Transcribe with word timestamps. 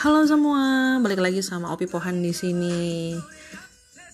Halo 0.00 0.24
semua, 0.24 0.96
balik 1.04 1.20
lagi 1.20 1.44
sama 1.44 1.76
Opi 1.76 1.84
Pohan 1.84 2.24
di 2.24 2.32
sini. 2.32 3.12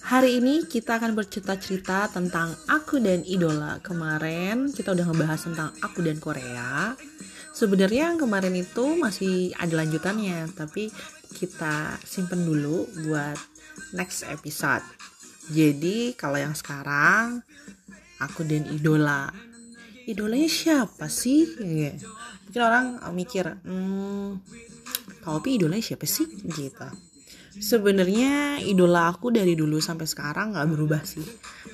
Hari 0.02 0.42
ini 0.42 0.66
kita 0.66 0.98
akan 0.98 1.14
bercerita-cerita 1.14 2.10
tentang 2.10 2.58
aku 2.66 2.98
dan 2.98 3.22
idola. 3.22 3.78
Kemarin 3.78 4.74
kita 4.74 4.98
udah 4.98 5.06
ngebahas 5.06 5.46
tentang 5.46 5.70
aku 5.78 6.02
dan 6.02 6.18
Korea. 6.18 6.90
Sebenarnya 7.54 8.10
yang 8.10 8.18
kemarin 8.18 8.58
itu 8.58 8.98
masih 8.98 9.54
ada 9.62 9.78
lanjutannya, 9.78 10.50
tapi 10.58 10.90
kita 11.38 12.02
simpen 12.02 12.42
dulu 12.42 12.90
buat 13.06 13.38
next 13.94 14.26
episode. 14.26 14.82
Jadi 15.54 16.18
kalau 16.18 16.42
yang 16.42 16.58
sekarang 16.58 17.46
aku 18.18 18.42
dan 18.42 18.66
idola. 18.74 19.30
Idolanya 20.02 20.50
siapa 20.50 21.06
sih? 21.06 21.46
Yeah. 21.62 21.94
Mungkin 22.50 22.62
orang 22.74 22.86
mikir, 23.14 23.54
hmm, 23.62 24.42
Opi 25.26 25.58
idolanya 25.58 25.82
siapa 25.82 26.06
sih? 26.06 26.26
Gitu. 26.26 26.88
Sebenarnya 27.56 28.60
idola 28.60 29.08
aku 29.08 29.32
dari 29.32 29.56
dulu 29.56 29.80
sampai 29.80 30.04
sekarang 30.04 30.52
nggak 30.52 30.68
berubah 30.68 31.02
sih, 31.02 31.24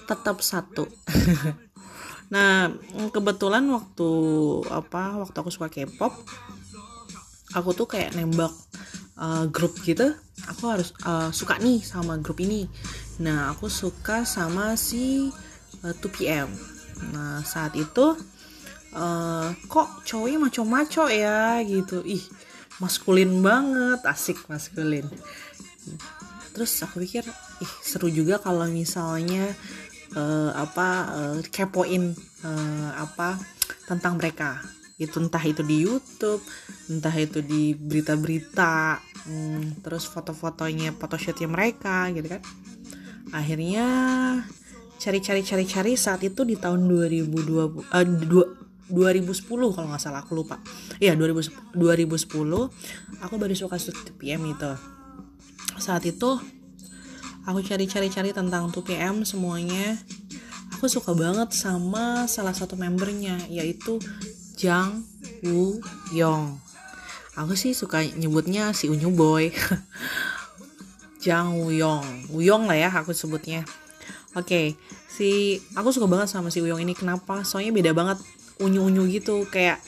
tetap 0.07 0.39
satu. 0.39 0.87
nah 2.35 2.71
kebetulan 3.11 3.67
waktu 3.67 4.11
apa 4.71 5.21
waktu 5.21 5.37
aku 5.37 5.51
suka 5.51 5.69
K-pop, 5.69 6.15
aku 7.53 7.71
tuh 7.75 7.91
kayak 7.91 8.15
nembak 8.15 8.55
uh, 9.19 9.45
grup 9.51 9.75
gitu. 9.83 10.15
Aku 10.55 10.71
harus 10.71 10.95
uh, 11.03 11.35
suka 11.35 11.59
nih 11.59 11.83
sama 11.83 12.15
grup 12.23 12.39
ini. 12.39 12.71
Nah 13.19 13.51
aku 13.51 13.67
suka 13.67 14.23
sama 14.23 14.79
si 14.79 15.35
uh, 15.83 15.95
2PM. 15.99 16.47
Nah 17.11 17.43
saat 17.43 17.75
itu 17.75 18.17
uh, 18.95 19.49
kok 19.67 20.07
cowoknya 20.07 20.39
maco-maco 20.39 21.11
ya 21.11 21.59
gitu. 21.67 22.07
Ih 22.07 22.23
maskulin 22.79 23.43
banget 23.45 24.01
asik 24.07 24.39
maskulin. 24.49 25.05
Terus 26.53 26.73
aku 26.85 27.03
pikir 27.03 27.25
ih 27.61 27.73
seru 27.85 28.13
juga 28.13 28.39
kalau 28.39 28.69
misalnya 28.69 29.51
uh, 30.17 30.53
apa 30.57 30.89
uh, 31.13 31.39
kepoin 31.49 32.13
uh, 32.45 32.91
apa 32.97 33.41
tentang 33.89 34.17
mereka. 34.17 34.61
Itu 35.01 35.19
entah 35.19 35.43
itu 35.43 35.67
di 35.67 35.83
YouTube 35.83 36.45
entah 36.87 37.15
itu 37.17 37.43
di 37.43 37.75
berita-berita 37.75 39.01
hmm, 39.27 39.83
terus 39.83 40.07
foto-fotonya 40.07 40.95
photoshootnya 40.97 41.49
mereka 41.51 42.13
gitu 42.13 42.39
kan. 42.39 42.43
Akhirnya 43.33 43.87
cari-cari 45.03 45.43
cari-cari 45.43 45.93
saat 45.99 46.23
itu 46.23 46.47
di 46.47 46.55
tahun 46.55 46.87
2020 46.87 47.27
uh, 47.91 48.62
2010 48.93 49.49
kalau 49.49 49.89
nggak 49.89 50.03
salah 50.03 50.21
aku 50.21 50.37
lupa. 50.37 50.61
Iya 51.01 51.17
2010 51.17 51.73
aku 53.25 53.35
baru 53.41 53.55
suka 53.57 53.81
studi 53.81 54.13
PM 54.21 54.45
itu. 54.47 54.73
Saat 55.81 56.05
itu 56.05 56.37
aku 57.49 57.59
cari-cari-cari 57.65 58.37
tentang 58.37 58.69
2PM 58.69 59.25
semuanya. 59.25 59.97
Aku 60.77 60.87
suka 60.87 61.17
banget 61.17 61.57
sama 61.57 62.29
salah 62.29 62.53
satu 62.53 62.77
membernya 62.77 63.41
yaitu 63.49 63.97
Jang 64.61 65.03
Woo 65.43 65.81
Yong 66.13 66.63
aku 67.33 67.57
sih 67.57 67.73
suka 67.73 68.05
nyebutnya 68.05 68.77
si 68.77 68.93
Unyu 68.93 69.13
Boy. 69.13 69.53
Jang 71.25 71.57
Woo 71.57 71.73
Yong 71.73 72.33
Woo 72.35 72.45
Yong 72.45 72.69
lah 72.69 72.77
ya 72.77 72.91
aku 72.93 73.17
sebutnya. 73.17 73.65
Oke 74.33 74.49
okay, 74.49 74.67
si 75.09 75.61
aku 75.77 75.93
suka 75.93 76.09
banget 76.09 76.29
sama 76.29 76.53
si 76.53 76.61
Woo 76.61 76.77
ini. 76.77 76.93
Kenapa? 76.93 77.45
Soalnya 77.47 77.73
beda 77.73 77.93
banget 77.97 78.19
unyu-unyu 78.63 79.11
gitu 79.11 79.45
kayak 79.51 79.83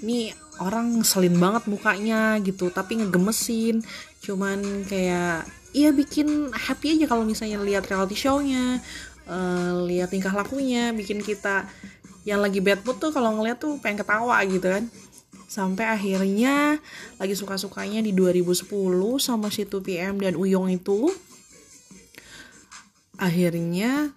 ini 0.00 0.32
orang 0.58 0.98
ngeselin 0.98 1.38
banget 1.38 1.64
mukanya 1.70 2.38
gitu 2.42 2.70
tapi 2.72 2.98
ngegemesin. 2.98 3.82
Cuman 4.22 4.84
kayak 4.86 5.46
iya 5.76 5.94
bikin 5.94 6.50
happy 6.50 6.98
aja 6.98 7.06
kalau 7.06 7.22
misalnya 7.22 7.60
lihat 7.62 7.86
reality 7.86 8.16
show-nya 8.18 8.82
uh, 9.28 9.84
lihat 9.86 10.10
tingkah 10.10 10.32
lakunya 10.32 10.90
bikin 10.90 11.22
kita 11.22 11.68
yang 12.26 12.42
lagi 12.44 12.60
bad 12.60 12.82
mood 12.84 12.98
tuh 13.00 13.12
kalau 13.14 13.38
ngeliat 13.38 13.56
tuh 13.60 13.78
pengen 13.80 14.02
ketawa 14.02 14.36
gitu 14.44 14.66
kan. 14.68 14.84
Sampai 15.48 15.88
akhirnya 15.88 16.76
lagi 17.16 17.32
suka-sukanya 17.32 18.04
di 18.04 18.12
2010 18.12 18.68
sama 19.16 19.48
si 19.48 19.64
2PM 19.64 20.20
dan 20.20 20.36
Uyong 20.36 20.68
itu 20.68 21.08
akhirnya 23.16 24.12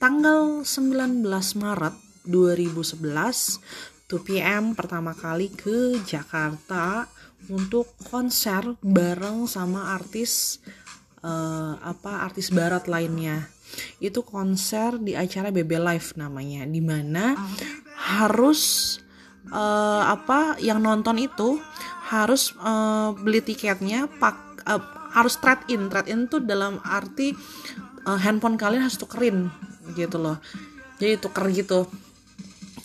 tanggal 0.00 0.64
19 0.64 1.22
Maret 1.60 2.07
2011 2.28 4.04
2PM 4.08 4.72
pertama 4.72 5.12
kali 5.12 5.52
ke 5.52 6.00
Jakarta 6.00 7.04
untuk 7.52 7.92
konser 8.08 8.64
bareng 8.80 9.44
sama 9.44 9.92
artis 9.92 10.64
uh, 11.20 11.76
apa 11.76 12.24
artis 12.24 12.48
barat 12.48 12.88
lainnya. 12.88 13.52
Itu 14.00 14.24
konser 14.24 14.96
di 14.96 15.12
acara 15.12 15.52
BB 15.52 15.76
Live 15.76 16.16
namanya 16.16 16.64
di 16.64 16.80
mana 16.80 17.36
harus 18.16 18.96
uh, 19.52 20.08
apa 20.08 20.56
yang 20.56 20.80
nonton 20.80 21.20
itu 21.20 21.60
harus 22.08 22.56
uh, 22.64 23.12
beli 23.12 23.44
tiketnya 23.44 24.08
pak 24.08 24.64
uh, 24.64 24.80
harus 25.12 25.36
trade 25.36 25.68
in. 25.68 25.92
Trade 25.92 26.08
in 26.08 26.32
tuh 26.32 26.40
dalam 26.40 26.80
arti 26.80 27.36
uh, 28.08 28.16
handphone 28.16 28.56
kalian 28.56 28.88
harus 28.88 28.96
tukerin 28.96 29.52
gitu 29.92 30.16
loh. 30.16 30.40
Jadi 30.96 31.20
tuker 31.20 31.44
gitu 31.52 32.07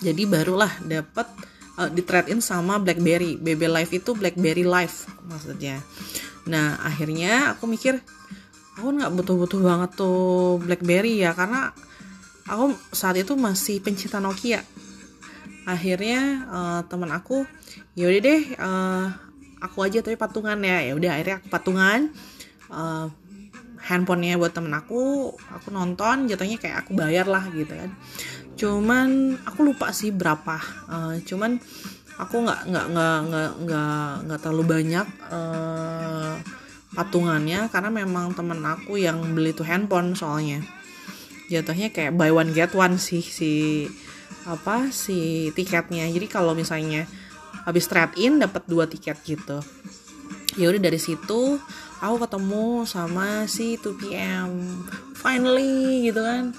jadi 0.03 0.28
barulah 0.28 0.69
dapat 0.84 1.31
uh, 1.80 1.90
di 1.90 2.03
trade 2.03 2.36
in 2.36 2.44
sama 2.44 2.78
BlackBerry. 2.78 3.40
BB 3.40 3.72
Live 3.72 3.91
itu 3.96 4.12
BlackBerry 4.14 4.68
Live 4.68 5.08
maksudnya. 5.25 5.80
Nah 6.52 6.78
akhirnya 6.84 7.56
aku 7.56 7.66
mikir 7.72 8.03
aku 8.75 8.88
nggak 8.91 9.14
butuh-butuh 9.16 9.59
banget 9.64 9.91
tuh 9.96 10.59
BlackBerry 10.59 11.24
ya 11.24 11.31
karena 11.31 11.72
aku 12.44 12.75
saat 12.91 13.16
itu 13.16 13.34
masih 13.40 13.80
pencinta 13.80 14.19
Nokia. 14.19 14.62
Akhirnya 15.64 16.44
uh, 16.52 16.81
teman 16.91 17.16
aku 17.16 17.47
yaudah 17.96 18.20
deh 18.20 18.41
uh, 18.59 19.08
aku 19.64 19.88
aja 19.88 20.03
tapi 20.03 20.20
patungan 20.20 20.59
ya. 20.59 20.91
Ya 20.91 20.94
udah 21.00 21.16
akhirnya 21.16 21.35
aku 21.40 21.47
patungan 21.47 22.12
uh, 22.68 23.08
handphonenya 23.84 24.40
buat 24.40 24.56
temen 24.56 24.72
aku 24.72 25.31
aku 25.35 25.68
nonton 25.68 26.31
jatuhnya 26.31 26.56
kayak 26.56 26.88
aku 26.88 26.96
bayar 26.96 27.28
lah 27.28 27.44
gitu 27.52 27.75
kan 27.75 27.91
cuman 28.63 29.35
aku 29.44 29.59
lupa 29.68 29.91
sih 29.91 30.16
berapa. 30.16 30.56
Uh, 30.88 31.19
cuman 31.28 31.59
aku 32.16 32.47
nggak 32.47 32.72
nggak 32.72 32.85
nggak 32.96 33.18
nggak 33.28 33.51
nggak 33.68 34.12
nggak 34.24 34.40
terlalu 34.40 34.63
banyak 34.63 35.07
uh, 35.28 36.40
patungannya. 36.96 37.68
Karena 37.68 37.91
memang 37.91 38.31
temen 38.31 38.63
aku 38.63 38.96
yang 38.96 39.19
beli 39.35 39.52
tuh 39.52 39.68
handphone 39.68 40.16
soalnya. 40.16 40.63
Jatuhnya 41.52 41.91
kayak 41.91 42.16
buy 42.16 42.31
one 42.31 42.56
get 42.56 42.72
one 42.72 42.96
sih 42.96 43.19
si 43.19 43.84
apa 44.47 44.88
si 44.96 45.52
tiketnya. 45.52 46.07
Jadi 46.07 46.31
kalau 46.31 46.56
misalnya 46.56 47.03
habis 47.68 47.91
trade 47.91 48.16
in 48.16 48.40
dapat 48.40 48.63
dua 48.63 48.88
tiket 48.88 49.19
gitu. 49.28 49.59
Ya 50.56 50.72
udah 50.72 50.79
dari 50.79 51.03
situ 51.03 51.59
aku 52.00 52.16
ketemu 52.23 52.88
sama 52.88 53.44
si 53.47 53.79
2PM 53.79 54.84
finally 55.16 56.03
gitu 56.07 56.19
kan 56.19 56.52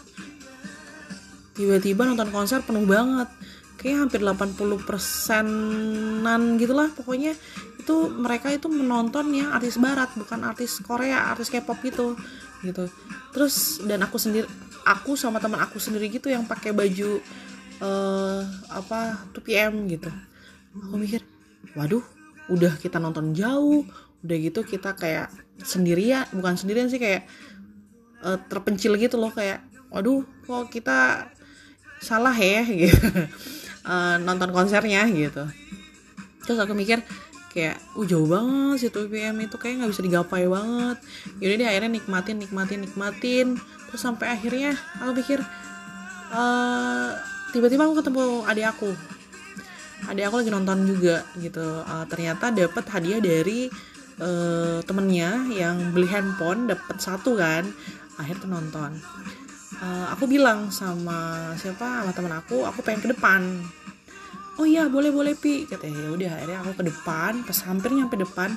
tiba-tiba 1.55 2.05
nonton 2.05 2.29
konser 2.35 2.61
penuh 2.67 2.85
banget. 2.85 3.31
Kayak 3.79 4.07
hampir 4.07 4.21
80 4.23 4.87
persenan 4.87 6.43
gitulah. 6.59 6.91
Pokoknya 6.95 7.35
itu 7.79 7.97
mereka 8.11 8.51
itu 8.51 8.67
menonton 8.71 9.31
yang 9.35 9.55
artis 9.55 9.79
barat 9.79 10.11
bukan 10.19 10.41
artis 10.43 10.83
Korea 10.83 11.31
artis 11.31 11.49
K-pop 11.49 11.79
gitu. 11.83 12.19
Gitu. 12.61 12.91
Terus 13.31 13.81
dan 13.87 14.03
aku 14.03 14.19
sendiri 14.19 14.47
aku 14.85 15.17
sama 15.17 15.41
teman 15.41 15.63
aku 15.63 15.81
sendiri 15.81 16.13
gitu 16.13 16.29
yang 16.29 16.45
pakai 16.45 16.75
baju 16.75 17.23
uh, 17.81 18.41
apa 18.73 19.31
2PM 19.33 19.87
gitu. 19.91 20.11
Aku 20.75 20.97
mikir 20.99 21.23
waduh 21.79 22.03
udah 22.51 22.75
kita 22.83 22.99
nonton 22.99 23.33
jauh. 23.37 23.87
Udah 24.25 24.37
gitu 24.41 24.65
kita 24.65 24.97
kayak 24.97 25.29
sendirian 25.61 26.25
bukan 26.35 26.57
sendirian 26.57 26.89
sih 26.91 26.99
kayak 26.99 27.29
uh, 28.25 28.41
terpencil 28.49 28.97
gitu 28.97 29.21
loh 29.21 29.31
kayak 29.31 29.63
waduh 29.93 30.27
kok 30.43 30.73
kita 30.75 31.31
salah 32.05 32.37
ya 32.37 32.63
gitu. 32.63 33.09
Uh, 33.83 34.21
nonton 34.27 34.53
konsernya 34.53 35.09
gitu. 35.09 35.49
Terus 36.45 36.59
aku 36.61 36.77
mikir 36.77 37.01
kayak 37.55 37.79
uh 37.95 38.05
jauh 38.05 38.27
banget 38.27 38.77
si 38.83 38.87
2PM 38.91 39.39
itu 39.41 39.57
kayak 39.57 39.83
nggak 39.83 39.91
bisa 39.97 40.03
digapai 40.05 40.45
banget. 40.45 40.99
Jadi 41.41 41.53
deh 41.57 41.69
akhirnya 41.69 41.91
nikmatin 41.97 42.37
nikmatin 42.37 42.81
nikmatin. 42.85 43.47
Terus 43.89 44.01
sampai 44.05 44.37
akhirnya 44.37 44.77
aku 45.01 45.25
pikir 45.25 45.41
uh, 46.35 47.11
tiba-tiba 47.57 47.89
aku 47.89 48.05
ketemu 48.05 48.23
adik 48.45 48.67
aku. 48.69 48.91
Adik 50.05 50.25
aku 50.29 50.37
lagi 50.45 50.51
nonton 50.53 50.85
juga 50.85 51.25
gitu. 51.41 51.83
Uh, 51.83 52.05
ternyata 52.13 52.53
dapat 52.53 52.85
hadiah 52.93 53.25
dari 53.25 53.73
uh, 54.21 54.79
temennya 54.85 55.49
yang 55.51 55.91
beli 55.95 56.07
handphone 56.07 56.71
dapat 56.71 56.97
satu 57.01 57.35
kan 57.35 57.67
akhirnya 58.19 58.47
nonton 58.47 58.95
uh, 59.81 60.07
aku 60.15 60.29
bilang 60.29 60.69
sama 60.71 61.51
siapa? 61.59 62.05
Sama 62.05 62.13
teman 62.13 62.35
aku 62.35 62.63
aku 62.67 62.85
pengen 62.85 63.01
ke 63.03 63.09
depan. 63.15 63.63
Oh 64.55 64.67
iya 64.69 64.87
boleh 64.87 65.11
boleh 65.11 65.35
pi. 65.35 65.67
Katanya 65.67 66.07
ya 66.07 66.11
udah 66.15 66.31
akhirnya 66.39 66.59
aku 66.63 66.73
ke 66.79 66.85
depan. 66.91 67.33
Pas 67.43 67.59
hampir 67.67 67.91
nyampe 67.95 68.15
depan 68.15 68.55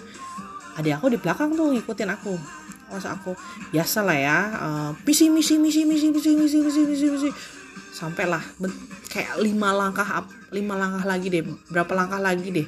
adik 0.78 0.94
aku 1.02 1.10
di 1.10 1.18
belakang 1.18 1.58
tuh 1.58 1.74
ngikutin 1.74 2.10
aku. 2.14 2.38
Masa 2.88 3.18
aku 3.18 3.36
biasa 3.74 4.00
lah 4.06 4.18
ya 4.18 4.38
uh, 4.62 4.90
misi 5.04 5.28
misi 5.28 5.60
misi 5.60 5.84
misi 5.84 6.08
misi 6.14 6.32
misi 6.38 6.58
misi 6.62 6.82
misi 6.86 7.06
misi. 7.10 7.30
Sampailah 7.92 8.44
kayak 9.10 9.42
lima 9.42 9.74
langkah 9.74 10.06
lima 10.54 10.78
langkah 10.78 11.02
lagi 11.02 11.34
deh 11.34 11.44
berapa 11.74 11.92
langkah 11.98 12.22
lagi 12.22 12.54
deh. 12.54 12.68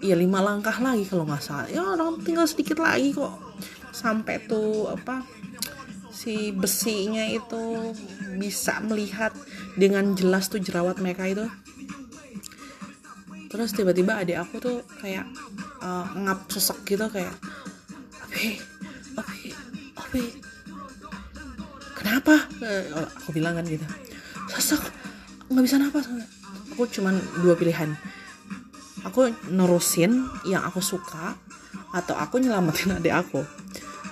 Iya 0.00 0.16
lima 0.18 0.42
langkah 0.42 0.74
lagi 0.82 1.06
kalau 1.06 1.24
nggak 1.28 1.42
salah. 1.44 1.68
Ya 1.70 1.84
orang 1.86 2.18
tinggal 2.26 2.48
sedikit 2.50 2.82
lagi 2.82 3.14
kok. 3.14 3.38
Sampai 3.94 4.42
tuh 4.50 4.90
apa 4.90 5.22
si 6.20 6.52
besinya 6.52 7.24
itu 7.24 7.96
bisa 8.36 8.76
melihat 8.84 9.32
dengan 9.72 10.12
jelas 10.12 10.52
tuh 10.52 10.60
jerawat 10.60 11.00
mereka 11.00 11.24
itu. 11.24 11.48
Terus 13.48 13.72
tiba-tiba 13.72 14.20
adik 14.20 14.36
aku 14.36 14.60
tuh 14.60 14.76
kayak 15.00 15.24
uh, 15.80 16.12
ngap 16.12 16.44
sesek 16.52 16.84
gitu 16.84 17.08
kayak 17.08 17.32
Oke, 18.30 18.62
oke, 19.18 19.50
oke. 19.98 20.22
kenapa? 21.98 22.46
Uh, 22.62 23.08
aku 23.10 23.34
bilang 23.34 23.58
kan 23.58 23.66
gitu 23.66 23.82
sesek 24.52 24.82
nggak 25.48 25.64
bisa 25.64 25.80
napas. 25.80 26.06
Aku 26.76 26.84
cuman 26.86 27.16
dua 27.40 27.56
pilihan. 27.56 27.96
Aku 29.08 29.32
nerusin 29.48 30.28
yang 30.44 30.62
aku 30.62 30.84
suka 30.84 31.34
atau 31.96 32.14
aku 32.14 32.38
nyelamatin 32.38 32.94
adik 33.00 33.16
aku 33.16 33.40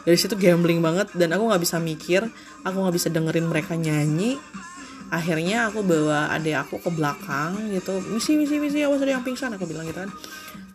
dari 0.02 0.18
situ 0.18 0.34
gambling 0.38 0.78
banget 0.78 1.10
dan 1.14 1.34
aku 1.34 1.48
nggak 1.50 1.62
bisa 1.62 1.76
mikir 1.82 2.22
aku 2.62 2.76
nggak 2.78 2.94
bisa 2.94 3.08
dengerin 3.08 3.46
mereka 3.46 3.74
nyanyi. 3.74 4.38
Akhirnya 5.08 5.72
aku 5.72 5.80
bawa 5.80 6.28
adik 6.36 6.68
aku 6.68 6.84
ke 6.84 6.90
belakang 6.92 7.72
gitu. 7.72 7.96
Misi 8.12 8.36
misi 8.36 8.60
misi 8.60 8.84
awas 8.84 9.00
ada 9.00 9.16
yang 9.16 9.24
pingsan 9.24 9.56
aku 9.56 9.64
bilang 9.64 9.88
gitu 9.88 10.04
kan. 10.04 10.12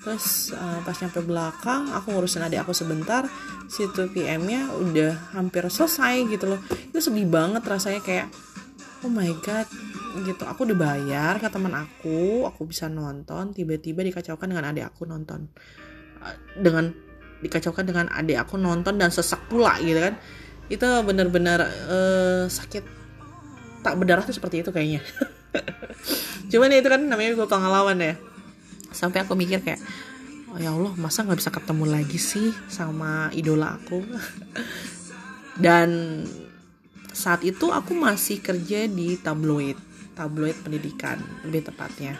Terus 0.04 0.52
uh, 0.58 0.81
pas 0.81 0.98
nyampe 0.98 1.22
belakang 1.22 1.94
aku 1.94 2.12
ngurusin 2.12 2.44
adik 2.44 2.66
aku 2.66 2.74
sebentar 2.74 3.30
situ 3.70 4.10
PM 4.10 4.44
nya 4.50 4.74
udah 4.74 5.38
hampir 5.38 5.62
selesai 5.70 6.25
gitu 6.34 6.50
loh. 6.50 6.60
Itu 6.90 6.98
sedih 6.98 7.30
banget 7.30 7.62
rasanya 7.62 8.02
kayak 8.02 8.28
oh 9.06 9.12
my 9.14 9.30
god 9.46 9.70
gitu. 10.25 10.44
Aku 10.50 10.66
udah 10.66 10.78
bayar 10.81 11.38
ke 11.38 11.48
teman 11.54 11.78
aku 11.78 12.50
aku 12.50 12.66
bisa 12.66 12.90
nonton 12.90 13.54
tiba-tiba 13.54 14.02
dikacaukan 14.02 14.50
dengan 14.50 14.66
adik 14.74 14.90
aku 14.90 15.06
nonton. 15.06 15.46
Eh, 16.24 16.38
dengan 16.58 16.90
dikacaukan 17.44 17.84
dengan 17.84 18.06
adik 18.10 18.40
aku 18.40 18.56
nonton 18.56 18.95
dan 18.95 19.12
sesak 19.12 19.44
pula 19.51 19.75
gitu 19.84 20.00
kan. 20.00 20.16
Itu 20.72 20.88
benar-benar 21.04 21.60
uh, 21.68 22.44
sakit 22.48 22.84
tak 23.84 24.00
berdarah 24.00 24.24
tuh 24.24 24.31
seperti 24.31 24.63
itu 24.63 24.72
kayaknya. 24.72 25.04
Cuman 26.51 26.72
ya 26.72 26.80
itu 26.80 26.90
kan 26.90 27.01
namanya 27.04 27.36
gue 27.36 27.48
pengalaman 27.48 27.98
ya. 28.00 28.16
Sampai 28.95 29.28
aku 29.28 29.36
mikir 29.36 29.60
kayak 29.60 29.84
oh 30.54 30.57
ya 30.62 30.72
Allah 30.72 30.94
masa 30.95 31.28
nggak 31.28 31.40
bisa 31.44 31.51
ketemu 31.51 31.86
lagi 31.92 32.18
sih 32.18 32.56
sama 32.72 33.28
idola 33.36 33.75
aku? 33.75 34.00
Dan 35.63 36.24
saat 37.13 37.46
itu 37.46 37.69
aku 37.69 37.94
masih 37.94 38.42
kerja 38.42 38.89
di 38.89 39.22
tabloid 39.22 39.78
tabloid 40.18 40.57
pendidikan 40.66 41.22
lebih 41.46 41.69
tepatnya 41.69 42.18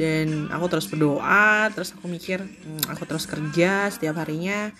dan 0.00 0.48
aku 0.48 0.64
terus 0.72 0.88
berdoa 0.88 1.68
terus 1.76 1.92
aku 1.92 2.08
mikir 2.08 2.40
hmm, 2.40 2.88
aku 2.88 3.04
terus 3.04 3.28
kerja 3.28 3.92
setiap 3.92 4.16
harinya 4.24 4.72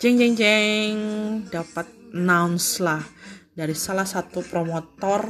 jeng 0.00 0.16
jeng 0.16 0.32
jeng 0.32 0.96
dapat 1.52 1.84
announce 2.16 2.80
lah 2.80 3.04
dari 3.52 3.76
salah 3.76 4.08
satu 4.08 4.40
promotor 4.40 5.28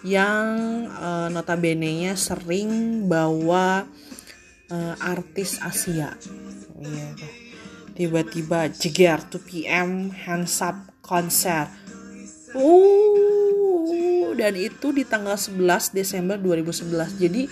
yang 0.00 0.88
uh, 0.88 1.28
notabene-nya 1.28 2.16
sering 2.16 3.04
bawa 3.04 3.84
uh, 4.72 4.94
artis 4.96 5.60
Asia. 5.60 6.16
Yeah. 6.80 7.12
Tiba-tiba 7.92 8.72
jeger 8.72 9.20
2 9.28 9.44
PM 9.44 10.08
hands 10.08 10.64
up 10.64 10.88
konser. 11.04 11.68
Uh, 12.56 14.32
dan 14.32 14.56
itu 14.56 14.88
di 14.96 15.04
tanggal 15.04 15.36
11 15.36 15.92
Desember 15.92 16.40
2011. 16.40 17.20
Jadi 17.20 17.44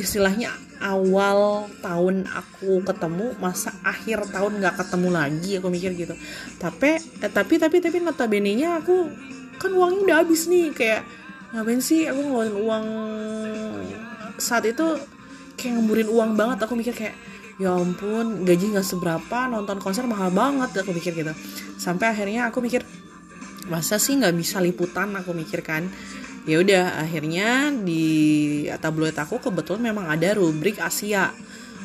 istilahnya 0.00 0.54
awal 0.78 1.66
tahun 1.82 2.26
aku 2.30 2.86
ketemu 2.86 3.34
masa 3.42 3.74
akhir 3.82 4.30
tahun 4.30 4.62
nggak 4.62 4.78
ketemu 4.78 5.08
lagi 5.10 5.50
aku 5.58 5.68
mikir 5.68 5.90
gitu. 5.98 6.14
Tapi 6.58 7.02
eh, 7.02 7.30
tapi 7.30 7.58
tapi 7.58 7.82
tapi 7.82 7.98
notabene 7.98 8.54
nya 8.54 8.78
aku 8.78 9.10
kan 9.58 9.74
uangnya 9.74 10.02
udah 10.06 10.16
habis 10.22 10.46
nih 10.46 10.70
kayak 10.70 11.02
ngapain 11.50 11.82
sih 11.82 12.06
aku 12.06 12.20
ngeluarin 12.22 12.56
uang? 12.62 12.84
Saat 14.38 14.70
itu 14.70 14.86
kayak 15.58 15.72
ngemburin 15.78 16.08
uang 16.08 16.30
banget 16.38 16.58
aku 16.62 16.78
mikir 16.78 16.94
kayak 16.94 17.18
ya 17.58 17.74
ampun 17.74 18.46
gaji 18.46 18.70
nggak 18.70 18.86
seberapa 18.86 19.50
nonton 19.50 19.82
konser 19.82 20.06
mahal 20.06 20.30
banget 20.30 20.86
aku 20.86 20.94
mikir 20.94 21.10
gitu. 21.10 21.34
Sampai 21.74 22.14
akhirnya 22.14 22.46
aku 22.46 22.62
mikir 22.62 22.86
masa 23.66 23.98
sih 23.98 24.14
nggak 24.14 24.34
bisa 24.38 24.62
liputan? 24.62 25.10
Aku 25.18 25.34
mikir 25.34 25.66
kan 25.66 25.90
ya 26.48 26.64
udah 26.64 27.04
akhirnya 27.04 27.68
di 27.84 28.06
tabloid 28.80 29.12
aku 29.12 29.36
kebetulan 29.36 29.92
memang 29.92 30.08
ada 30.08 30.32
rubrik 30.32 30.80
Asia. 30.80 31.28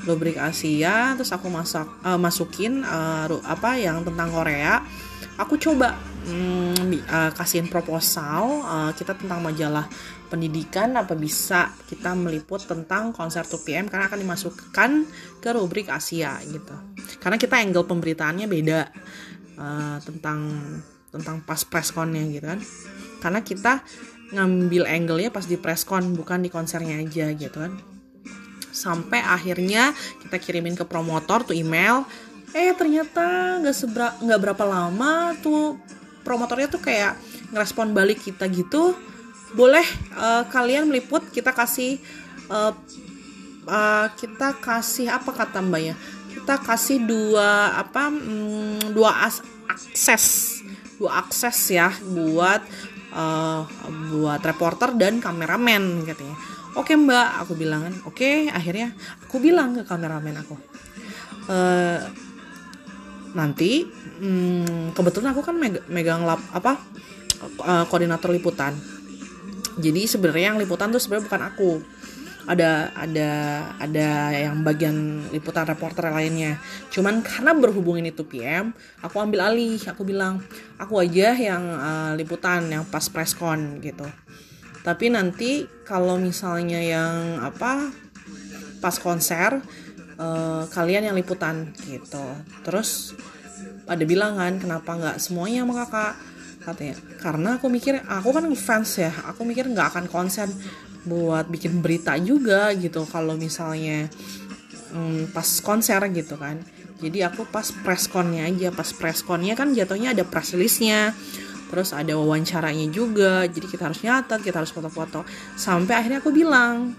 Rubrik 0.08 0.40
Asia 0.40 1.16
terus 1.20 1.32
aku 1.36 1.52
masak 1.52 1.88
uh, 2.04 2.16
masukin 2.16 2.80
uh, 2.88 3.28
apa 3.44 3.76
yang 3.76 4.08
tentang 4.08 4.32
Korea. 4.32 4.80
Aku 5.36 5.60
coba 5.60 6.00
um, 6.30 6.96
uh, 6.96 7.32
kasihin 7.36 7.68
proposal 7.68 8.64
uh, 8.64 8.92
kita 8.96 9.20
tentang 9.20 9.44
majalah 9.44 9.90
pendidikan 10.32 10.96
apa 10.96 11.14
bisa 11.14 11.76
kita 11.90 12.16
meliput 12.16 12.64
tentang 12.64 13.12
konser 13.12 13.44
2PM 13.44 13.92
karena 13.92 14.08
akan 14.08 14.20
dimasukkan 14.24 14.92
ke 15.44 15.50
rubrik 15.52 15.92
Asia 15.92 16.40
gitu. 16.48 16.76
Karena 17.20 17.36
kita 17.36 17.60
angle 17.60 17.84
pemberitaannya 17.84 18.48
beda 18.48 18.80
uh, 19.60 19.98
tentang 20.00 20.40
tentang 21.12 21.46
pas 21.46 21.62
pressconnya 21.68 22.24
gitu 22.32 22.46
kan. 22.48 22.60
Karena 23.22 23.40
kita 23.46 23.86
ngambil 24.34 24.90
angle-nya 24.90 25.30
pas 25.30 25.46
di 25.46 25.56
presscon 25.56 26.18
bukan 26.18 26.42
di 26.42 26.50
konsernya 26.50 27.00
aja 27.00 27.30
gitu 27.32 27.58
kan. 27.62 27.78
Sampai 28.74 29.22
akhirnya 29.22 29.94
kita 30.26 30.42
kirimin 30.42 30.74
ke 30.74 30.84
promotor 30.84 31.46
tuh 31.46 31.54
email 31.54 32.04
eh 32.54 32.74
ternyata 32.78 33.58
nggak 33.62 33.76
sebera 33.78 34.14
nggak 34.22 34.40
berapa 34.42 34.66
lama 34.66 35.34
tuh 35.42 35.78
promotornya 36.22 36.70
tuh 36.70 36.82
kayak 36.82 37.18
ngerespon 37.54 37.94
balik 37.94 38.22
kita 38.22 38.50
gitu. 38.50 38.98
Boleh 39.54 39.86
uh, 40.18 40.50
kalian 40.50 40.90
meliput 40.90 41.22
kita 41.30 41.54
kasih 41.54 42.02
uh, 42.50 42.74
uh, 43.70 44.08
kita 44.18 44.58
kasih 44.58 45.14
apa 45.14 45.30
kata 45.30 45.62
mbak 45.62 45.94
ya 45.94 45.96
kita 46.34 46.58
kasih 46.58 46.98
dua 47.06 47.78
apa 47.78 48.10
um, 48.10 48.82
dua 48.90 49.30
as 49.30 49.46
akses. 49.70 50.58
Dua 50.98 51.26
akses 51.26 51.58
ya 51.74 51.90
buat 52.06 52.62
uh, 53.14 53.62
buat 54.12 54.42
reporter 54.42 54.98
dan 54.98 55.22
kameramen 55.22 56.04
katanya 56.04 56.36
oke 56.74 56.90
mbak. 56.90 57.46
Aku 57.46 57.54
bilang 57.54 57.86
kan 57.86 57.96
oke. 58.10 58.50
Akhirnya 58.50 58.92
aku 59.24 59.38
bilang 59.38 59.78
ke 59.78 59.86
kameramen 59.86 60.36
aku 60.42 60.56
uh, 61.50 62.00
nanti 63.34 63.88
hmm, 64.22 64.94
kebetulan 64.94 65.34
aku 65.34 65.42
kan 65.42 65.58
meg 65.58 65.82
megang 65.90 66.24
lap 66.24 66.40
apa 66.54 66.78
uh, 67.66 67.84
koordinator 67.90 68.30
liputan. 68.30 68.78
Jadi 69.74 70.06
sebenarnya 70.06 70.54
yang 70.54 70.62
liputan 70.62 70.94
tuh 70.94 71.02
sebenarnya 71.02 71.26
bukan 71.26 71.42
aku 71.50 71.70
ada 72.44 72.92
ada 72.92 73.30
ada 73.80 74.36
yang 74.36 74.68
bagian 74.68 75.28
liputan 75.32 75.64
reporter 75.64 76.12
lainnya. 76.12 76.60
Cuman 76.92 77.24
karena 77.24 77.56
berhubung 77.56 78.00
ini 78.00 78.12
PM 78.12 78.76
aku 79.00 79.24
ambil 79.24 79.48
alih. 79.48 79.80
Aku 79.88 80.04
bilang 80.04 80.44
aku 80.76 81.00
aja 81.00 81.32
yang 81.36 81.64
uh, 81.64 82.12
liputan 82.20 82.68
yang 82.68 82.84
pas 82.88 83.08
preskon 83.08 83.80
gitu. 83.80 84.04
Tapi 84.84 85.08
nanti 85.08 85.64
kalau 85.88 86.20
misalnya 86.20 86.84
yang 86.84 87.40
apa 87.40 87.88
pas 88.84 88.96
konser 89.00 89.64
uh, 90.20 90.68
kalian 90.68 91.12
yang 91.12 91.16
liputan 91.16 91.72
gitu. 91.88 92.24
Terus 92.68 93.16
ada 93.88 94.04
bilang 94.04 94.36
kan 94.36 94.60
kenapa 94.60 94.92
nggak 95.00 95.18
semuanya 95.24 95.64
sama 95.64 95.88
kakak? 95.88 96.14
Katanya 96.64 96.96
karena 97.20 97.50
aku 97.60 97.68
mikir 97.72 98.04
aku 98.04 98.36
kan 98.36 98.44
fans 98.60 99.00
ya. 99.00 99.12
Aku 99.32 99.48
mikir 99.48 99.72
nggak 99.72 99.96
akan 99.96 100.06
konser 100.12 100.52
buat 101.04 101.48
bikin 101.52 101.84
berita 101.84 102.16
juga 102.20 102.72
gitu. 102.76 103.04
Kalau 103.08 103.36
misalnya 103.36 104.08
hmm, 104.94 105.32
pas 105.36 105.48
konser 105.60 106.00
gitu 106.14 106.36
kan. 106.40 106.62
Jadi 107.04 107.20
aku 107.26 107.44
pas 107.50 107.68
pressconnya 107.84 108.48
aja. 108.48 108.70
Pas 108.72 108.88
pressconnya 108.96 109.58
kan 109.60 109.76
jatuhnya 109.76 110.16
ada 110.16 110.24
press 110.24 110.56
release-nya. 110.56 111.12
Terus 111.68 111.92
ada 111.92 112.16
wawancaranya 112.16 112.88
juga. 112.94 113.44
Jadi 113.50 113.66
kita 113.68 113.92
harus 113.92 114.06
nyatet 114.06 114.40
kita 114.46 114.64
harus 114.64 114.72
foto-foto. 114.72 115.28
Sampai 115.60 116.00
akhirnya 116.00 116.24
aku 116.24 116.32
bilang 116.32 116.96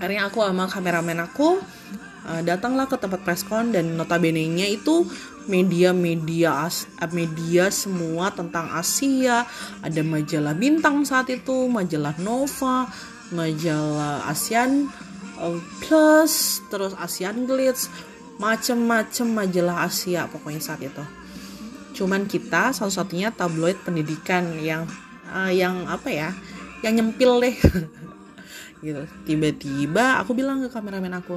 akhirnya 0.00 0.32
aku 0.32 0.40
sama 0.40 0.64
kameramen 0.64 1.20
aku 1.20 1.60
uh, 2.24 2.40
datanglah 2.40 2.88
ke 2.88 2.96
tempat 2.96 3.20
presscon 3.20 3.68
dan 3.68 4.00
notabene-nya 4.00 4.64
itu 4.64 5.04
media-media 5.44 6.72
media 7.12 7.64
semua 7.68 8.32
tentang 8.32 8.72
Asia. 8.72 9.44
Ada 9.84 10.00
majalah 10.00 10.56
bintang 10.56 11.04
saat 11.04 11.28
itu 11.28 11.68
majalah 11.68 12.16
Nova 12.18 12.88
majalah 13.30 14.26
ASEAN 14.30 14.90
uh, 15.40 15.58
Plus 15.82 16.60
terus 16.68 16.92
ASEAN 16.98 17.48
Glitz 17.48 17.88
macem-macem 18.40 19.28
majalah 19.28 19.84
Asia 19.84 20.24
pokoknya 20.24 20.64
saat 20.64 20.80
itu. 20.80 21.04
Cuman 21.92 22.24
kita 22.24 22.72
salah 22.72 22.92
satunya 22.92 23.28
tabloid 23.28 23.76
pendidikan 23.84 24.56
yang 24.56 24.88
uh, 25.28 25.52
yang 25.52 25.84
apa 25.84 26.08
ya 26.08 26.30
yang 26.80 26.96
nyempil 26.96 27.40
deh. 27.44 27.56
Gitu. 28.80 29.04
Tiba-tiba 29.28 30.24
aku 30.24 30.32
bilang 30.32 30.64
ke 30.64 30.72
kameramen 30.72 31.12
aku 31.12 31.36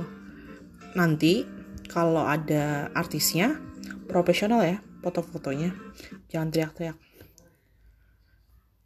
nanti 0.96 1.44
kalau 1.92 2.24
ada 2.24 2.88
artisnya 2.96 3.60
profesional 4.08 4.64
ya 4.64 4.80
foto-fotonya 5.04 5.76
jangan 6.32 6.48
teriak-teriak. 6.56 6.96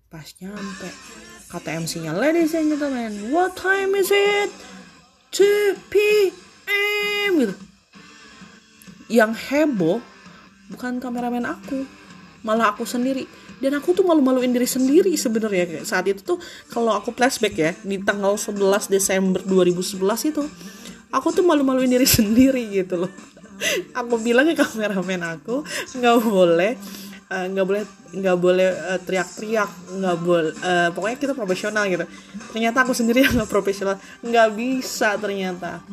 Pas 0.09 0.25
nyampe 0.41 0.89
kata 1.47 1.79
MC-nya 1.79 2.11
ladies 2.11 2.51
and 2.51 2.75
gentlemen 2.75 3.31
what 3.31 3.55
time 3.55 3.95
is 3.95 4.11
it? 4.11 4.51
2 5.31 5.79
p.m. 5.91 7.31
gitu. 7.39 7.55
Yang 9.07 9.31
heboh 9.47 10.03
bukan 10.67 10.99
kameramen 10.99 11.47
aku 11.47 11.87
malah 12.43 12.75
aku 12.75 12.83
sendiri. 12.83 13.27
Dan 13.57 13.73
aku 13.73 13.95
tuh 13.95 14.05
malu-maluin 14.05 14.53
diri 14.53 14.69
sendiri 14.69 15.15
sebenarnya. 15.17 15.81
Saat 15.81 16.11
itu 16.11 16.21
tuh 16.21 16.37
kalau 16.69 16.93
aku 16.93 17.15
flashback 17.15 17.55
ya 17.55 17.71
di 17.81 17.97
tanggal 18.03 18.37
11 18.37 18.91
Desember 18.91 19.41
2011 19.41 20.31
itu 20.31 20.43
aku 21.09 21.27
tuh 21.31 21.43
malu-maluin 21.47 21.89
diri 21.89 22.07
sendiri 22.19 22.67
gitu 22.71 23.07
loh. 23.07 23.11
Aku 23.95 24.19
bilang 24.21 24.45
ke 24.51 24.53
kameramen 24.53 25.23
aku 25.23 25.63
nggak 25.95 26.17
boleh 26.21 26.75
eh, 26.75 27.06
nggak 27.27 27.65
uh, 27.65 27.67
boleh 27.67 27.83
nggak 28.15 28.37
boleh 28.39 28.69
uh, 28.71 28.99
teriak-teriak 29.03 29.67
nggak 29.99 30.17
boleh 30.23 30.51
uh, 30.63 30.89
pokoknya 30.95 31.17
kita 31.19 31.33
profesional 31.35 31.83
gitu. 31.91 32.07
Ternyata 32.55 32.87
aku 32.87 32.95
sendiri 32.95 33.19
yang 33.27 33.35
nggak 33.35 33.51
profesional. 33.51 33.99
Nggak 34.23 34.49
bisa 34.55 35.19
ternyata. 35.19 35.83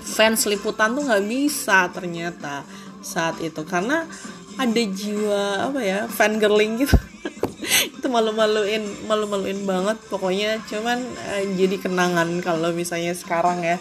Fans 0.00 0.48
liputan 0.48 0.96
tuh 0.96 1.04
nggak 1.04 1.24
bisa 1.28 1.92
ternyata 1.92 2.64
saat 3.04 3.36
itu. 3.44 3.60
Karena 3.68 4.08
ada 4.56 4.82
jiwa 4.88 5.68
apa 5.68 5.80
ya 5.84 6.08
fan 6.08 6.40
girling 6.40 6.88
gitu. 6.88 6.96
Itu 8.00 8.08
malu-maluin 8.08 9.04
malu-maluin 9.04 9.60
banget 9.68 10.00
pokoknya. 10.08 10.64
Cuman 10.64 10.96
uh, 11.04 11.44
jadi 11.60 11.76
kenangan 11.76 12.40
kalau 12.40 12.72
misalnya 12.72 13.12
sekarang 13.12 13.60
ya. 13.60 13.76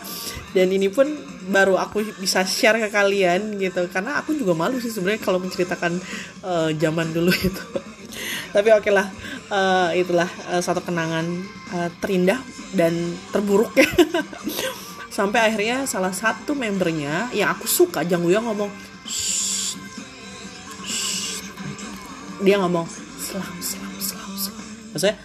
Dan 0.51 0.67
ini 0.75 0.91
pun 0.91 1.07
baru 1.49 1.75
aku 1.81 2.05
bisa 2.21 2.45
share 2.45 2.77
ke 2.77 2.89
kalian 2.93 3.57
gitu. 3.57 3.89
Karena 3.89 4.21
aku 4.21 4.37
juga 4.37 4.53
malu 4.53 4.77
sih 4.77 4.93
sebenarnya 4.93 5.21
kalau 5.21 5.41
menceritakan 5.41 5.97
uh, 6.45 6.69
zaman 6.77 7.09
dulu 7.11 7.33
itu. 7.49 7.65
Tapi 8.49 8.69
oke 8.73 8.89
okay 8.89 8.93
lah 8.93 9.07
uh, 9.53 9.89
itulah 9.93 10.29
uh, 10.49 10.61
satu 10.61 10.81
kenangan 10.81 11.25
uh, 11.73 11.89
terindah 11.99 12.39
dan 12.73 12.93
terburuk 13.33 13.73
ya. 13.75 13.89
Sampai 15.19 15.51
akhirnya 15.51 15.83
salah 15.89 16.13
satu 16.13 16.55
membernya 16.55 17.33
yang 17.35 17.51
aku 17.51 17.65
suka 17.65 18.05
Jang 18.05 18.23
Woo 18.23 18.31
ngomong 18.31 18.71
dia 22.39 22.55
ngomong 22.55 22.87
selam 23.19 23.51
selam 23.59 23.93
selam 23.99 24.31
selam. 24.39 24.65
Maksudnya 24.95 25.17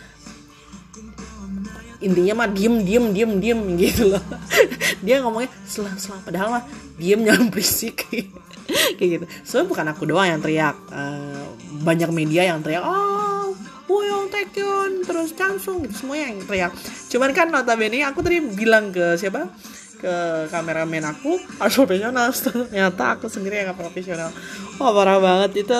intinya 2.05 2.45
mah 2.45 2.49
diem 2.53 2.85
diem 2.85 3.05
diem 3.17 3.33
diem 3.41 3.61
gitu 3.81 4.13
loh 4.13 4.21
dia 5.05 5.21
ngomongnya 5.21 5.53
selam 5.69 5.95
selam 6.01 6.21
padahal 6.25 6.49
mah 6.59 6.65
diem 6.97 7.21
jangan 7.23 7.53
berisik 7.53 8.09
kayak 8.97 9.09
gitu. 9.21 9.27
Sebenarnya 9.45 9.69
bukan 9.69 9.87
aku 9.93 10.03
doang 10.09 10.29
yang 10.29 10.41
teriak. 10.41 10.77
Uh, 10.89 11.45
banyak 11.85 12.09
media 12.15 12.49
yang 12.49 12.65
teriak 12.65 12.81
oh 12.87 13.53
Boyong 13.85 14.33
Taekyon 14.33 15.05
terus 15.05 15.37
Chansung 15.37 15.85
gitu 15.85 16.05
semua 16.05 16.17
yang 16.17 16.41
teriak. 16.41 16.73
Cuman 17.13 17.31
kan 17.37 17.53
notabene 17.53 18.01
aku 18.03 18.25
tadi 18.25 18.41
bilang 18.41 18.91
ke 18.91 19.21
siapa? 19.21 19.53
Ke 20.01 20.49
kameramen 20.49 21.05
aku 21.05 21.37
harus 21.61 21.75
profesional 21.77 22.33
ternyata 22.45 23.21
aku 23.21 23.29
sendiri 23.29 23.61
yang 23.61 23.77
gak 23.77 23.81
profesional. 23.85 24.33
Wah 24.81 24.91
parah 24.97 25.21
banget. 25.21 25.69
Itu 25.69 25.79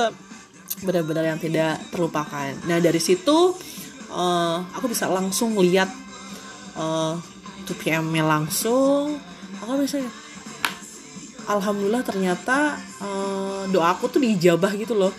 benar-benar 0.85 1.25
yang 1.33 1.41
tidak 1.41 1.81
terlupakan. 1.89 2.53
Nah 2.69 2.79
dari 2.85 3.01
situ 3.01 3.57
uh, 4.13 4.57
aku 4.77 4.93
bisa 4.93 5.09
langsung 5.09 5.57
lihat 5.57 5.89
uh, 6.77 7.17
2PM-nya 7.65 8.25
langsung. 8.25 9.19
Aku 9.61 9.81
bisa 9.81 10.01
alhamdulillah 11.45 12.05
ternyata 12.05 12.81
uh, 13.01 13.65
doa 13.69 13.93
aku 13.97 14.09
tuh 14.09 14.21
diijabah 14.21 14.73
gitu 14.77 14.97
loh. 14.97 15.13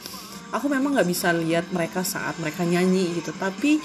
Aku 0.54 0.72
memang 0.72 0.96
nggak 0.96 1.10
bisa 1.10 1.34
lihat 1.36 1.68
mereka 1.74 2.06
saat 2.06 2.38
mereka 2.40 2.64
nyanyi 2.64 3.18
gitu. 3.18 3.34
Tapi 3.36 3.82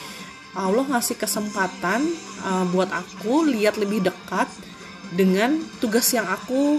Allah 0.54 0.82
ngasih 0.86 1.16
kesempatan 1.18 2.04
uh, 2.42 2.64
buat 2.70 2.90
aku 2.90 3.48
lihat 3.48 3.78
lebih 3.78 4.04
dekat 4.04 4.50
dengan 5.10 5.58
tugas 5.82 6.06
yang 6.14 6.26
aku 6.26 6.78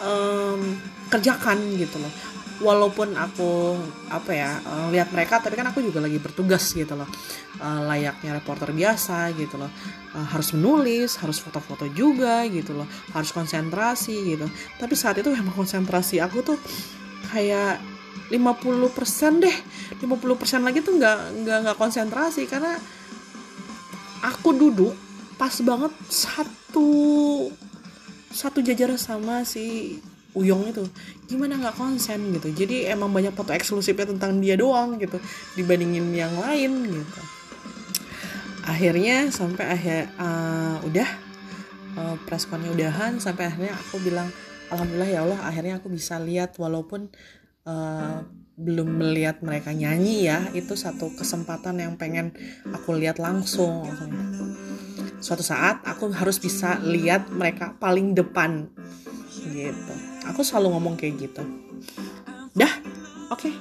um, 0.00 0.60
kerjakan 1.08 1.58
gitu 1.76 2.00
loh 2.00 2.12
walaupun 2.58 3.14
aku 3.14 3.78
apa 4.10 4.30
ya 4.34 4.50
uh, 4.66 4.86
lihat 4.90 5.14
mereka 5.14 5.38
tapi 5.38 5.54
kan 5.54 5.70
aku 5.70 5.78
juga 5.82 6.02
lagi 6.02 6.18
bertugas 6.18 6.62
gitu 6.74 6.98
loh. 6.98 7.06
Uh, 7.58 7.82
layaknya 7.86 8.38
reporter 8.38 8.70
biasa 8.74 9.30
gitu 9.34 9.58
loh. 9.58 9.70
Uh, 10.14 10.26
harus 10.26 10.50
menulis 10.54 11.18
harus 11.22 11.38
foto-foto 11.38 11.86
juga 11.94 12.42
gitu 12.50 12.74
loh. 12.74 12.86
Harus 13.14 13.30
konsentrasi 13.30 14.34
gitu. 14.34 14.46
Tapi 14.78 14.94
saat 14.98 15.18
itu 15.22 15.30
memang 15.30 15.54
konsentrasi 15.54 16.18
aku 16.18 16.42
tuh 16.42 16.58
kayak 17.30 17.78
50% 18.30 19.44
deh. 19.44 19.56
50% 20.02 20.66
lagi 20.66 20.78
tuh 20.82 20.98
nggak 20.98 21.18
nggak 21.46 21.58
nggak 21.66 21.76
konsentrasi. 21.78 22.50
Karena 22.50 22.74
aku 24.22 24.50
duduk 24.54 24.94
pas 25.38 25.54
banget 25.62 25.94
satu 26.10 26.90
satu 28.34 28.58
jajar 28.60 28.92
sama 28.98 29.46
si 29.46 29.96
Uyong 30.36 30.68
itu 30.68 30.84
gimana 31.24 31.56
nggak 31.56 31.76
konsen? 31.76 32.20
gitu. 32.36 32.52
Jadi 32.52 32.84
emang 32.88 33.08
banyak 33.08 33.32
foto 33.32 33.56
eksklusifnya 33.56 34.12
tentang 34.12 34.40
dia 34.44 34.60
doang 34.60 35.00
gitu 35.00 35.16
dibandingin 35.56 36.12
yang 36.12 36.34
lain 36.36 36.84
gitu. 36.84 37.20
Akhirnya 38.68 39.32
sampai 39.32 39.64
akhir 39.64 40.00
uh, 40.20 40.76
udah 40.84 41.08
uh, 41.96 42.16
pressconnya 42.28 42.68
udahan 42.68 43.16
sampai 43.16 43.48
akhirnya 43.48 43.72
aku 43.72 43.96
bilang 44.04 44.28
alhamdulillah 44.68 45.08
ya 45.08 45.20
Allah 45.24 45.40
akhirnya 45.40 45.74
aku 45.80 45.88
bisa 45.88 46.20
lihat 46.20 46.60
walaupun 46.60 47.08
uh, 47.64 48.20
belum 48.58 49.00
melihat 49.00 49.40
mereka 49.40 49.70
nyanyi 49.70 50.28
ya 50.28 50.50
itu 50.52 50.74
satu 50.74 51.14
kesempatan 51.14 51.80
yang 51.80 51.94
pengen 51.96 52.36
aku 52.68 52.92
lihat 52.92 53.16
langsung. 53.16 53.88
Suatu 55.18 55.42
saat 55.42 55.82
aku 55.88 56.12
harus 56.12 56.36
bisa 56.36 56.76
lihat 56.84 57.32
mereka 57.32 57.74
paling 57.80 58.12
depan 58.12 58.68
gitu 59.48 59.94
aku 60.28 60.44
selalu 60.44 60.76
ngomong 60.76 60.94
kayak 61.00 61.28
gitu. 61.28 61.42
Dah 62.52 62.72
oke. 63.32 63.48
Okay. 63.48 63.54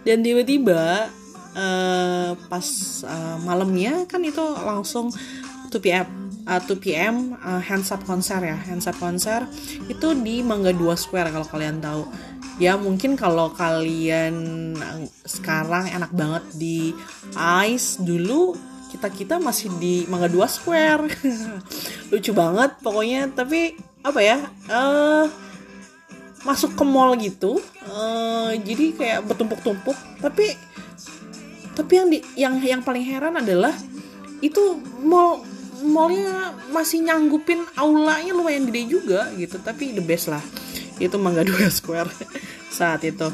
dan 0.00 0.24
tiba-tiba 0.24 1.12
uh, 1.52 2.32
pas 2.48 2.66
uh, 3.04 3.36
malamnya 3.44 4.08
kan 4.08 4.24
itu 4.24 4.40
langsung 4.64 5.12
2 5.68 5.76
pm 5.76 6.08
uh, 6.48 6.60
2 6.64 6.82
pm 6.82 7.36
uh, 7.38 7.60
hands 7.62 7.92
up 7.92 8.02
konser 8.08 8.40
ya 8.42 8.56
hands 8.66 8.88
up 8.88 8.96
konser 8.98 9.44
itu 9.86 10.16
di 10.18 10.42
Mangga 10.42 10.74
2 10.74 10.82
Square 10.96 11.30
kalau 11.30 11.46
kalian 11.46 11.78
tahu. 11.78 12.04
Ya 12.60 12.76
mungkin 12.76 13.16
kalau 13.16 13.56
kalian 13.56 14.76
sekarang 15.24 15.88
enak 15.96 16.12
banget 16.12 16.44
di 16.60 16.92
Ice 17.64 17.96
dulu 17.96 18.52
kita 18.92 19.08
kita 19.08 19.34
masih 19.40 19.72
di 19.80 20.04
Mangga 20.10 20.28
Dua 20.28 20.44
Square. 20.44 21.08
Lucu 22.12 22.32
banget 22.36 22.76
pokoknya 22.84 23.32
tapi 23.32 23.78
apa 24.00 24.20
ya 24.24 24.38
uh, 24.72 25.28
masuk 26.40 26.72
ke 26.72 26.84
mall 26.88 27.12
gitu 27.20 27.60
uh, 27.84 28.52
jadi 28.56 28.96
kayak 28.96 29.20
bertumpuk-tumpuk. 29.28 29.96
Tapi 30.20 30.56
tapi 31.76 31.92
yang 31.96 32.08
di 32.08 32.18
yang 32.36 32.54
yang 32.60 32.82
paling 32.84 33.04
heran 33.04 33.36
adalah 33.36 33.72
itu 34.40 34.80
mall 35.04 35.44
mallnya 35.80 36.52
masih 36.72 37.00
nyanggupin 37.00 37.64
aulanya 37.72 38.36
lumayan 38.36 38.68
gede 38.68 38.84
juga 38.88 39.32
gitu 39.36 39.60
tapi 39.60 39.92
the 39.92 40.04
best 40.04 40.32
lah. 40.32 40.42
Itu 41.00 41.16
Mangga 41.16 41.44
Dua 41.44 41.68
Square 41.72 42.12
saat 42.72 43.04
itu. 43.04 43.28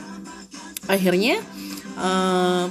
Akhirnya 0.87 1.43
uh, 1.99 2.71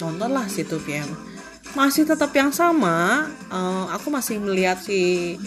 nontonlah 0.00 0.48
situ 0.48 0.76
PM 0.84 1.32
masih 1.72 2.04
tetap 2.04 2.28
yang 2.36 2.52
sama 2.52 3.28
uh, 3.48 3.88
aku 3.96 4.12
masih 4.12 4.36
melihat 4.44 4.76
si 4.76 5.40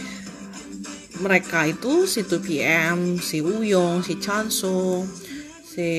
mereka 1.23 1.63
itu 1.63 2.03
si 2.03 2.27
2PM, 2.27 3.19
si 3.21 3.39
Uyong, 3.39 4.03
si 4.03 4.19
Chansung, 4.19 5.07
si 5.63 5.89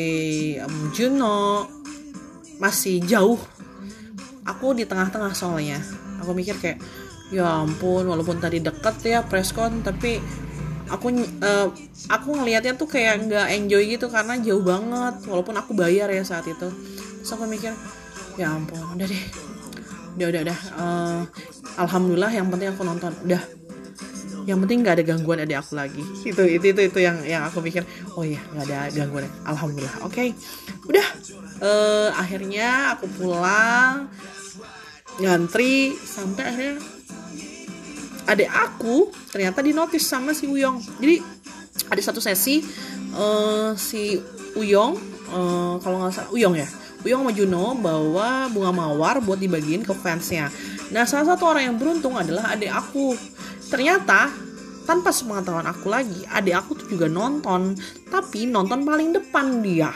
um, 0.60 0.92
Juno 0.92 1.68
masih 2.60 3.00
jauh. 3.04 3.40
Aku 4.44 4.76
di 4.76 4.84
tengah-tengah 4.84 5.32
soalnya. 5.32 5.80
Aku 6.20 6.36
mikir 6.36 6.56
kayak 6.60 6.78
ya 7.32 7.64
ampun 7.64 8.06
walaupun 8.06 8.38
tadi 8.38 8.62
deket 8.62 9.02
ya 9.02 9.26
preskon 9.26 9.82
tapi 9.82 10.22
aku 10.86 11.10
uh, 11.42 11.74
aku 12.06 12.28
ngelihatnya 12.38 12.78
tuh 12.78 12.86
kayak 12.86 13.26
nggak 13.26 13.46
enjoy 13.50 13.82
gitu 13.82 14.06
karena 14.06 14.38
jauh 14.38 14.62
banget 14.62 15.26
walaupun 15.26 15.58
aku 15.58 15.74
bayar 15.74 16.12
ya 16.12 16.22
saat 16.22 16.46
itu. 16.46 16.68
Terus 17.22 17.30
aku 17.34 17.50
mikir 17.50 17.74
ya 18.36 18.52
ampun 18.52 18.78
udah 18.94 19.06
deh 19.08 19.22
udah 20.16 20.26
udah 20.32 20.40
udah 20.48 20.58
uh, 20.76 21.20
alhamdulillah 21.80 22.32
yang 22.32 22.48
penting 22.48 22.72
aku 22.72 22.84
nonton 22.84 23.12
udah 23.24 23.42
yang 24.46 24.62
penting 24.62 24.86
nggak 24.86 25.02
ada 25.02 25.04
gangguan 25.04 25.42
adik 25.42 25.58
aku 25.58 25.74
lagi. 25.74 26.02
Itu 26.22 26.46
itu 26.46 26.70
itu 26.70 26.80
itu 26.86 26.98
yang 27.02 27.18
yang 27.26 27.42
aku 27.50 27.58
pikir 27.66 27.82
oh 28.14 28.22
iya 28.22 28.38
nggak 28.54 28.64
ada 28.70 28.78
gangguan 28.94 29.26
alhamdulillah. 29.42 30.06
Oke. 30.06 30.14
Okay. 30.14 30.28
udah. 30.86 31.06
Uh, 31.56 32.08
akhirnya 32.14 32.94
aku 32.94 33.10
pulang 33.16 34.06
ngantri 35.18 35.96
sampai 35.96 36.44
akhirnya 36.46 36.76
adik 38.26 38.50
aku 38.50 39.10
ternyata 39.30 39.64
di 39.66 39.74
notice 39.74 40.06
sama 40.06 40.30
si 40.30 40.46
Uyong. 40.46 40.78
Jadi 41.02 41.16
ada 41.90 42.02
satu 42.02 42.22
sesi 42.22 42.62
uh, 43.18 43.74
si 43.74 44.14
Uyong 44.54 44.94
uh, 45.34 45.74
kalau 45.82 46.06
nggak 46.06 46.14
salah 46.14 46.30
Uyong 46.30 46.54
ya? 46.54 46.68
Uyong 47.02 47.26
sama 47.26 47.32
Juno 47.34 47.74
bawa 47.78 48.46
bunga 48.50 48.70
mawar 48.70 49.18
buat 49.22 49.38
dibagiin 49.38 49.82
ke 49.82 49.94
fansnya. 49.94 50.50
Nah 50.94 51.02
salah 51.02 51.34
satu 51.34 51.50
orang 51.50 51.70
yang 51.72 51.76
beruntung 51.78 52.14
adalah 52.14 52.54
adik 52.54 52.70
aku 52.70 53.14
Ternyata 53.66 54.30
tanpa 54.86 55.10
sepengetahuan 55.10 55.66
aku 55.66 55.90
lagi, 55.90 56.22
adik 56.30 56.54
aku 56.54 56.78
tuh 56.78 56.86
juga 56.86 57.10
nonton, 57.10 57.74
tapi 58.06 58.46
nonton 58.46 58.86
paling 58.86 59.10
depan 59.10 59.58
dia, 59.60 59.90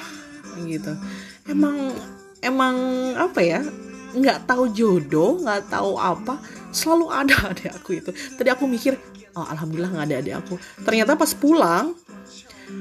gitu. 0.66 0.98
Emang 1.46 1.94
emang 2.42 2.76
apa 3.14 3.38
ya? 3.38 3.62
Nggak 4.10 4.50
tahu 4.50 4.74
jodoh, 4.74 5.38
nggak 5.38 5.70
tahu 5.70 5.94
apa, 5.94 6.42
selalu 6.74 7.06
ada 7.14 7.34
adik 7.54 7.70
aku 7.70 8.02
itu. 8.02 8.10
Tadi 8.10 8.50
aku 8.50 8.66
mikir, 8.66 8.98
oh 9.38 9.46
alhamdulillah 9.46 9.94
nggak 9.94 10.06
ada 10.10 10.16
adik 10.18 10.34
aku. 10.42 10.54
Ternyata 10.82 11.14
pas 11.14 11.30
pulang, 11.38 11.94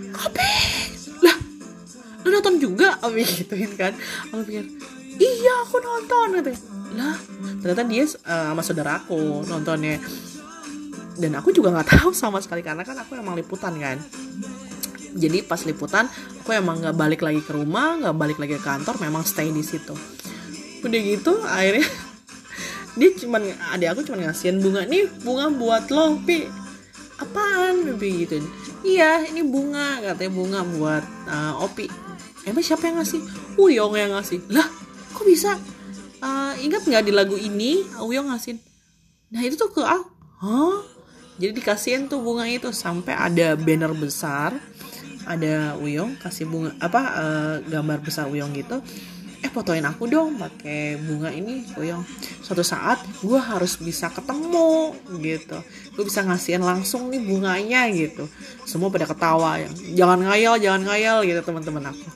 kopi 0.10 0.54
lah, 1.22 1.38
lu 2.26 2.34
nonton 2.34 2.58
juga, 2.58 2.98
aku 3.06 3.22
gituin 3.22 3.70
kan. 3.78 3.94
Aku 4.34 4.42
pikir, 4.42 4.66
iya 5.22 5.54
aku 5.62 5.78
nonton, 5.78 6.42
gitu. 6.42 6.52
Lah, 6.98 7.14
ternyata 7.62 7.86
dia 7.86 8.02
uh, 8.02 8.50
sama 8.50 8.66
saudara 8.66 8.98
aku 8.98 9.46
nontonnya 9.46 10.02
dan 11.20 11.36
aku 11.36 11.52
juga 11.52 11.76
nggak 11.76 11.88
tahu 12.00 12.16
sama 12.16 12.40
sekali 12.40 12.64
karena 12.64 12.88
kan 12.88 12.96
aku 12.96 13.20
emang 13.20 13.36
liputan 13.36 13.76
kan. 13.76 14.00
Jadi 15.10 15.44
pas 15.44 15.60
liputan 15.68 16.08
aku 16.40 16.56
emang 16.56 16.80
nggak 16.80 16.96
balik 16.96 17.22
lagi 17.22 17.44
ke 17.44 17.52
rumah 17.52 18.00
nggak 18.00 18.16
balik 18.16 18.38
lagi 18.40 18.56
ke 18.56 18.64
kantor 18.64 18.96
memang 19.04 19.28
stay 19.28 19.52
di 19.52 19.62
situ. 19.62 19.94
Udah 20.80 21.00
gitu 21.04 21.44
akhirnya 21.44 21.84
dia 23.00 23.10
cuman 23.20 23.42
adik 23.76 23.88
aku 23.92 24.02
cuman 24.08 24.32
ngasihin 24.32 24.64
bunga 24.64 24.88
nih 24.88 25.12
bunga 25.22 25.52
buat 25.52 25.92
lo 25.92 26.18
pi. 26.24 26.48
Apaan? 27.20 28.00
Pi 28.00 28.24
gitu. 28.24 28.40
Iya 28.80 29.28
ini 29.28 29.44
bunga 29.44 30.00
katanya 30.00 30.32
bunga 30.32 30.60
buat 30.64 31.04
uh, 31.28 31.66
opi. 31.68 31.92
Emang 32.48 32.64
siapa 32.64 32.88
yang 32.88 33.04
ngasih? 33.04 33.20
Uyong 33.60 33.94
yang 34.00 34.16
ngasih. 34.16 34.40
Lah 34.48 34.64
kok 35.12 35.28
bisa? 35.28 35.60
Uh, 36.20 36.52
ingat 36.64 36.84
nggak 36.84 37.04
di 37.08 37.12
lagu 37.16 37.36
ini 37.36 37.84
Uyong 38.00 38.32
ngasih? 38.32 38.56
Nah 39.36 39.42
itu 39.44 39.60
tuh 39.60 39.72
ke 39.72 39.84
ah 39.84 40.00
huh? 40.40 40.99
Jadi 41.40 41.56
dikasihin 41.56 42.12
tuh 42.12 42.20
bunga 42.20 42.44
itu 42.46 42.70
sampai 42.76 43.16
ada 43.16 43.56
banner 43.56 43.96
besar 43.96 44.60
ada 45.30 45.78
Uyong 45.78 46.18
kasih 46.18 46.50
bunga 46.50 46.74
apa 46.82 47.02
uh, 47.16 47.56
gambar 47.70 48.02
besar 48.02 48.26
Uyong 48.28 48.50
gitu. 48.58 48.82
Eh 49.40 49.48
fotoin 49.48 49.86
aku 49.88 50.10
dong 50.10 50.36
pakai 50.36 51.00
bunga 51.00 51.30
ini 51.30 51.64
Uyong. 51.78 52.02
Suatu 52.44 52.66
saat 52.66 53.00
gue 53.22 53.38
harus 53.40 53.78
bisa 53.78 54.10
ketemu 54.10 54.98
gitu. 55.22 55.58
Gue 55.96 56.04
bisa 56.04 56.26
ngasihin 56.26 56.66
langsung 56.66 57.08
nih 57.14 57.22
bunganya 57.22 57.88
gitu. 57.94 58.26
Semua 58.66 58.90
pada 58.90 59.06
ketawa 59.06 59.62
ya. 59.62 59.70
Jangan 60.04 60.28
ngayal 60.28 60.58
jangan 60.60 60.82
ngayal 60.92 61.18
gitu 61.24 61.40
teman-teman 61.46 61.94
aku. 61.94 62.10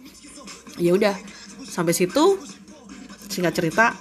Ya 0.81 0.91
udah 0.97 1.15
sampai 1.69 1.93
situ 1.93 2.41
singkat 3.29 3.53
cerita 3.53 3.93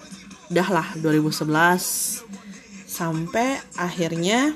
udah 0.48 0.68
lah 0.72 0.88
2011 1.00 2.32
sampai 2.88 3.56
akhirnya 3.76 4.52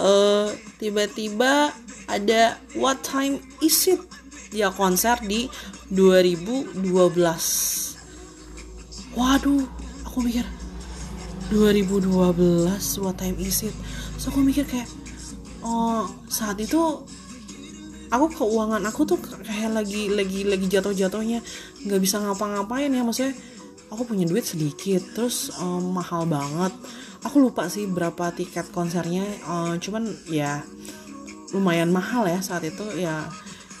uh, 0.00 0.48
tiba-tiba 0.80 1.70
ada 2.08 2.56
What 2.74 3.04
Time 3.04 3.38
Is 3.60 3.86
It? 3.86 4.00
Dia 4.50 4.72
konser 4.74 5.20
di 5.22 5.46
2012 5.94 6.74
waduh 9.10 9.66
aku 10.06 10.22
mikir 10.22 10.46
2012 11.52 12.10
What 13.02 13.16
Time 13.20 13.36
Is 13.38 13.62
It? 13.68 13.76
So 14.18 14.32
aku 14.32 14.42
mikir 14.42 14.66
kayak 14.66 14.88
oh 15.62 16.08
saat 16.26 16.58
itu 16.58 17.04
aku 18.10 18.26
keuangan 18.34 18.82
aku 18.88 19.06
tuh 19.06 19.18
kayak 19.22 19.70
lagi 19.70 20.10
lagi 20.10 20.42
lagi 20.46 20.66
jatuh-jatuhnya. 20.66 21.42
Nggak 21.86 22.00
bisa 22.02 22.18
ngapa-ngapain 22.18 22.90
ya 22.90 23.02
maksudnya 23.06 23.34
aku 23.90 24.06
punya 24.06 24.26
duit 24.26 24.46
sedikit 24.46 25.02
terus 25.14 25.50
um, 25.58 25.90
mahal 25.94 26.26
banget 26.26 26.70
aku 27.20 27.36
lupa 27.40 27.68
sih 27.68 27.84
berapa 27.84 28.32
tiket 28.32 28.72
konsernya 28.72 29.24
uh, 29.44 29.76
cuman 29.76 30.08
ya 30.28 30.64
lumayan 31.52 31.90
mahal 31.92 32.24
ya 32.24 32.40
saat 32.40 32.64
itu 32.64 32.84
ya 32.96 33.28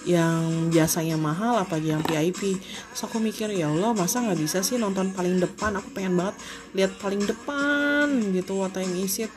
yang 0.08 0.72
biasanya 0.72 1.20
mahal 1.20 1.60
apa 1.60 1.76
yang 1.76 2.00
VIP 2.00 2.56
terus 2.56 3.02
aku 3.04 3.20
mikir 3.20 3.52
ya 3.52 3.68
Allah 3.68 3.92
masa 3.92 4.24
nggak 4.24 4.40
bisa 4.40 4.64
sih 4.64 4.80
nonton 4.80 5.12
paling 5.12 5.36
depan? 5.36 5.76
Aku 5.76 5.92
pengen 5.92 6.16
banget 6.16 6.40
lihat 6.72 6.92
paling 6.96 7.20
depan 7.20 8.08
gitu 8.32 8.64
what 8.64 8.72
time 8.72 8.88
is 8.96 9.20
it? 9.20 9.32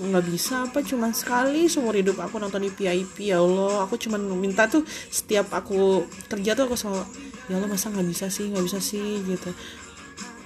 Nggak 0.00 0.24
bisa 0.24 0.64
apa 0.64 0.80
cuman 0.80 1.12
sekali 1.12 1.68
seumur 1.68 1.92
hidup 1.92 2.16
aku 2.16 2.40
nonton 2.40 2.64
di 2.64 2.72
VIP 2.72 3.28
ya 3.28 3.44
Allah. 3.44 3.84
Aku 3.84 4.00
cuman 4.00 4.24
minta 4.40 4.64
tuh 4.72 4.88
setiap 5.12 5.52
aku 5.52 6.08
kerja 6.32 6.56
tuh 6.56 6.64
aku 6.72 6.80
selalu 6.80 7.04
ya 7.52 7.60
Allah 7.60 7.68
masa 7.68 7.92
nggak 7.92 8.08
bisa 8.08 8.32
sih 8.32 8.48
nggak 8.48 8.64
bisa 8.64 8.80
sih 8.80 9.20
gitu. 9.28 9.52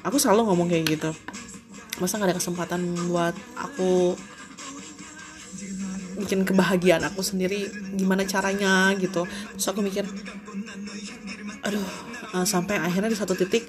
Aku 0.02 0.18
selalu 0.18 0.50
ngomong 0.50 0.66
kayak 0.66 0.98
gitu 0.98 1.14
masa 2.02 2.18
gak 2.18 2.30
ada 2.30 2.38
kesempatan 2.38 2.80
buat 3.06 3.34
aku 3.54 4.18
bikin 6.18 6.46
kebahagiaan 6.46 7.02
aku 7.06 7.20
sendiri? 7.22 7.70
Gimana 7.94 8.22
caranya 8.26 8.94
gitu? 8.98 9.26
Terus 9.26 9.66
aku 9.70 9.82
mikir 9.82 10.06
aduh 11.64 11.80
uh, 12.36 12.44
sampai 12.44 12.76
akhirnya 12.76 13.08
di 13.08 13.16
satu 13.16 13.32
titik 13.32 13.64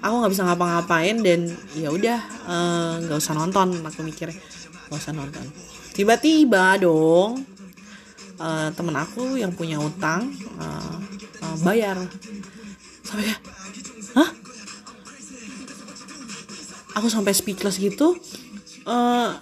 aku 0.00 0.14
nggak 0.20 0.32
bisa 0.32 0.44
ngapa-ngapain 0.44 1.16
dan 1.20 1.40
ya 1.76 1.92
udah 1.92 2.18
eh, 2.48 2.92
nggak 3.04 3.16
uh, 3.16 3.22
usah 3.22 3.36
nonton. 3.36 3.84
Aku 3.84 4.00
mikir 4.00 4.32
nggak 4.88 5.00
usah 5.00 5.12
nonton. 5.12 5.44
Tiba-tiba 5.92 6.80
dong 6.80 7.44
uh, 8.40 8.68
temen 8.72 8.96
aku 8.96 9.36
yang 9.36 9.52
punya 9.52 9.76
utang 9.76 10.32
uh, 10.56 10.96
uh, 11.44 11.56
bayar. 11.60 12.00
Sampai 13.04 13.28
aku 16.94 17.06
sampai 17.10 17.32
speechless 17.36 17.78
gitu. 17.78 18.16
Uh, 18.88 19.36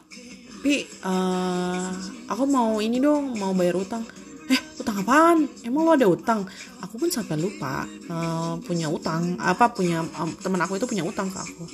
uh, 1.06 1.90
aku 2.28 2.44
mau 2.44 2.82
ini 2.82 2.98
dong 2.98 3.36
mau 3.38 3.54
bayar 3.54 3.78
utang. 3.78 4.02
Eh 4.48 4.60
utang 4.80 5.04
apaan? 5.04 5.38
Emang 5.62 5.84
lo 5.84 5.92
ada 5.92 6.08
utang? 6.08 6.48
Aku 6.80 6.96
pun 6.96 7.12
sampai 7.12 7.36
lupa 7.36 7.84
uh, 8.08 8.56
punya 8.64 8.88
utang. 8.88 9.36
Apa 9.38 9.72
punya 9.72 10.02
um, 10.02 10.30
teman 10.40 10.60
aku 10.60 10.80
itu 10.80 10.88
punya 10.88 11.04
utang 11.04 11.28
ke 11.28 11.38
aku. 11.38 11.64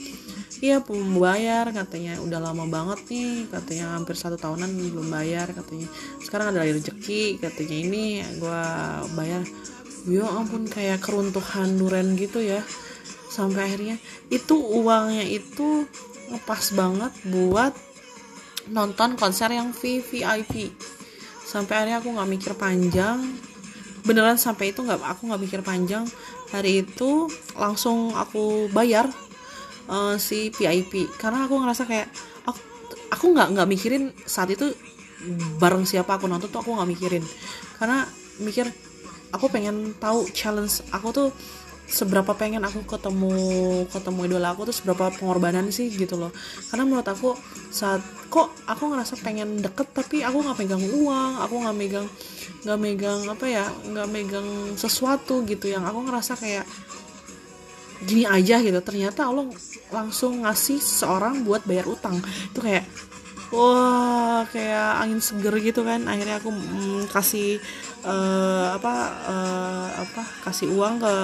Iya 0.65 0.81
belum 0.83 1.19
bayar 1.19 1.71
katanya. 1.75 2.19
Udah 2.23 2.41
lama 2.41 2.67
banget 2.67 3.07
nih 3.11 3.47
katanya. 3.51 3.95
Hampir 3.95 4.19
satu 4.19 4.39
tahunan 4.39 4.71
belum 4.95 5.09
bayar 5.11 5.51
katanya. 5.55 5.89
Sekarang 6.23 6.55
ada 6.55 6.67
rezeki 6.67 7.39
katanya. 7.43 7.77
Ini 7.85 8.05
gue 8.39 8.63
bayar. 9.15 9.43
Ya 10.05 10.29
ampun 10.29 10.69
kayak 10.69 11.01
keruntuhan 11.01 11.81
duren 11.81 12.13
gitu 12.21 12.37
ya 12.45 12.61
sampai 13.35 13.67
akhirnya. 13.67 13.97
Itu 14.31 14.55
uangnya 14.55 15.27
itu 15.27 15.91
ngepas 16.31 16.71
banget 16.79 17.11
buat 17.27 17.75
nonton 18.71 19.19
konser 19.19 19.53
yang 19.53 19.75
VVIP 19.77 20.73
sampai 21.45 21.75
akhirnya 21.85 21.99
aku 21.99 22.09
nggak 22.15 22.31
mikir 22.31 22.53
panjang. 22.55 23.19
Beneran 24.07 24.39
sampai 24.39 24.71
itu 24.71 24.87
nggak 24.87 25.03
aku 25.03 25.27
nggak 25.27 25.43
mikir 25.43 25.61
panjang. 25.67 26.07
Hari 26.55 26.87
itu 26.87 27.27
langsung 27.59 28.15
aku 28.15 28.71
bayar 28.71 29.11
uh, 29.91 30.15
si 30.17 30.55
VIP 30.55 31.11
karena 31.19 31.51
aku 31.51 31.59
ngerasa 31.59 31.83
kayak 31.85 32.09
aku 32.47 32.61
aku 33.11 33.25
nggak 33.35 33.49
nggak 33.59 33.69
mikirin 33.69 34.15
saat 34.23 34.55
itu 34.55 34.71
bareng 35.59 35.89
siapa 35.89 36.21
aku 36.21 36.29
nonton 36.29 36.49
tuh 36.49 36.63
aku 36.63 36.73
nggak 36.79 36.91
mikirin. 36.91 37.25
Karena 37.77 38.07
mikir 38.41 38.71
aku 39.35 39.51
pengen 39.51 39.93
tahu 39.99 40.31
challenge 40.31 40.85
aku 40.95 41.09
tuh 41.11 41.29
seberapa 41.95 42.35
pengen 42.35 42.67
aku 42.67 42.83
ketemu 42.83 43.31
ketemu 43.87 44.21
idola 44.27 44.51
aku 44.51 44.67
tuh 44.67 44.75
seberapa 44.75 45.15
pengorbanan 45.15 45.71
sih 45.71 45.87
gitu 45.95 46.19
loh. 46.19 46.35
Karena 46.69 46.83
menurut 46.83 47.07
aku 47.07 47.39
saat 47.71 48.03
kok 48.27 48.51
aku 48.67 48.91
ngerasa 48.91 49.15
pengen 49.23 49.63
deket 49.63 49.95
tapi 49.95 50.27
aku 50.27 50.43
nggak 50.43 50.59
pegang 50.59 50.83
uang 50.83 51.39
aku 51.39 51.55
nggak 51.63 51.77
megang 51.79 52.09
nggak 52.67 52.79
megang 52.83 53.21
apa 53.31 53.47
ya 53.47 53.65
nggak 53.87 54.09
megang 54.11 54.49
sesuatu 54.75 55.47
gitu 55.47 55.71
yang 55.71 55.87
aku 55.87 56.03
ngerasa 56.03 56.35
kayak 56.35 56.67
gini 58.03 58.27
aja 58.27 58.59
gitu. 58.59 58.81
Ternyata 58.83 59.31
Allah 59.31 59.47
langsung 59.95 60.43
ngasih 60.43 60.83
seorang 60.83 61.47
buat 61.47 61.63
bayar 61.63 61.87
utang. 61.87 62.19
Itu 62.51 62.59
kayak 62.59 62.85
wah 63.55 64.43
kayak 64.51 64.99
angin 64.99 65.23
seger 65.23 65.55
gitu 65.63 65.87
kan. 65.87 66.11
Akhirnya 66.11 66.43
aku 66.43 66.51
mm, 66.51 67.15
kasih 67.15 67.63
uh, 68.03 68.75
apa 68.75 68.95
uh, 69.31 69.89
apa 70.03 70.23
kasih 70.51 70.75
uang 70.75 70.99
ke 70.99 71.15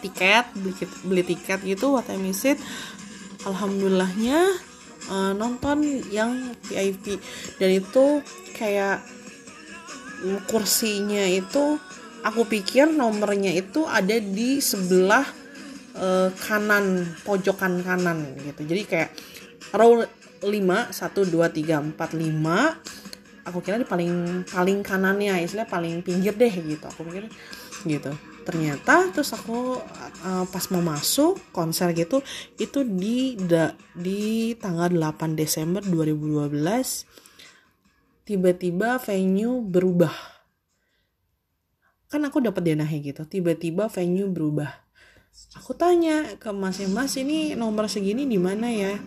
tiket 0.00 0.44
beli, 0.56 0.72
beli 1.04 1.22
tiket 1.24 1.60
gitu 1.62 1.94
what 1.94 2.08
I 2.08 2.16
miss 2.16 2.44
it. 2.48 2.58
Alhamdulillahnya 3.44 4.40
uh, 5.08 5.32
nonton 5.32 5.84
yang 6.12 6.52
VIP 6.68 7.16
dan 7.56 7.70
itu 7.72 8.20
kayak 8.56 9.00
kursinya 10.52 11.24
itu 11.24 11.80
aku 12.20 12.44
pikir 12.44 12.92
nomornya 12.92 13.56
itu 13.56 13.88
ada 13.88 14.20
di 14.20 14.60
sebelah 14.60 15.24
uh, 15.96 16.28
kanan 16.44 17.16
pojokan 17.24 17.80
kanan 17.80 18.36
gitu. 18.44 18.60
Jadi 18.68 18.82
kayak 18.84 19.10
row 19.72 20.04
5 20.44 20.44
1 20.44 20.48
2 20.48 20.52
3 20.92 21.96
4 21.96 21.96
5 21.96 23.48
aku 23.48 23.58
kira 23.64 23.80
di 23.80 23.88
paling 23.88 24.44
paling 24.52 24.84
kanannya 24.84 25.40
istilah 25.40 25.64
paling 25.64 26.04
pinggir 26.04 26.36
deh 26.36 26.52
gitu. 26.52 26.84
Aku 26.84 27.08
pikir 27.08 27.32
gitu 27.88 28.12
ternyata 28.50 29.06
terus 29.14 29.30
aku 29.30 29.78
uh, 30.26 30.44
pas 30.50 30.66
mau 30.74 30.82
masuk 30.82 31.38
konser 31.54 31.94
gitu 31.94 32.18
itu 32.58 32.82
di 32.82 33.38
da, 33.38 33.78
di 33.94 34.58
tanggal 34.58 34.90
8 34.90 35.38
Desember 35.38 35.78
2012 35.86 36.58
tiba-tiba 38.26 38.98
venue 38.98 39.62
berubah. 39.62 40.10
Kan 42.10 42.26
aku 42.26 42.42
dapat 42.42 42.74
denahnya 42.74 42.98
gitu 42.98 43.22
tiba-tiba 43.22 43.86
venue 43.86 44.26
berubah. 44.26 44.82
Aku 45.62 45.78
tanya 45.78 46.26
ke 46.42 46.50
masnya 46.50 46.90
mas 46.90 47.14
ini 47.14 47.54
nomor 47.54 47.86
segini 47.86 48.26
di 48.26 48.34
mana 48.34 48.66
ya? 48.66 48.98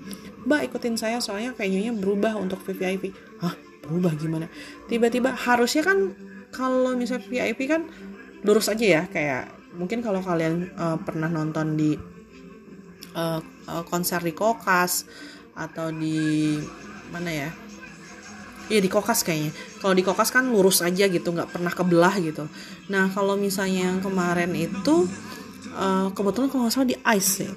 Mbak 0.48 0.72
ikutin 0.72 0.96
saya 0.96 1.20
soalnya 1.20 1.52
venue 1.52 1.84
nya 1.84 1.92
berubah 1.92 2.40
untuk 2.40 2.64
VVIP 2.64 3.12
hah? 3.44 3.56
Berubah 3.84 4.16
gimana? 4.16 4.48
Tiba-tiba 4.88 5.36
harusnya 5.36 5.84
kan 5.84 6.16
kalau 6.56 6.96
misalnya 6.96 7.28
VIP 7.28 7.68
kan 7.68 7.92
lurus 8.44 8.68
aja 8.72 8.86
ya 8.86 9.02
kayak 9.08 9.50
mungkin 9.76 10.04
kalau 10.06 10.22
kalian 10.22 10.70
uh, 10.78 11.00
pernah 11.02 11.32
nonton 11.32 11.76
di 11.80 11.98
uh, 13.16 13.40
konser 13.90 14.22
di 14.22 14.36
Kokas 14.36 15.08
atau 15.56 15.90
di 15.94 16.58
mana 17.14 17.30
ya 17.30 17.50
Iya 18.72 18.80
di 18.80 18.88
kokas 18.88 19.28
kayaknya. 19.28 19.52
Kalau 19.84 19.92
di 19.92 20.04
kokas 20.08 20.32
kan 20.32 20.48
lurus 20.48 20.80
aja 20.80 21.12
gitu, 21.12 21.36
nggak 21.36 21.52
pernah 21.52 21.68
kebelah 21.68 22.16
gitu. 22.24 22.48
Nah 22.88 23.12
kalau 23.12 23.36
misalnya 23.36 23.92
yang 23.92 24.00
kemarin 24.00 24.56
itu 24.56 25.04
uh, 25.76 26.08
kebetulan 26.16 26.48
kalau 26.48 26.66
nggak 26.66 26.74
salah 26.74 26.88
di 26.88 26.98
ice 27.20 27.44
ya. 27.44 27.52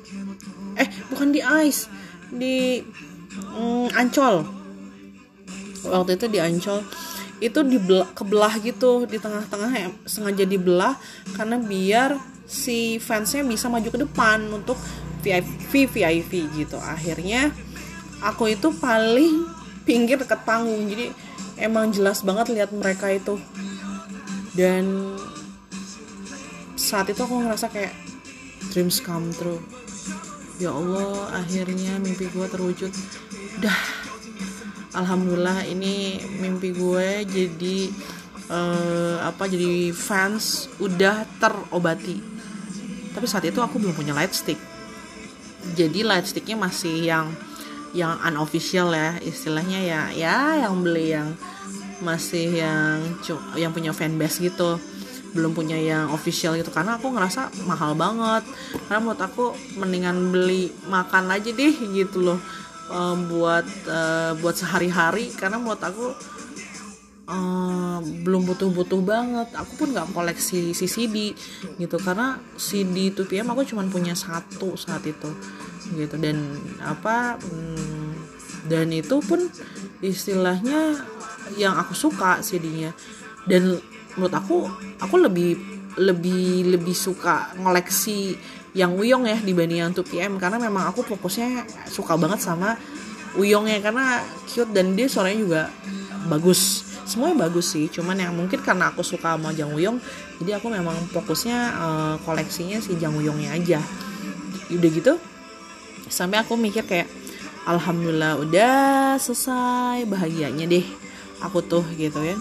Eh 0.83 0.89
bukan 1.07 1.31
di 1.31 1.41
ice, 1.41 1.87
di 2.35 2.83
um, 3.55 3.87
ancol. 3.95 4.43
Waktu 5.87 6.19
itu 6.19 6.27
di 6.27 6.43
ancol 6.43 6.83
itu 7.37 7.61
dibelah 7.61 8.09
kebelah 8.17 8.57
gitu 8.65 9.05
di 9.05 9.21
tengah-tengah 9.21 9.93
sengaja 10.09 10.49
dibelah 10.49 10.97
karena 11.37 11.61
biar 11.61 12.17
si 12.49 12.97
fansnya 13.03 13.45
bisa 13.45 13.69
maju 13.69 13.89
ke 13.93 13.99
depan 14.07 14.47
untuk 14.55 14.79
VIP 15.21 15.91
VIP 15.91 16.47
gitu. 16.55 16.79
Akhirnya 16.79 17.51
aku 18.23 18.55
itu 18.55 18.73
paling 18.73 19.45
pinggir 19.83 20.17
dekat 20.17 20.47
panggung. 20.47 20.87
Jadi 20.89 21.13
emang 21.61 21.93
jelas 21.93 22.23
banget 22.23 22.55
lihat 22.55 22.71
mereka 22.73 23.11
itu. 23.13 23.37
Dan 24.57 25.13
saat 26.79 27.11
itu 27.13 27.21
aku 27.21 27.43
ngerasa 27.45 27.69
kayak 27.69 27.93
dreams 28.73 29.03
come 29.03 29.29
true. 29.37 29.61
Ya 30.57 30.73
Allah 30.73 31.37
akhirnya 31.37 32.01
mimpi 32.01 32.33
gue 32.33 32.47
terwujud. 32.49 32.93
Dah 33.61 34.06
alhamdulillah 34.97 35.69
ini 35.69 36.19
mimpi 36.41 36.73
gue 36.73 37.23
jadi 37.29 37.79
uh, 38.49 39.29
apa 39.29 39.45
jadi 39.47 39.93
fans 39.93 40.73
udah 40.81 41.29
terobati. 41.37 42.19
Tapi 43.13 43.25
saat 43.29 43.45
itu 43.49 43.61
aku 43.61 43.81
belum 43.81 43.97
punya 43.97 44.13
light 44.13 44.33
stick 44.33 44.61
jadi 45.75 46.07
light 46.07 46.29
sticknya 46.29 46.55
masih 46.55 46.95
yang 47.03 47.27
yang 47.97 48.15
unofficial 48.23 48.93
ya 48.93 49.17
istilahnya 49.25 49.81
ya 49.81 50.01
ya 50.13 50.37
yang 50.69 50.85
beli 50.85 51.17
yang 51.17 51.33
masih 52.05 52.61
yang 52.61 53.01
yang 53.57 53.73
punya 53.73 53.91
fanbase 53.91 54.39
gitu. 54.39 54.79
Belum 55.33 55.53
punya 55.57 55.77
yang 55.77 56.13
official 56.13 56.55
gitu 56.55 56.69
karena 56.71 57.01
aku 57.01 57.11
ngerasa 57.11 57.51
mahal 57.65 57.97
banget. 57.97 58.45
Karena 58.87 59.01
menurut 59.01 59.23
aku 59.25 59.45
mendingan 59.81 60.31
beli 60.31 60.71
makan 60.87 61.33
aja 61.33 61.51
deh 61.51 61.75
gitu 61.97 62.21
loh 62.23 62.39
um, 62.91 63.31
buat 63.31 63.67
uh, 63.87 64.33
buat 64.39 64.55
sehari-hari 64.55 65.33
karena 65.35 65.59
menurut 65.59 65.83
aku 65.83 66.15
um, 67.31 68.03
belum 68.23 68.47
butuh-butuh 68.47 69.01
banget. 69.03 69.49
Aku 69.55 69.73
pun 69.79 69.89
nggak 69.93 70.11
koleksi 70.15 70.73
CCD 70.73 71.35
gitu 71.79 71.97
karena 72.01 72.39
CD 72.57 73.11
2PM 73.13 73.51
aku 73.53 73.67
cuma 73.67 73.87
punya 73.87 74.15
satu 74.15 74.75
saat 74.79 75.03
itu 75.07 75.31
gitu. 75.95 76.15
Dan 76.19 76.59
apa 76.83 77.39
hmm, 77.39 78.13
dan 78.67 78.91
itu 78.91 79.23
pun 79.23 79.47
istilahnya 80.03 80.99
yang 81.55 81.79
aku 81.79 81.95
suka 81.95 82.43
CD-nya 82.43 82.91
dan 83.47 83.79
menurut 84.19 84.35
aku 84.35 84.67
aku 84.99 85.15
lebih 85.23 85.55
lebih 85.97 86.77
lebih 86.77 86.93
suka 86.93 87.55
ngoleksi 87.57 88.37
yang 88.77 88.93
Uyong 88.93 89.25
ya 89.25 89.41
dibanding 89.41 89.81
yang 89.89 89.93
2PM 89.97 90.37
karena 90.37 90.61
memang 90.61 90.93
aku 90.93 91.01
fokusnya 91.01 91.65
suka 91.89 92.13
banget 92.21 92.45
sama 92.45 92.77
Uyongnya 93.41 93.81
karena 93.81 94.21
cute 94.45 94.73
dan 94.77 94.93
dia 94.93 95.09
suaranya 95.09 95.39
juga 95.41 95.63
bagus. 96.29 96.85
Semuanya 97.09 97.49
bagus 97.49 97.73
sih 97.73 97.89
cuman 97.89 98.21
yang 98.21 98.37
mungkin 98.37 98.61
karena 98.61 98.93
aku 98.93 99.01
suka 99.01 99.39
sama 99.39 99.57
Jang 99.57 99.73
Uyong 99.73 99.97
jadi 100.43 100.61
aku 100.61 100.69
memang 100.69 100.97
fokusnya 101.09 101.59
uh, 101.81 102.15
koleksinya 102.29 102.77
si 102.85 103.01
Jang 103.01 103.17
Uyongnya 103.17 103.57
aja. 103.57 103.81
Udah 104.69 104.91
gitu 104.93 105.17
sampai 106.07 106.45
aku 106.45 106.55
mikir 106.55 106.87
kayak 106.87 107.09
alhamdulillah 107.67 108.39
udah 108.39 108.77
selesai 109.19 110.07
bahagianya 110.07 110.71
deh 110.71 110.87
aku 111.41 111.65
tuh 111.65 111.85
gitu 111.97 112.21
ya. 112.23 112.37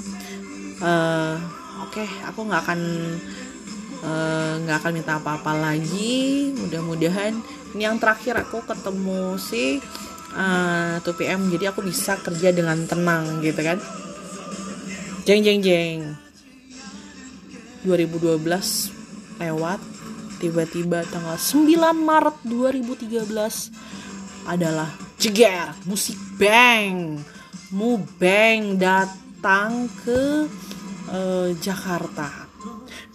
Uh, 0.84 1.40
oke 1.82 1.96
okay, 1.96 2.08
aku 2.28 2.44
nggak 2.44 2.62
akan 2.68 2.80
nggak 4.62 4.78
uh, 4.78 4.82
akan 4.82 4.92
minta 4.94 5.18
apa-apa 5.18 5.52
lagi. 5.58 6.54
Mudah-mudahan 6.54 7.34
ini 7.74 7.82
yang 7.84 7.98
terakhir 7.98 8.38
aku 8.38 8.62
ketemu 8.62 9.36
si 9.42 9.82
uh, 10.38 11.02
2PM 11.02 11.50
jadi 11.50 11.74
aku 11.74 11.82
bisa 11.82 12.20
kerja 12.22 12.54
dengan 12.54 12.86
tenang 12.86 13.42
gitu 13.42 13.62
kan. 13.66 13.82
Jeng 15.26 15.42
jeng 15.42 15.62
jeng. 15.66 16.00
2012 17.86 18.42
lewat 19.42 19.80
tiba-tiba 20.42 21.06
tanggal 21.06 21.38
9 21.38 21.70
Maret 21.94 22.38
2013 22.46 23.30
adalah 24.46 24.90
jeger 25.18 25.74
musik 25.90 26.18
bang. 26.38 27.18
Mu 27.74 27.98
bang 28.22 28.78
datang 28.78 29.90
ke 30.06 30.46
uh, 31.10 31.50
Jakarta 31.58 32.46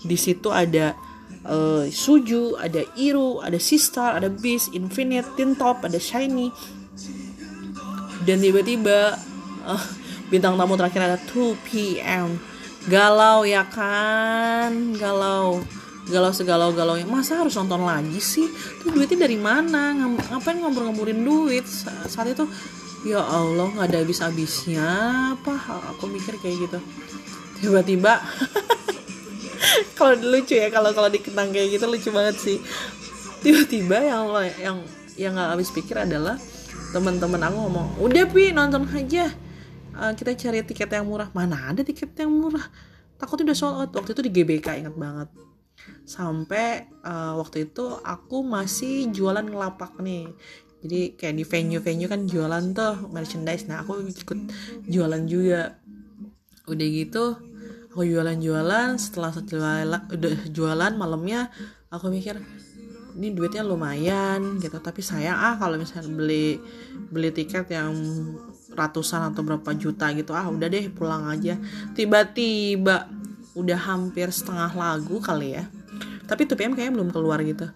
di 0.00 0.16
situ 0.16 0.48
ada 0.48 0.96
uh, 1.44 1.84
Suju 1.88 2.56
ada 2.56 2.84
Iru 2.96 3.44
ada 3.44 3.60
Sistar 3.60 4.16
ada 4.16 4.32
Beast 4.32 4.72
Infinite 4.72 5.36
Tintop 5.36 5.84
ada 5.84 6.00
Shiny. 6.00 6.52
Dan 8.20 8.44
tiba-tiba 8.44 9.16
uh, 9.64 9.84
bintang 10.28 10.60
tamu 10.60 10.76
terakhir 10.76 11.00
ada 11.08 11.18
2 11.32 11.56
PM 11.64 12.36
galau 12.88 13.44
ya 13.44 13.66
kan? 13.68 14.96
Galau. 14.96 15.60
Galau 16.08 16.32
segalau 16.32 16.72
galaunya 16.72 17.04
masa 17.04 17.38
harus 17.38 17.54
nonton 17.54 17.84
lagi 17.84 18.18
sih? 18.18 18.48
Tuh 18.80 18.90
duitnya 18.90 19.28
dari 19.28 19.36
mana? 19.36 19.92
Ngapain 19.94 20.58
ngobrol-ngobrolin 20.58 21.20
duit? 21.20 21.66
Saat 22.08 22.32
itu 22.32 22.48
ya 23.04 23.20
Allah 23.20 23.68
nggak 23.76 23.88
ada 23.90 23.98
habis-habisnya. 24.00 24.88
Apa 25.36 25.54
aku 25.92 26.08
mikir 26.08 26.40
kayak 26.40 26.56
gitu. 26.66 26.78
Tiba-tiba 27.60 28.16
kalau 29.98 30.16
lucu 30.16 30.56
ya 30.56 30.68
kalau 30.72 30.90
kalau 30.96 31.08
dikenang 31.12 31.52
kayak 31.52 31.76
gitu 31.78 31.84
lucu 31.86 32.08
banget 32.10 32.36
sih. 32.40 32.58
Tiba-tiba 33.40 33.96
yang 34.04 34.22
yang 34.60 34.76
yang 35.16 35.32
nggak 35.36 35.50
habis 35.56 35.72
pikir 35.72 35.96
adalah 35.96 36.36
teman-teman 36.90 37.40
aku 37.46 37.56
ngomong 37.56 37.88
udah 38.02 38.24
pi 38.28 38.52
nonton 38.52 38.84
aja. 38.92 39.30
Uh, 39.90 40.12
kita 40.16 40.32
cari 40.36 40.64
tiket 40.64 40.90
yang 40.96 41.06
murah. 41.08 41.28
Mana 41.36 41.72
ada 41.72 41.84
tiket 41.84 42.14
yang 42.16 42.32
murah? 42.32 42.64
Takutnya 43.20 43.52
udah 43.52 43.58
sold 43.58 43.76
out. 43.76 43.90
Waktu 43.92 44.16
itu 44.16 44.22
di 44.24 44.32
GBK 44.32 44.80
ingat 44.80 44.96
banget. 44.96 45.28
Sampai 46.08 46.88
uh, 47.04 47.36
waktu 47.36 47.68
itu 47.68 48.00
aku 48.00 48.40
masih 48.40 49.12
jualan 49.12 49.44
ngelapak 49.44 50.00
nih. 50.00 50.32
Jadi 50.80 51.00
kayak 51.20 51.34
di 51.36 51.44
venue-venue 51.44 52.08
kan 52.08 52.24
jualan 52.24 52.64
tuh 52.72 53.12
merchandise. 53.12 53.68
Nah 53.68 53.84
aku 53.84 54.00
ikut 54.08 54.40
jualan 54.88 55.22
juga. 55.28 55.76
Udah 56.64 56.86
gitu 56.86 57.49
aku 57.90 58.06
jualan-jualan 58.06 58.96
setelah 59.02 59.34
setelah 59.34 60.02
udah 60.06 60.34
jualan 60.46 60.92
malamnya 60.94 61.50
aku 61.90 62.06
mikir 62.06 62.38
ini 63.18 63.34
duitnya 63.34 63.66
lumayan 63.66 64.62
gitu. 64.62 64.78
Tapi 64.78 65.02
sayang 65.02 65.34
ah 65.34 65.54
kalau 65.58 65.74
misalnya 65.74 66.10
beli 66.10 66.62
beli 67.10 67.34
tiket 67.34 67.66
yang 67.74 67.92
ratusan 68.70 69.34
atau 69.34 69.42
berapa 69.42 69.74
juta 69.74 70.14
gitu 70.14 70.30
ah 70.32 70.46
udah 70.46 70.68
deh 70.70 70.86
pulang 70.94 71.26
aja. 71.26 71.58
Tiba-tiba 71.94 73.10
udah 73.58 73.78
hampir 73.78 74.30
setengah 74.30 74.70
lagu 74.72 75.18
kali 75.18 75.58
ya. 75.58 75.66
Tapi 76.30 76.46
2PM 76.46 76.78
kayaknya 76.78 76.94
belum 76.94 77.10
keluar 77.10 77.42
gitu. 77.42 77.66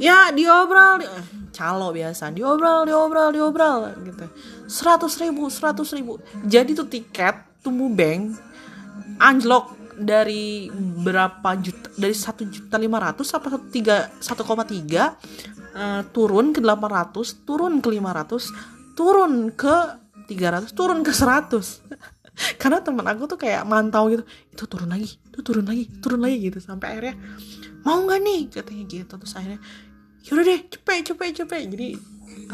Ya 0.00 0.32
diobrol 0.32 1.04
di, 1.04 1.06
calo 1.52 1.92
biasa 1.92 2.32
diobrol 2.34 2.88
diobrol 2.88 3.30
diobrol 3.30 3.94
gitu. 4.02 4.26
Seratus 4.66 5.14
ribu 5.22 5.46
seratus 5.46 5.94
ribu. 5.94 6.18
Jadi 6.42 6.74
tuh 6.74 6.90
tiket 6.90 7.62
tumbuh 7.62 7.92
bank 7.92 8.49
anjlok 9.20 9.76
dari 10.00 10.72
berapa 11.04 11.60
juta 11.60 11.92
dari 11.92 12.16
satu 12.16 12.48
juta 12.48 12.80
lima 12.80 12.96
ratus 12.96 13.36
apa 13.36 13.60
tiga 13.68 14.08
satu 14.16 14.48
koma 14.48 14.64
tiga 14.64 15.20
eh, 15.76 16.02
turun 16.08 16.56
ke 16.56 16.64
delapan 16.64 17.04
ratus 17.04 17.44
turun 17.44 17.84
ke 17.84 17.88
lima 17.92 18.16
ratus 18.16 18.48
turun 18.96 19.52
ke 19.52 20.00
tiga 20.30 20.54
ratus 20.54 20.70
turun 20.70 21.02
ke 21.02 21.10
seratus. 21.10 21.82
Karena 22.60 22.80
teman 22.80 23.04
aku 23.04 23.26
tuh 23.26 23.36
kayak 23.36 23.66
mantau 23.66 24.08
gitu 24.08 24.24
itu 24.48 24.64
turun 24.64 24.88
lagi 24.88 25.18
itu 25.18 25.38
turun 25.42 25.66
lagi 25.66 25.84
turun 25.98 26.20
lagi 26.22 26.36
gitu. 26.38 26.58
Sampai 26.62 26.96
akhirnya 26.96 27.18
mau 27.82 28.00
nggak 28.06 28.20
nih? 28.22 28.40
Katanya 28.48 28.84
gitu. 28.86 29.12
Terus 29.18 29.34
akhirnya 29.34 29.60
yaudah 30.24 30.44
deh 30.46 30.60
cepet 30.70 30.98
cepet 31.10 31.28
cepet. 31.44 31.62
Jadi 31.68 31.88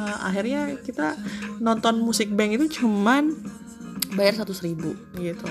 uh, 0.01 0.19
akhirnya 0.27 0.81
kita 0.81 1.15
nonton 1.61 2.01
musik 2.01 2.33
bank 2.33 2.57
itu 2.57 2.83
cuman 2.83 3.31
bayar 4.15 4.45
satu 4.45 4.55
ribu 4.63 4.95
gitu. 5.19 5.47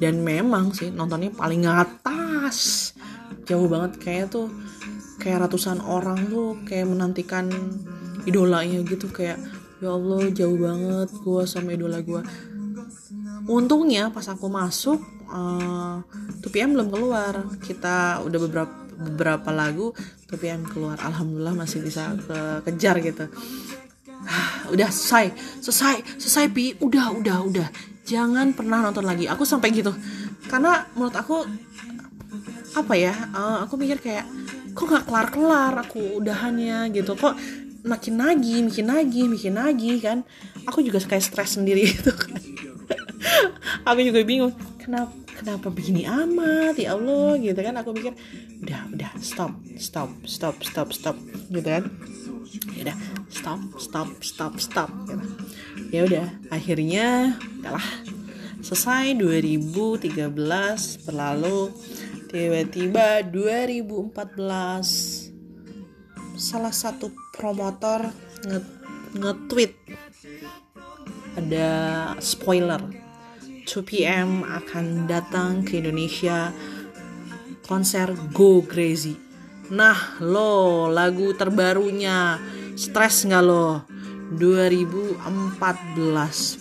Dan 0.00 0.26
memang 0.26 0.74
sih 0.74 0.90
nontonnya 0.90 1.30
paling 1.30 1.68
atas. 1.68 2.90
Jauh 3.46 3.68
banget 3.70 3.98
kayak 4.02 4.26
tuh 4.32 4.50
kayak 5.22 5.46
ratusan 5.46 5.78
orang 5.84 6.26
tuh 6.26 6.58
kayak 6.66 6.90
menantikan 6.90 7.46
idolanya 8.26 8.82
gitu 8.82 9.10
kayak 9.10 9.38
ya 9.82 9.94
Allah 9.94 10.30
jauh 10.30 10.54
banget 10.58 11.10
gue 11.10 11.42
sama 11.42 11.74
idola 11.74 11.98
gue 12.02 12.22
untungnya 13.50 14.10
pas 14.14 14.26
aku 14.30 14.46
masuk 14.46 15.02
uh, 15.30 16.02
2PM 16.42 16.74
belum 16.76 16.88
keluar. 16.92 17.34
Kita 17.62 18.22
udah 18.22 18.38
beberapa 18.38 18.74
beberapa 19.02 19.50
lagu 19.50 19.90
tapi 20.28 20.52
yang 20.52 20.62
keluar. 20.68 21.00
Alhamdulillah 21.00 21.56
masih 21.56 21.82
bisa 21.82 22.14
ke 22.18 22.38
kejar 22.70 23.02
gitu. 23.02 23.26
Udah 24.74 24.88
selesai 24.88 25.58
selesai 25.58 25.96
selesai 26.22 26.46
pi. 26.54 26.78
Udah 26.78 27.10
udah 27.10 27.38
udah 27.42 27.68
jangan 28.02 28.52
pernah 28.54 28.82
nonton 28.82 29.06
lagi. 29.06 29.30
Aku 29.30 29.46
sampai 29.46 29.70
gitu. 29.70 29.94
Karena 30.50 30.86
menurut 30.94 31.14
aku 31.14 31.46
apa 32.72 32.94
ya 32.96 33.12
uh, 33.36 33.68
aku 33.68 33.76
mikir 33.76 34.00
kayak 34.00 34.24
kok 34.72 34.88
nggak 34.88 35.04
kelar 35.04 35.28
kelar 35.28 35.74
aku 35.82 36.18
udahannya 36.18 36.90
gitu. 36.94 37.14
Kok 37.14 37.34
makin 37.86 38.14
lagi 38.18 38.62
makin 38.62 38.86
lagi 38.90 39.22
makin 39.28 39.54
lagi 39.58 39.92
kan? 40.02 40.18
Aku 40.66 40.82
juga 40.82 41.02
kayak 41.02 41.24
stres 41.24 41.58
sendiri 41.58 41.86
gitu 41.94 42.12
kan. 42.14 42.38
Aku 43.86 44.00
juga 44.02 44.22
bingung 44.22 44.54
kenapa 44.78 45.14
kenapa 45.42 45.68
begini 45.74 46.06
amat? 46.06 46.78
Ya 46.78 46.94
Allah 46.94 47.38
gitu 47.38 47.58
kan. 47.58 47.74
Aku 47.82 47.94
mikir 47.94 48.14
udah 48.62 48.80
udah 48.94 49.10
stop 49.18 49.52
stop 49.78 50.10
stop 50.26 50.56
stop 50.62 50.88
stop 50.94 51.16
gitu 51.50 51.66
kan. 51.66 51.84
Ya 52.78 52.90
udah 52.90 52.96
stop 53.30 53.60
stop 53.78 54.08
stop 54.22 54.52
stop 54.58 54.90
gitu. 55.08 55.26
Ya 55.92 56.08
udah 56.08 56.26
akhirnya 56.48 57.36
udahlah 57.60 57.84
selesai 58.64 59.12
2013 59.20 60.32
berlalu 61.04 61.68
tiba-tiba 62.32 63.20
2014 63.28 64.16
salah 66.40 66.72
satu 66.72 67.12
promotor 67.36 68.08
nge-tweet. 69.12 69.76
Ada 71.36 71.70
spoiler 72.24 72.80
2PM 73.68 74.48
akan 74.48 75.04
datang 75.04 75.60
ke 75.60 75.80
Indonesia 75.80 76.52
konser 77.68 78.16
Go 78.32 78.64
Crazy. 78.64 79.16
Nah 79.72 80.20
lo 80.24 80.88
lagu 80.88 81.36
terbarunya 81.36 82.40
stres 82.76 83.28
nggak 83.28 83.44
lo 83.44 83.91
2014 84.36 86.60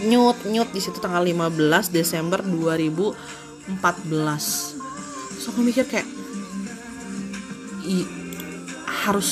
nyut 0.00 0.48
nyut 0.48 0.72
di 0.72 0.80
situ 0.80 0.96
tanggal 0.96 1.20
15 1.24 1.92
Desember 1.92 2.40
2014 2.40 3.76
so 5.40 5.52
aku 5.52 5.60
mikir 5.64 5.88
kayak 5.88 6.06
i, 7.84 8.04
harus 9.06 9.30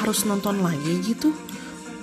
harus 0.00 0.24
nonton 0.28 0.60
lagi 0.62 1.00
gitu 1.02 1.34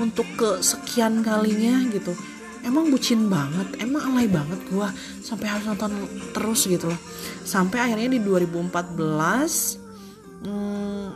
untuk 0.01 0.25
kesekian 0.35 1.21
kalinya 1.21 1.85
gitu. 1.93 2.17
Emang 2.63 2.87
bucin 2.87 3.27
banget 3.27 3.75
emang 3.83 4.15
alay 4.15 4.31
banget 4.31 4.55
gue 4.71 4.87
sampai 5.19 5.51
harus 5.51 5.67
nonton 5.67 6.07
terus 6.31 6.63
gitu 6.65 6.87
loh. 6.87 6.99
Sampai 7.43 7.83
akhirnya 7.83 8.15
di 8.17 8.23
2014 8.23 10.47
hmm, 10.47 11.07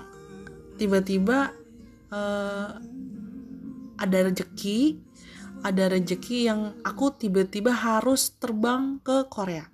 tiba-tiba 0.75 1.55
uh, 2.11 2.77
ada 3.97 4.17
rezeki 4.29 5.07
ada 5.65 5.89
rezeki 5.89 6.37
yang 6.47 6.77
aku 6.85 7.17
tiba-tiba 7.17 7.73
harus 7.73 8.37
terbang 8.37 9.01
ke 9.01 9.25
Korea. 9.25 9.65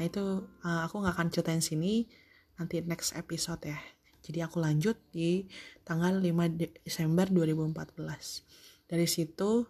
Nah 0.00 0.02
itu 0.02 0.48
uh, 0.64 0.80
aku 0.88 1.04
nggak 1.04 1.14
akan 1.16 1.28
ceritain 1.28 1.60
sini 1.60 2.08
nanti 2.56 2.80
next 2.80 3.12
episode 3.12 3.60
ya. 3.68 3.76
Jadi 4.20 4.38
aku 4.44 4.60
lanjut 4.60 4.96
di 5.12 5.44
tanggal 5.84 6.20
5 6.20 6.84
Desember 6.84 7.26
2014 7.28 8.88
dari 8.88 9.06
situ 9.08 9.64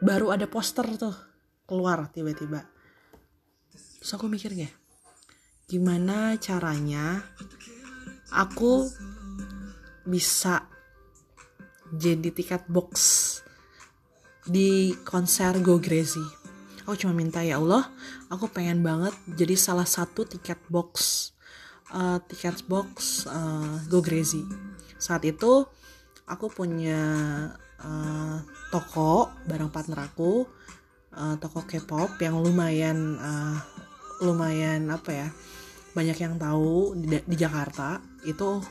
baru 0.00 0.32
ada 0.32 0.46
poster 0.48 0.86
tuh 0.96 1.16
keluar 1.64 2.08
tiba-tiba. 2.12 2.64
Terus 3.72 4.10
aku 4.14 4.28
mikirnya 4.28 4.68
gimana 5.68 6.40
caranya 6.40 7.20
aku 8.32 8.88
bisa 10.08 10.64
jadi 11.92 12.32
tiket 12.32 12.64
box 12.68 12.92
di 14.48 14.96
konser 15.04 15.60
Go 15.60 15.76
Crazy. 15.76 16.24
Aku 16.88 16.96
cuma 16.96 17.12
minta 17.12 17.44
ya 17.44 17.60
Allah 17.60 17.84
aku 18.32 18.48
pengen 18.48 18.80
banget 18.80 19.12
jadi 19.28 19.52
salah 19.60 19.84
satu 19.84 20.24
tiket 20.24 20.56
box 20.72 21.28
uh, 21.92 22.16
tiket 22.24 22.64
box 22.64 23.28
uh, 23.28 23.84
Go 23.92 24.00
Crazy. 24.00 24.40
Saat 24.96 25.28
itu 25.28 25.68
aku 26.24 26.48
punya 26.48 27.00
uh, 27.84 28.40
toko 28.72 29.28
barang 29.44 29.68
partner 29.68 30.08
aku 30.08 30.48
uh, 31.12 31.36
toko 31.36 31.68
K-pop 31.68 32.16
yang 32.24 32.40
lumayan 32.40 33.20
uh, 33.20 33.56
lumayan 34.24 34.88
apa 34.88 35.10
ya 35.12 35.28
banyak 35.92 36.18
yang 36.20 36.34
tahu 36.40 36.96
di, 36.96 37.20
di 37.24 37.36
Jakarta. 37.36 38.00
Itu 38.24 38.64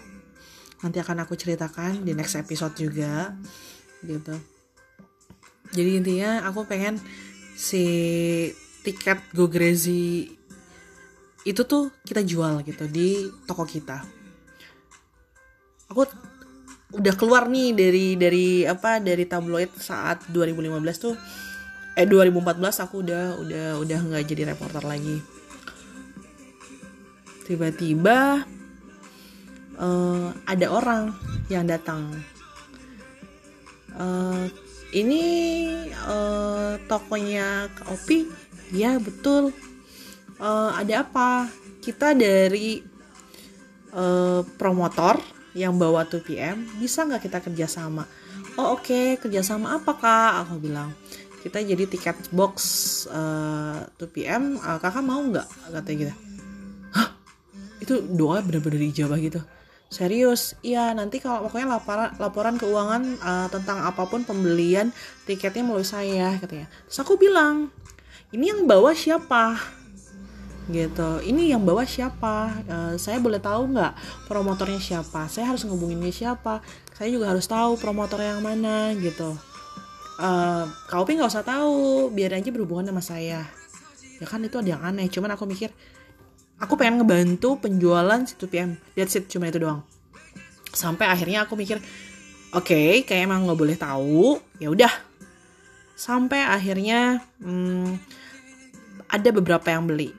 nanti 0.81 0.97
akan 1.01 1.25
aku 1.25 1.33
ceritakan 1.33 2.05
di 2.05 2.13
next 2.13 2.37
episode 2.37 2.73
juga 2.77 3.33
gitu. 4.05 4.35
Jadi 5.73 5.89
intinya 5.99 6.45
aku 6.47 6.63
pengen 6.63 7.01
si 7.57 7.83
tiket 8.85 9.19
Go 9.33 9.49
Crazy 9.49 10.31
itu 11.47 11.61
tuh 11.63 11.91
kita 12.03 12.21
jual 12.23 12.61
gitu 12.63 12.85
di 12.87 13.27
toko 13.47 13.63
kita. 13.63 14.03
Aku 15.91 16.03
udah 16.87 17.13
keluar 17.19 17.51
nih 17.51 17.75
dari 17.75 18.05
dari 18.15 18.47
apa 18.63 18.99
dari 19.03 19.27
tabloid 19.27 19.75
saat 19.79 20.27
2015 20.31 21.03
tuh. 21.03 21.15
Eh 21.97 22.05
2014 22.05 22.83
aku 22.85 22.95
udah 23.01 23.41
udah 23.41 23.65
udah 23.81 23.99
nggak 24.11 24.23
jadi 24.27 24.53
reporter 24.53 24.83
lagi. 24.85 25.17
Tiba-tiba 27.47 28.43
uh, 29.77 30.33
ada 30.45 30.67
orang 30.73 31.13
yang 31.47 31.65
datang. 31.65 32.11
Uh, 33.97 34.45
ini 34.93 35.23
uh, 36.05 36.77
tokonya 36.85 37.71
Opi. 37.89 38.27
Ya 38.73 38.99
betul. 38.99 39.55
Uh, 40.37 40.69
ada 40.75 41.07
apa? 41.07 41.49
Kita 41.81 42.11
dari 42.13 42.83
uh, 43.95 44.43
promotor 44.59 45.17
yang 45.57 45.73
bawa 45.73 46.05
2PM 46.05 46.77
bisa 46.77 47.07
nggak 47.07 47.25
kita 47.25 47.39
kerjasama? 47.41 48.05
Oh 48.57 48.77
oke 48.77 48.85
okay, 48.85 49.05
kerjasama 49.17 49.81
apa 49.81 49.97
kak? 49.97 50.31
Aku 50.45 50.61
bilang 50.61 50.93
kita 51.41 51.63
jadi 51.63 51.87
tiket 51.87 52.27
box 52.35 52.55
uh, 53.07 53.87
2PM 53.97 54.59
uh, 54.61 54.77
kakak 54.77 55.01
mau 55.01 55.23
nggak? 55.23 55.47
Katanya 55.73 55.97
gitu. 55.97 56.13
Hah? 56.93 57.09
Itu 57.81 57.93
doa 58.03 58.43
bener-bener 58.43 58.83
dijawab 58.91 59.17
gitu 59.23 59.41
serius? 59.87 60.55
Iya 60.63 60.91
nanti 60.91 61.23
kalau 61.23 61.47
pokoknya 61.47 61.79
laporan 61.79 62.09
laporan 62.19 62.55
keuangan 62.59 63.03
uh, 63.23 63.47
tentang 63.47 63.83
apa 63.83 64.03
pun 64.07 64.27
pembelian 64.27 64.91
tiketnya 65.23 65.63
melalui 65.63 65.87
saya 65.87 66.35
katanya 66.39 66.67
terus 66.87 66.99
aku 66.99 67.15
bilang 67.15 67.71
ini 68.35 68.51
yang 68.51 68.67
bawa 68.67 68.91
siapa? 68.91 69.55
Gitu. 70.67 71.09
Ini 71.23 71.55
yang 71.55 71.63
bawa 71.63 71.87
siapa? 71.87 72.59
Uh, 72.67 72.93
saya 72.99 73.23
boleh 73.23 73.39
tahu 73.39 73.71
nggak 73.71 73.95
promotornya 74.27 74.83
siapa? 74.83 75.31
Saya 75.31 75.55
harus 75.55 75.63
ngubunginnya 75.63 76.11
siapa? 76.11 76.59
Saya 76.91 77.07
juga 77.07 77.31
harus 77.31 77.47
tahu 77.47 77.79
promotor 77.79 78.19
yang 78.19 78.43
mana 78.43 78.91
gitu. 78.99 79.31
Uh, 80.19 80.67
kau 80.91 81.07
nggak 81.07 81.29
usah 81.31 81.45
tahu 81.47 82.11
biar 82.11 82.35
aja 82.35 82.51
berhubungan 82.51 82.91
sama 82.91 82.99
saya. 82.99 83.47
Ya 84.19 84.25
kan 84.27 84.43
itu 84.43 84.59
ada 84.59 84.75
yang 84.75 84.83
aneh. 84.83 85.07
Cuman 85.07 85.31
aku 85.31 85.47
mikir 85.47 85.71
aku 86.57 86.73
pengen 86.77 87.01
ngebantu 87.01 87.61
penjualan 87.61 88.19
si 88.25 88.33
2PM 88.37 88.77
that's 88.97 89.17
it 89.17 89.29
cuma 89.29 89.49
itu 89.49 89.61
doang. 89.61 89.85
Sampai 90.73 91.09
akhirnya 91.09 91.45
aku 91.45 91.57
mikir 91.57 91.81
oke 92.53 92.65
okay, 92.73 93.05
kayak 93.05 93.29
emang 93.29 93.45
nggak 93.45 93.59
boleh 93.59 93.77
tahu 93.77 94.41
ya 94.57 94.73
udah. 94.73 94.93
Sampai 95.97 96.45
akhirnya 96.45 97.21
hmm, 97.41 97.97
ada 99.09 99.29
beberapa 99.33 99.67
yang 99.69 99.89
beli. 99.89 100.13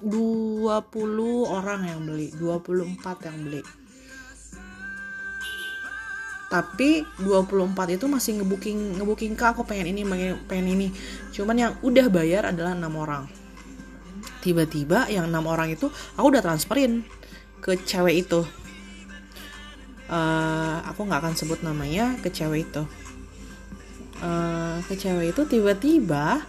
20 0.00 0.88
orang 1.44 1.80
yang 1.84 2.00
beli 2.08 2.32
24 2.38 3.26
yang 3.28 3.38
beli. 3.44 3.62
Tapi 6.50 7.06
24 7.22 7.94
itu 7.94 8.10
masih 8.10 8.42
ngebooking 8.42 8.98
ngebooking 8.98 9.38
ke 9.38 9.44
aku 9.46 9.62
pengen 9.62 9.94
ini 9.94 10.02
pengen 10.50 10.66
ini. 10.66 10.88
Cuman 11.30 11.54
yang 11.54 11.72
udah 11.84 12.10
bayar 12.10 12.50
adalah 12.50 12.74
enam 12.74 12.96
orang 12.98 13.39
tiba-tiba 14.40 15.06
yang 15.12 15.28
enam 15.28 15.44
orang 15.46 15.72
itu 15.72 15.92
aku 16.16 16.26
udah 16.32 16.42
transferin 16.42 17.04
ke 17.60 17.76
cewek 17.84 18.26
itu. 18.26 18.42
Uh, 20.10 20.82
aku 20.90 21.06
nggak 21.06 21.22
akan 21.22 21.34
sebut 21.38 21.62
namanya 21.62 22.18
ke 22.18 22.32
cewek 22.32 22.66
itu. 22.66 22.82
Uh, 24.20 24.82
ke 24.90 24.98
cewek 24.98 25.32
itu 25.36 25.42
tiba-tiba 25.46 26.42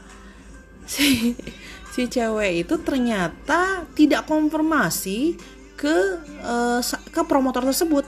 si 0.87 1.37
si 1.93 2.07
cewek 2.07 2.65
itu 2.65 2.75
ternyata 2.81 3.85
tidak 3.93 4.25
konfirmasi 4.25 5.35
ke 5.77 5.95
uh, 6.41 6.81
ke 7.11 7.21
promotor 7.27 7.67
tersebut. 7.69 8.07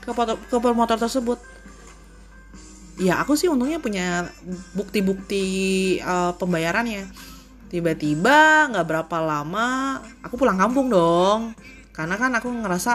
Ke, 0.00 0.16
ke 0.48 0.56
promotor 0.56 0.96
tersebut. 0.96 1.36
Ya 3.00 3.20
aku 3.20 3.36
sih 3.36 3.48
untungnya 3.48 3.80
punya 3.80 4.28
bukti-bukti 4.76 5.44
uh, 6.04 6.36
pembayarannya 6.36 7.29
tiba-tiba 7.70 8.66
nggak 8.74 8.86
berapa 8.86 9.16
lama 9.22 9.98
aku 10.26 10.34
pulang 10.34 10.58
kampung 10.58 10.90
dong. 10.90 11.54
Karena 11.94 12.18
kan 12.18 12.34
aku 12.34 12.50
ngerasa 12.50 12.92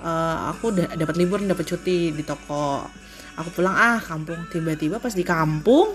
uh, 0.00 0.50
aku 0.56 0.72
dapat 0.72 1.14
libur 1.20 1.44
dapat 1.44 1.68
cuti 1.68 2.10
di 2.10 2.24
toko. 2.24 2.82
Aku 3.36 3.48
pulang 3.52 3.76
ah 3.76 4.00
kampung. 4.00 4.48
Tiba-tiba 4.48 4.98
pas 4.98 5.12
di 5.12 5.22
kampung 5.22 5.92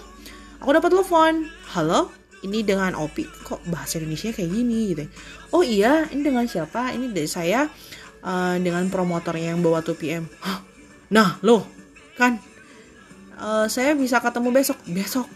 aku 0.62 0.70
dapat 0.70 0.94
telepon. 0.94 1.50
Halo 1.74 2.14
ini 2.46 2.62
dengan 2.62 2.94
Opi. 2.94 3.26
Kok 3.26 3.66
bahasa 3.74 3.98
Indonesia 3.98 4.30
kayak 4.30 4.52
gini? 4.54 4.94
Gitu. 4.94 5.04
Oh 5.50 5.66
iya 5.66 6.06
ini 6.14 6.22
dengan 6.22 6.46
siapa? 6.46 6.94
Ini 6.94 7.10
dari 7.10 7.28
saya 7.28 7.66
uh, 8.22 8.56
dengan 8.62 8.86
promotornya 8.94 9.58
yang 9.58 9.62
bawa 9.66 9.86
2PM 9.86 10.26
Hah? 10.42 10.62
nah 11.06 11.38
loh 11.46 11.62
kan 12.18 12.42
uh, 13.38 13.66
saya 13.70 13.98
bisa 13.98 14.22
ketemu 14.22 14.50
besok. 14.54 14.78
Besok 14.90 15.28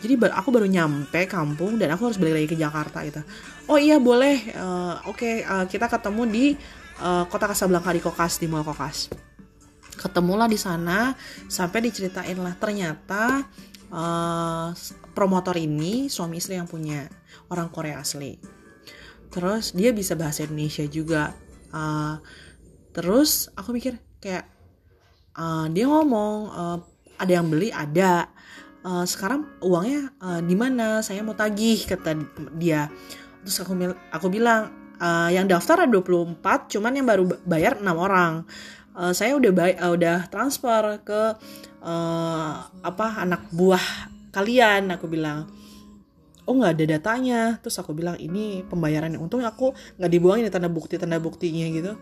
jadi 0.00 0.16
aku 0.32 0.48
baru 0.48 0.64
nyampe 0.64 1.28
kampung 1.28 1.76
dan 1.76 1.92
aku 1.92 2.08
harus 2.08 2.16
balik 2.16 2.40
lagi 2.40 2.48
ke 2.48 2.56
Jakarta 2.56 3.04
gitu. 3.04 3.20
Oh 3.68 3.76
iya 3.76 4.00
boleh. 4.00 4.56
Uh, 4.56 4.96
oke 5.12 5.20
okay, 5.20 5.34
uh, 5.44 5.68
kita 5.68 5.92
ketemu 5.92 6.22
di 6.24 6.44
uh, 7.04 7.28
kota 7.28 7.44
Kasablanka 7.44 7.92
di 7.92 8.00
Kokas 8.00 8.40
di 8.40 8.48
Mall 8.48 8.64
Kokas. 8.64 9.12
Ketemulah 10.00 10.48
di 10.48 10.56
sana 10.56 11.12
sampai 11.52 11.84
diceritain 11.84 12.40
lah 12.40 12.56
ternyata 12.56 13.44
uh, 13.92 14.72
promotor 15.12 15.60
ini 15.60 16.08
suami 16.08 16.40
istri 16.40 16.56
yang 16.56 16.64
punya 16.64 17.04
orang 17.52 17.68
Korea 17.68 18.00
asli. 18.00 18.40
Terus 19.28 19.76
dia 19.76 19.92
bisa 19.92 20.16
bahasa 20.16 20.48
Indonesia 20.48 20.88
juga. 20.88 21.36
Uh, 21.70 22.16
terus 22.96 23.52
aku 23.52 23.76
mikir 23.76 24.00
kayak 24.18 24.48
uh, 25.36 25.68
dia 25.68 25.84
ngomong 25.86 26.34
uh, 26.50 26.78
ada 27.20 27.32
yang 27.36 27.46
beli 27.52 27.68
ada 27.68 28.32
uh, 28.84 29.04
sekarang 29.04 29.46
uangnya 29.60 30.12
uh, 30.20 30.40
di 30.44 30.56
mana? 30.56 31.00
Saya 31.04 31.24
mau 31.24 31.36
tagih 31.36 31.84
kata 31.84 32.16
dia. 32.56 32.88
Terus 33.44 33.56
aku 33.64 33.72
aku 34.12 34.26
bilang 34.28 34.72
uh, 35.00 35.28
yang 35.32 35.48
daftar 35.48 35.88
ada 35.88 35.92
24 35.92 36.40
cuman 36.76 36.92
yang 36.92 37.06
baru 37.08 37.24
bayar 37.44 37.80
enam 37.80 37.96
orang. 37.96 38.32
Uh, 38.92 39.14
saya 39.14 39.38
udah 39.38 39.52
bay 39.54 39.72
uh, 39.78 39.94
udah 39.94 40.28
transfer 40.28 41.00
ke 41.06 41.20
uh, 41.80 42.52
apa 42.84 43.06
anak 43.22 43.48
buah 43.54 44.12
kalian 44.34 44.92
aku 44.92 45.08
bilang. 45.08 45.48
Oh 46.48 46.56
nggak 46.56 46.72
ada 46.80 46.84
datanya. 46.98 47.40
Terus 47.62 47.78
aku 47.78 47.94
bilang 47.94 48.18
ini 48.18 48.66
pembayaran 48.66 49.14
yang 49.14 49.22
untung 49.24 49.44
aku 49.46 49.72
nggak 49.96 50.10
dibuangin 50.10 50.50
tanda 50.50 50.68
bukti 50.68 50.98
tanda 50.98 51.22
buktinya 51.22 51.66
gitu. 51.70 51.92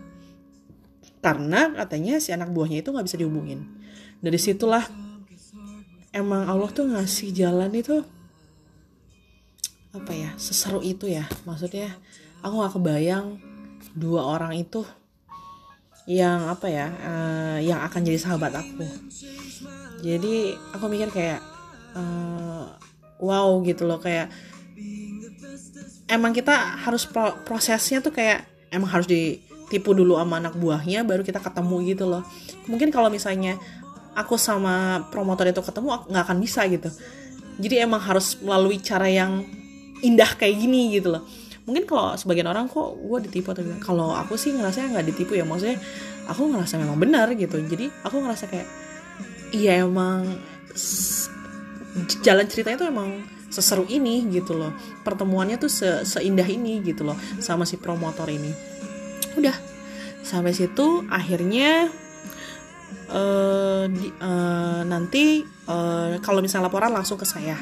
Karena 1.19 1.75
katanya 1.75 2.17
si 2.23 2.31
anak 2.31 2.49
buahnya 2.55 2.81
itu 2.81 2.89
nggak 2.89 3.05
bisa 3.05 3.19
dihubungin. 3.19 3.67
Dari 4.19 4.39
situlah 4.39 5.08
emang 6.15 6.45
Allah 6.49 6.69
tuh 6.73 6.89
ngasih 6.89 7.29
jalan 7.33 7.71
itu 7.73 8.01
apa 9.89 10.11
ya 10.13 10.31
seseru 10.37 10.81
itu 10.85 11.09
ya. 11.09 11.25
Maksudnya 11.45 11.97
aku 12.41 12.53
nggak 12.59 12.73
kebayang 12.77 13.25
dua 13.97 14.25
orang 14.25 14.57
itu 14.57 14.85
yang 16.09 16.49
apa 16.49 16.65
ya 16.69 16.87
uh, 16.89 17.57
yang 17.61 17.81
akan 17.85 18.01
jadi 18.01 18.17
sahabat 18.17 18.53
aku. 18.57 18.85
Jadi 20.01 20.57
aku 20.73 20.85
mikir 20.89 21.09
kayak 21.13 21.39
uh, 21.93 22.73
wow 23.21 23.61
gitu 23.61 23.85
loh 23.85 24.01
kayak 24.01 24.31
emang 26.09 26.33
kita 26.33 26.81
harus 26.81 27.05
pro 27.05 27.37
prosesnya 27.45 28.01
tuh 28.01 28.09
kayak 28.09 28.47
emang 28.73 28.89
harus 28.89 29.05
ditipu 29.05 29.93
dulu 29.93 30.17
sama 30.17 30.41
anak 30.41 30.57
buahnya 30.57 31.05
baru 31.05 31.21
kita 31.21 31.37
ketemu 31.37 31.75
gitu 31.93 32.05
loh. 32.09 32.23
Mungkin 32.65 32.89
kalau 32.89 33.13
misalnya 33.13 33.61
aku 34.15 34.35
sama 34.37 35.05
promotor 35.09 35.49
itu 35.49 35.61
ketemu 35.61 36.05
nggak 36.09 36.23
akan 36.25 36.37
bisa 36.41 36.65
gitu. 36.69 36.89
Jadi 37.59 37.75
emang 37.83 37.99
harus 37.99 38.39
melalui 38.39 38.79
cara 38.79 39.11
yang 39.11 39.43
indah 39.99 40.31
kayak 40.39 40.55
gini 40.55 40.95
gitu 40.95 41.11
loh. 41.11 41.23
Mungkin 41.67 41.85
kalau 41.85 42.15
sebagian 42.17 42.49
orang 42.49 42.65
kok 42.71 42.97
gue 42.97 43.19
ditipu? 43.29 43.51
Atau 43.53 43.67
kalau 43.83 44.15
aku 44.15 44.39
sih 44.39 44.55
ngerasa 44.55 44.89
nggak 44.89 45.05
ditipu 45.13 45.37
ya 45.37 45.45
maksudnya 45.45 45.77
aku 46.25 46.49
ngerasa 46.49 46.79
memang 46.79 46.97
benar 46.97 47.27
gitu. 47.35 47.59
Jadi 47.59 47.91
aku 48.01 48.23
ngerasa 48.23 48.45
kayak 48.49 48.67
iya 49.53 49.83
emang 49.85 50.25
jalan 52.23 52.45
ceritanya 52.47 52.77
tuh 52.85 52.89
emang 52.89 53.09
seseru 53.49 53.85
ini 53.89 54.25
gitu 54.29 54.55
loh. 54.55 54.71
Pertemuannya 55.03 55.57
tuh 55.57 55.69
se 55.69 56.05
seindah 56.05 56.45
ini 56.45 56.79
gitu 56.85 57.05
loh 57.05 57.17
sama 57.41 57.65
si 57.65 57.75
promotor 57.75 58.29
ini. 58.29 58.49
Udah 59.35 59.53
sampai 60.23 60.53
situ 60.53 61.05
akhirnya 61.09 61.89
uh, 63.09 63.48
di, 63.87 64.11
uh, 64.19 64.83
nanti 64.83 65.45
uh, 65.69 66.19
kalau 66.19 66.43
misalnya 66.43 66.67
laporan 66.67 66.91
langsung 66.91 67.15
ke 67.15 67.23
saya. 67.23 67.55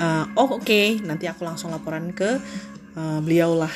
Uh, 0.00 0.24
oh 0.36 0.56
oke 0.56 0.64
okay. 0.64 1.00
nanti 1.00 1.28
aku 1.28 1.44
langsung 1.44 1.70
laporan 1.70 2.10
ke 2.10 2.40
uh, 2.98 3.18
beliau 3.22 3.54
lah. 3.54 3.72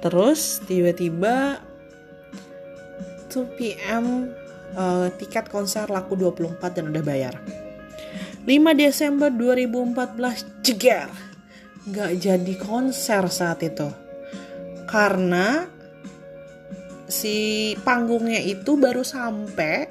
Terus 0.00 0.62
tiba-tiba 0.64 1.60
2 3.34 3.58
PM 3.58 4.32
uh, 4.78 5.10
tiket 5.18 5.52
konser 5.52 5.90
laku 5.90 6.16
24 6.16 6.62
dan 6.72 6.84
udah 6.94 7.04
bayar. 7.04 7.34
5 8.46 8.48
Desember 8.78 9.28
2014 9.28 10.62
jeger. 10.62 11.10
Nggak 11.90 12.12
jadi 12.22 12.54
konser 12.62 13.26
saat 13.26 13.60
itu. 13.66 13.90
Karena 14.86 15.66
si 17.06 17.72
panggungnya 17.82 18.42
itu 18.42 18.78
baru 18.78 19.02
sampai 19.06 19.86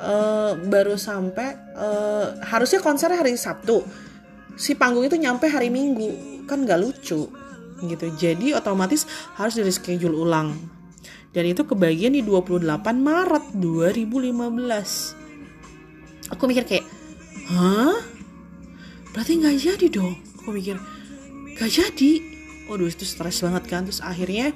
uh, 0.00 0.56
baru 0.56 0.96
sampai 0.96 1.48
uh, 1.76 2.26
harusnya 2.44 2.80
konser 2.80 3.12
hari 3.12 3.36
Sabtu. 3.36 3.84
Si 4.58 4.74
panggung 4.74 5.06
itu 5.06 5.14
nyampe 5.14 5.46
hari 5.46 5.70
Minggu. 5.70 6.42
Kan 6.48 6.64
nggak 6.66 6.80
lucu 6.80 7.28
gitu. 7.78 8.06
Jadi 8.18 8.56
otomatis 8.56 9.06
harus 9.38 9.54
di 9.54 9.62
reschedule 9.62 10.16
ulang. 10.16 10.56
Dan 11.30 11.44
itu 11.44 11.62
kebagian 11.62 12.16
di 12.16 12.24
28 12.24 12.64
Maret 12.98 13.44
2015 13.54 15.28
aku 16.32 16.44
mikir 16.48 16.64
kayak 16.64 16.86
hah? 17.52 17.96
Berarti 19.12 19.32
nggak 19.40 19.56
jadi 19.56 19.86
dong? 19.92 20.14
Aku 20.40 20.52
mikir 20.52 20.76
nggak 21.56 21.70
jadi. 21.70 22.12
Waduh 22.68 22.88
itu 22.88 23.04
stres 23.08 23.40
banget 23.40 23.64
kan. 23.68 23.88
Terus 23.88 24.04
akhirnya 24.04 24.52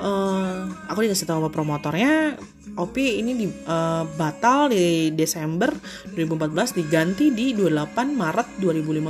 uh, 0.00 0.68
aku 0.88 1.06
dikasih 1.06 1.26
tahu 1.28 1.46
sama 1.46 1.50
promotornya 1.52 2.36
Opi 2.76 3.24
ini 3.24 3.32
di, 3.32 3.46
uh, 3.48 4.04
batal 4.20 4.68
di 4.68 5.08
Desember 5.16 5.72
2014 6.12 6.76
diganti 6.76 7.32
di 7.32 7.56
28 7.56 8.12
Maret 8.12 8.48
2015 8.60 9.00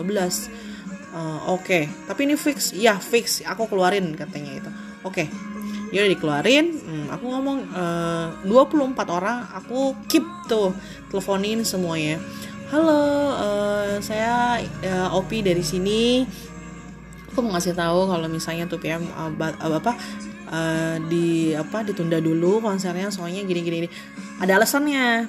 uh, 1.17 1.51
oke 1.51 1.65
okay. 1.65 1.85
tapi 2.07 2.31
ini 2.31 2.39
fix 2.39 2.71
ya 2.77 2.95
fix 3.01 3.43
aku 3.43 3.67
keluarin 3.67 4.15
katanya 4.15 4.63
itu 4.63 4.71
oke 5.03 5.15
okay. 5.19 5.27
ya 5.91 6.07
udah 6.07 6.13
dikeluarin 6.15 6.67
hmm, 6.79 7.07
aku 7.11 7.25
ngomong 7.27 7.59
uh, 7.75 8.29
24 8.47 8.95
orang 9.11 9.51
aku 9.51 9.99
keep 10.07 10.23
tuh 10.47 10.71
teleponin 11.11 11.67
semuanya 11.67 12.23
halo 12.71 13.35
uh, 13.35 13.99
saya 13.99 14.63
uh, 14.63 15.19
Opi 15.19 15.43
dari 15.43 15.63
sini 15.63 16.27
aku 17.31 17.45
mau 17.45 17.57
ngasih 17.57 17.75
tahu 17.77 18.09
kalau 18.09 18.27
misalnya 18.33 18.65
tuh 18.65 18.81
PM 18.81 19.07
uh, 19.13 19.29
uh, 19.33 19.77
apa 19.77 19.93
uh, 20.51 20.97
di 21.07 21.53
apa 21.55 21.83
ditunda 21.83 22.19
dulu 22.23 22.63
konsernya 22.63 23.11
soalnya 23.11 23.43
gini-gini. 23.47 23.91
Ada 24.43 24.59
alasannya. 24.59 25.29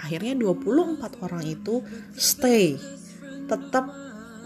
Akhirnya 0.00 0.34
24 0.34 1.24
orang 1.24 1.44
itu 1.44 1.84
stay. 2.16 2.80
Tetap 3.46 3.84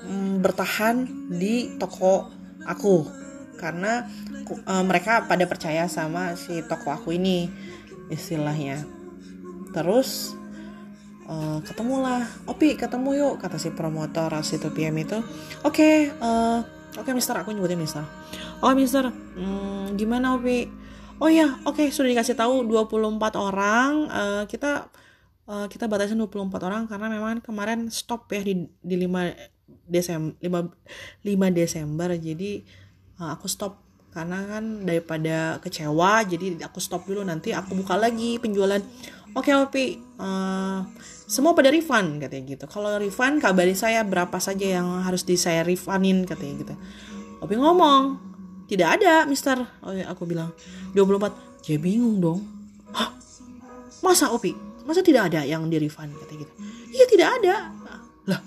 um, 0.09 0.41
bertahan 0.41 1.09
di 1.31 1.77
toko 1.81 2.29
aku. 2.67 3.07
Karena 3.57 4.05
uh, 4.67 4.85
mereka 4.85 5.25
pada 5.25 5.47
percaya 5.49 5.89
sama 5.89 6.37
si 6.37 6.61
toko 6.67 6.93
aku 6.93 7.15
ini 7.15 7.49
istilahnya. 8.13 8.85
Terus 9.73 10.35
uh, 11.31 11.63
ketemulah. 11.65 12.27
Opi 12.51 12.77
ketemu 12.77 13.11
yuk 13.25 13.35
kata 13.41 13.57
si 13.57 13.73
promotor 13.73 14.31
si 14.45 14.61
2 14.61 14.75
PM 14.75 14.97
itu. 15.01 15.19
Oke 15.65 15.71
okay, 15.71 15.97
oke 16.95 17.07
okay, 17.07 17.13
mister 17.15 17.35
aku 17.35 17.51
nyebutin 17.51 17.79
mister. 17.79 18.05
Oh 18.63 18.73
mister 18.73 19.11
hmm, 19.11 19.99
gimana 19.99 20.39
opi? 20.39 20.71
Oh 21.23 21.31
ya 21.31 21.59
oke 21.67 21.79
okay, 21.79 21.87
sudah 21.95 22.11
dikasih 22.11 22.35
tahu 22.39 22.67
24 22.67 23.39
orang 23.39 23.91
uh, 24.11 24.43
kita 24.51 24.91
uh, 25.47 25.67
kita 25.71 25.87
batasin 25.87 26.19
24 26.19 26.51
orang 26.67 26.83
karena 26.91 27.07
memang 27.11 27.43
kemarin 27.43 27.87
stop 27.91 28.31
ya 28.31 28.43
di 28.43 28.67
di 28.83 28.97
5 28.99 29.87
Desember 29.87 30.35
5 30.41 31.23
5 31.27 31.59
Desember. 31.59 32.09
Jadi 32.19 32.51
uh, 33.21 33.31
aku 33.35 33.47
stop 33.47 33.85
karena 34.15 34.47
kan 34.47 34.87
daripada 34.87 35.59
kecewa 35.59 36.23
jadi 36.23 36.63
aku 36.63 36.79
stop 36.79 37.03
dulu 37.03 37.27
nanti 37.27 37.51
aku 37.51 37.75
buka 37.75 37.99
lagi 37.99 38.39
penjualan 38.39 38.79
oke 39.35 39.45
okay, 39.45 39.55
Opi. 39.55 39.87
Uh, 40.17 40.87
semua 41.25 41.57
pada 41.57 41.73
refund 41.73 42.23
katanya 42.23 42.55
gitu. 42.55 42.65
Kalau 42.71 42.95
refund 43.01 43.41
kabari 43.43 43.75
saya 43.75 44.05
berapa 44.07 44.37
saja 44.39 44.79
yang 44.81 45.03
harus 45.03 45.27
di 45.27 45.35
saya 45.35 45.67
refundin 45.67 46.29
katanya 46.29 46.55
gitu. 46.63 46.75
Opi 47.43 47.55
ngomong 47.59 48.21
tidak 48.71 49.01
ada 49.01 49.25
mister. 49.27 49.59
Oh 49.83 49.93
ya 49.93 50.09
aku 50.13 50.25
bilang 50.29 50.53
24 50.93 51.67
ya 51.67 51.77
bingung 51.81 52.21
dong. 52.21 52.41
Hah? 52.93 53.11
masa 54.05 54.31
Opi? 54.31 54.55
Masa 54.85 55.01
tidak 55.01 55.33
ada 55.33 55.43
yang 55.49 55.67
di 55.73 55.81
refund? 55.81 56.13
katanya 56.13 56.45
gitu. 56.45 56.53
Iya 56.93 57.05
tidak 57.09 57.29
ada. 57.41 57.55
Lah 58.29 58.41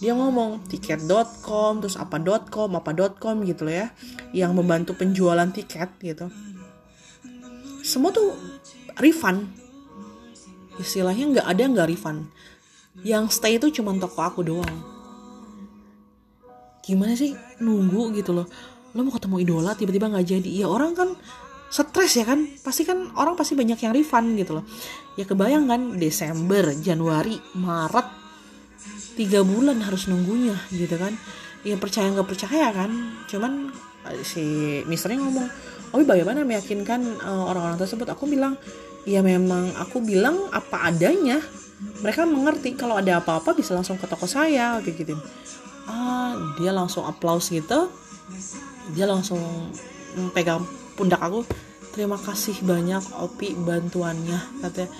dia 0.00 0.12
ngomong 0.16 0.66
tiket.com 0.68 1.84
terus 1.84 1.96
apa.com 2.00 2.70
apa.com 2.74 3.36
gitu 3.46 3.68
loh 3.68 3.74
ya 3.76 3.88
yang 4.32 4.56
membantu 4.56 4.96
penjualan 4.96 5.46
tiket 5.52 5.94
gitu. 6.00 6.26
Semua 7.84 8.08
tuh 8.10 8.32
refund 8.96 9.63
istilahnya 10.78 11.24
nggak 11.38 11.46
ada 11.46 11.62
nggak 11.70 11.88
refund. 11.90 12.28
Yang 13.02 13.42
stay 13.42 13.58
itu 13.58 13.70
cuma 13.80 13.94
toko 13.98 14.20
aku 14.22 14.40
doang. 14.46 14.76
Gimana 16.84 17.16
sih 17.18 17.34
nunggu 17.58 18.14
gitu 18.14 18.30
loh. 18.30 18.46
Lo 18.94 19.02
mau 19.02 19.10
ketemu 19.10 19.36
idola 19.42 19.72
tiba-tiba 19.74 20.06
nggak 20.06 20.26
jadi. 20.26 20.50
Ya 20.64 20.66
orang 20.70 20.94
kan 20.94 21.08
stres 21.72 22.14
ya 22.14 22.24
kan? 22.28 22.46
Pasti 22.62 22.86
kan 22.86 23.10
orang 23.18 23.34
pasti 23.34 23.58
banyak 23.58 23.78
yang 23.82 23.90
refund 23.90 24.38
gitu 24.38 24.62
loh. 24.62 24.64
Ya 25.18 25.26
kebayang 25.26 25.66
kan 25.66 25.98
Desember 25.98 26.70
Januari 26.78 27.34
Maret 27.58 28.06
tiga 29.18 29.42
bulan 29.42 29.82
harus 29.82 30.06
nunggunya 30.06 30.54
gitu 30.70 30.94
kan. 30.94 31.18
Ya 31.66 31.74
percaya 31.80 32.10
nggak 32.14 32.28
percaya 32.30 32.70
kan? 32.70 32.90
Cuman 33.26 33.74
eh, 34.12 34.22
si 34.22 34.44
misternya 34.86 35.24
ngomong 35.24 35.46
oh 35.94 36.02
bagaimana 36.02 36.42
meyakinkan 36.42 37.22
uh, 37.22 37.50
orang-orang 37.50 37.78
tersebut? 37.78 38.06
Aku 38.10 38.26
bilang 38.26 38.58
ya 39.04 39.20
memang. 39.24 39.72
Aku 39.80 40.00
bilang 40.04 40.48
apa 40.52 40.90
adanya. 40.90 41.40
Mereka 42.00 42.24
mengerti 42.24 42.76
kalau 42.76 43.00
ada 43.00 43.20
apa-apa 43.20 43.52
bisa 43.52 43.76
langsung 43.76 44.00
ke 44.00 44.08
toko 44.08 44.24
saya 44.24 44.80
kayak 44.80 44.96
gitu. 45.04 45.14
Ah 45.84 46.36
dia 46.56 46.72
langsung 46.72 47.04
applause 47.04 47.52
gitu. 47.52 47.92
Dia 48.96 49.08
langsung 49.08 49.40
pegang 50.32 50.64
pundak 50.96 51.20
aku. 51.20 51.44
Terima 51.94 52.18
kasih 52.18 52.58
banyak 52.66 53.02
opi 53.22 53.54
bantuannya 53.54 54.64
katanya. 54.64 54.90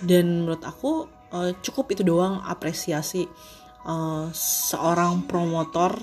Dan 0.00 0.44
menurut 0.44 0.62
aku 0.64 1.10
uh, 1.32 1.50
cukup 1.60 1.92
itu 1.92 2.02
doang 2.06 2.40
apresiasi 2.44 3.28
uh, 3.84 4.28
seorang 4.32 5.28
promotor 5.28 5.96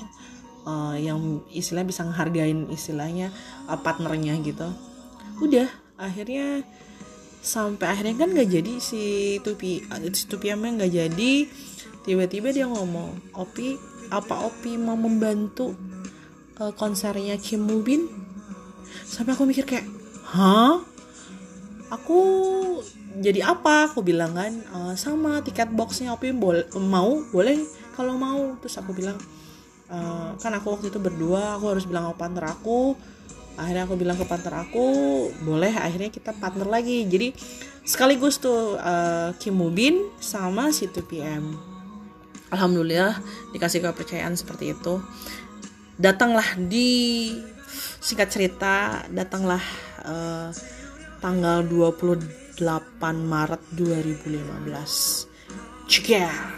uh, 0.67 0.95
yang 0.97 1.41
istilahnya 1.49 1.87
bisa 1.87 2.01
ngehargain 2.05 2.67
istilahnya 2.69 3.31
uh, 3.65 3.79
partnernya 3.79 4.37
gitu. 4.43 4.67
Udah 5.41 5.69
akhirnya 5.97 6.61
sampai 7.47 7.87
akhirnya 7.87 8.27
kan 8.27 8.29
nggak 8.35 8.49
jadi 8.51 8.73
si 8.83 9.03
tupi 9.39 9.79
si 10.11 10.27
tupi 10.27 10.51
emang 10.51 10.75
nggak 10.75 10.91
jadi. 10.91 11.33
Tiba-tiba 12.03 12.51
dia 12.51 12.67
ngomong 12.67 13.35
opi 13.35 13.79
apa 14.11 14.43
opi 14.47 14.75
mau 14.75 14.95
membantu 14.99 15.75
uh, 16.59 16.71
konsernya 16.75 17.39
Kim 17.39 17.63
Mubin? 17.63 18.07
Sampai 19.07 19.35
aku 19.39 19.47
mikir 19.47 19.63
kayak 19.63 19.87
hah? 20.27 20.83
Aku 21.87 22.19
jadi 23.23 23.47
apa? 23.47 23.87
Aku 23.87 24.03
bilang 24.03 24.35
kan 24.35 24.51
e, 24.51 24.79
sama 24.99 25.39
tiket 25.39 25.71
boxnya 25.71 26.11
Opi 26.11 26.35
boleh 26.35 26.67
mau 26.75 27.23
boleh 27.31 27.63
kalau 27.95 28.19
mau. 28.19 28.59
Terus 28.59 28.75
aku 28.75 28.91
bilang 28.91 29.15
e, 29.87 29.97
kan 30.35 30.51
aku 30.51 30.75
waktu 30.75 30.91
itu 30.91 30.99
berdua 30.99 31.55
aku 31.55 31.71
harus 31.71 31.87
bilang 31.87 32.11
ke 32.11 32.19
partner 32.19 32.51
aku 32.51 32.99
akhirnya 33.57 33.89
aku 33.89 33.97
bilang 33.97 34.15
ke 34.15 34.23
partner 34.23 34.63
aku 34.63 34.85
boleh 35.41 35.73
akhirnya 35.73 36.13
kita 36.13 36.31
partner 36.37 36.69
lagi. 36.69 37.03
Jadi 37.09 37.33
sekaligus 37.81 38.37
tuh 38.37 38.77
uh, 38.77 39.33
Kim 39.41 39.57
Mubin 39.57 39.97
sama 40.21 40.69
si 40.69 40.85
2PM 40.87 41.67
Alhamdulillah 42.47 43.19
dikasih 43.51 43.83
kepercayaan 43.83 44.39
seperti 44.39 44.71
itu. 44.71 45.03
Datanglah 45.99 46.55
di 46.55 47.33
singkat 47.99 48.31
cerita 48.31 49.03
datanglah 49.11 49.59
uh, 50.07 50.47
tanggal 51.19 51.65
28 51.65 52.61
Maret 53.03 53.63
2015 53.75 55.91
Cegar 55.91 56.55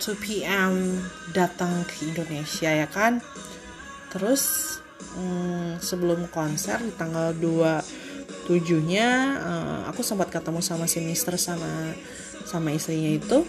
2 0.00 0.22
PM 0.22 1.02
datang 1.34 1.84
ke 1.84 2.08
Indonesia 2.08 2.70
ya 2.70 2.88
kan 2.88 3.20
terus 4.16 4.76
hmm, 5.16 5.76
sebelum 5.76 6.24
konser 6.32 6.80
di 6.80 6.92
tanggal 6.96 7.36
27 7.36 8.56
nya 8.88 9.36
uh, 9.36 9.80
aku 9.92 10.00
sempat 10.00 10.32
ketemu 10.32 10.64
sama 10.64 10.88
si 10.88 11.04
Mister 11.04 11.36
sama 11.36 11.92
sama 12.48 12.72
istrinya 12.72 13.12
itu. 13.12 13.44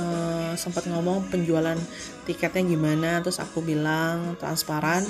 Uh, 0.00 0.56
sempat 0.56 0.88
ngomong 0.88 1.30
penjualan 1.30 1.76
tiketnya 2.24 2.64
gimana 2.64 3.10
terus 3.20 3.42
aku 3.42 3.60
bilang 3.60 4.38
transparan. 4.38 5.02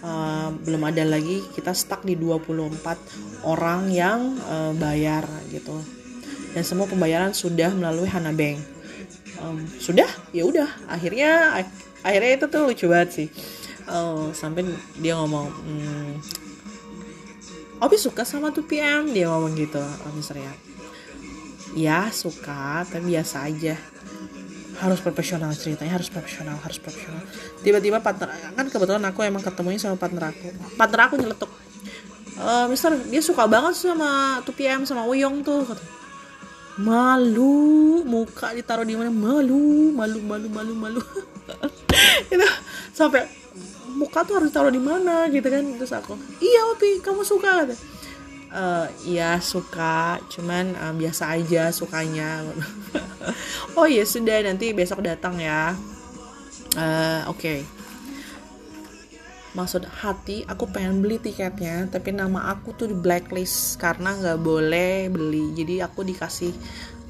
Uh, 0.00 0.48
belum 0.64 0.80
ada 0.88 1.04
lagi 1.04 1.44
kita 1.52 1.76
stuck 1.76 2.00
di 2.08 2.16
24 2.16 3.44
orang 3.44 3.92
yang 3.92 4.36
uh, 4.48 4.72
bayar 4.76 5.24
gitu. 5.52 5.76
Dan 6.56 6.64
semua 6.64 6.88
pembayaran 6.88 7.36
sudah 7.36 7.68
melalui 7.72 8.08
Hana 8.08 8.32
Bank. 8.32 8.60
Um, 9.40 9.60
sudah? 9.76 10.08
Ya 10.32 10.48
udah 10.48 10.68
akhirnya 10.88 11.64
ak 11.64 11.68
akhirnya 12.00 12.32
itu 12.40 12.46
tuh 12.48 12.62
lucu 12.64 12.86
banget 12.88 13.10
sih 13.12 13.28
uh, 13.90 14.30
sampai 14.30 14.64
dia 15.02 15.18
ngomong 15.18 15.50
hmm, 15.50 16.12
Obi 17.82 17.96
suka 17.98 18.22
sama 18.22 18.54
tuh 18.54 18.62
PM 18.62 19.10
dia 19.10 19.26
ngomong 19.26 19.56
gitu 19.58 19.82
misalnya 20.14 20.52
ya 21.74 22.10
suka 22.10 22.82
tapi 22.86 23.14
biasa 23.14 23.46
aja. 23.46 23.74
Harus 24.80 25.04
profesional 25.04 25.52
ceritanya 25.52 26.00
harus 26.00 26.08
profesional 26.08 26.56
harus 26.56 26.80
profesional. 26.80 27.20
Tiba-tiba 27.60 28.00
partner 28.00 28.32
kan 28.56 28.66
kebetulan 28.68 29.04
aku 29.04 29.20
emang 29.28 29.44
ketemunya 29.44 29.76
sama 29.76 30.00
partner 30.00 30.32
aku. 30.32 30.48
Partner 30.74 31.00
aku 31.04 31.14
nyeletuk. 31.20 31.50
E, 32.40 32.48
Mister 32.72 32.96
dia 33.12 33.20
suka 33.20 33.44
banget 33.44 33.76
sama 33.76 34.40
2PM 34.48 34.88
sama 34.88 35.04
Uyong 35.04 35.44
tuh 35.44 35.68
malu 36.80 38.00
muka 38.08 38.56
ditaruh 38.56 38.88
di 38.88 38.96
mana? 38.96 39.12
Malu 39.12 39.92
malu 39.92 40.18
malu 40.24 40.48
malu 40.48 40.72
malu. 40.72 41.02
Itu 42.32 42.46
sampai 42.96 43.28
muka 44.00 44.24
tuh 44.24 44.40
harus 44.40 44.48
taruh 44.48 44.72
di 44.72 44.80
mana 44.80 45.28
gitu 45.28 45.44
kan? 45.44 45.60
Terus 45.76 45.92
aku 45.92 46.16
iya 46.40 46.64
Opi 46.72 47.04
kamu 47.04 47.20
suka 47.20 47.64
kata. 47.64 47.76
Uh, 48.50 48.86
ya 49.04 49.36
suka. 49.38 50.16
Cuman 50.32 50.72
uh, 50.80 50.94
biasa 50.96 51.36
aja 51.36 51.68
sukanya. 51.68 52.40
Oh 53.78 53.86
ya 53.86 54.02
sudah 54.02 54.42
nanti 54.42 54.74
besok 54.74 55.04
datang 55.06 55.38
ya. 55.38 55.76
Uh, 56.74 57.28
oke. 57.28 57.38
Okay. 57.38 57.60
maksud 59.50 59.82
hati 59.82 60.46
aku 60.46 60.70
pengen 60.70 61.02
beli 61.02 61.18
tiketnya 61.18 61.90
tapi 61.90 62.14
nama 62.14 62.54
aku 62.54 62.70
tuh 62.70 62.86
di 62.86 62.94
blacklist 62.94 63.82
karena 63.82 64.14
nggak 64.14 64.38
boleh 64.42 65.10
beli. 65.10 65.54
Jadi 65.54 65.82
aku 65.82 66.06
dikasih 66.06 66.54